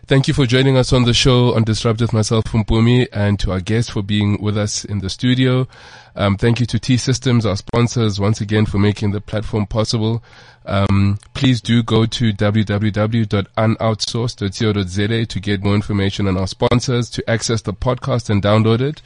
Thank 0.08 0.28
you 0.28 0.34
for 0.34 0.48
joining 0.48 0.76
us 0.76 0.92
on 0.92 1.04
the 1.04 1.14
show 1.14 1.54
on 1.54 1.64
Disrupt 1.64 2.02
with 2.02 2.14
myself, 2.14 2.46
Fumpumi, 2.46 3.08
and 3.14 3.40
to 3.42 3.52
our 3.52 3.60
guests 3.60 3.92
for 3.92 4.02
being 4.02 4.42
with 4.42 4.58
us 4.58 4.84
in 4.84 5.00
the 5.00 5.10
studio. 5.10 5.68
Um, 6.16 6.36
thank 6.36 6.60
you 6.60 6.66
to 6.66 6.80
T 6.80 6.98
Systems, 6.98 7.46
our 7.46 7.56
sponsors, 7.56 8.20
once 8.20 8.42
again 8.42 8.66
for 8.66 8.80
making 8.80 9.12
the 9.12 9.22
platform 9.22 9.68
possible. 9.68 10.24
Um, 10.66 11.20
please 11.34 11.62
do 11.62 11.82
go 11.84 12.06
to 12.06 12.34
www.unoutsourced.co.za 12.34 15.26
to 15.26 15.40
get 15.40 15.64
more 15.64 15.76
information 15.76 16.28
on 16.28 16.38
our 16.38 16.48
sponsors, 16.48 17.10
to 17.12 17.30
access 17.30 17.62
the 17.62 17.74
podcast 17.74 18.30
and 18.30 18.42
download 18.42 18.82
it. 18.82 19.02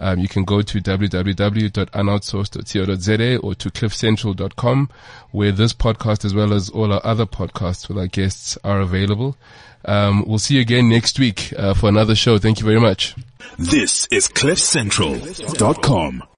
Um, 0.00 0.20
you 0.20 0.28
can 0.28 0.44
go 0.44 0.62
to 0.62 0.80
www.unoutsourced.co.za 0.80 3.36
or 3.38 3.54
to 3.54 3.70
cliffcentral.com 3.70 4.90
where 5.30 5.52
this 5.52 5.72
podcast 5.72 6.24
as 6.24 6.34
well 6.34 6.52
as 6.52 6.68
all 6.70 6.92
our 6.92 7.00
other 7.04 7.26
podcasts 7.26 7.88
with 7.88 7.98
our 7.98 8.06
guests 8.06 8.56
are 8.62 8.80
available. 8.80 9.36
Um, 9.84 10.24
we'll 10.26 10.38
see 10.38 10.54
you 10.56 10.60
again 10.60 10.88
next 10.88 11.18
week 11.18 11.52
uh, 11.56 11.74
for 11.74 11.88
another 11.88 12.14
show. 12.14 12.38
Thank 12.38 12.60
you 12.60 12.66
very 12.66 12.80
much. 12.80 13.16
This 13.58 14.06
is 14.10 14.28
CliffCentral.com. 14.28 16.22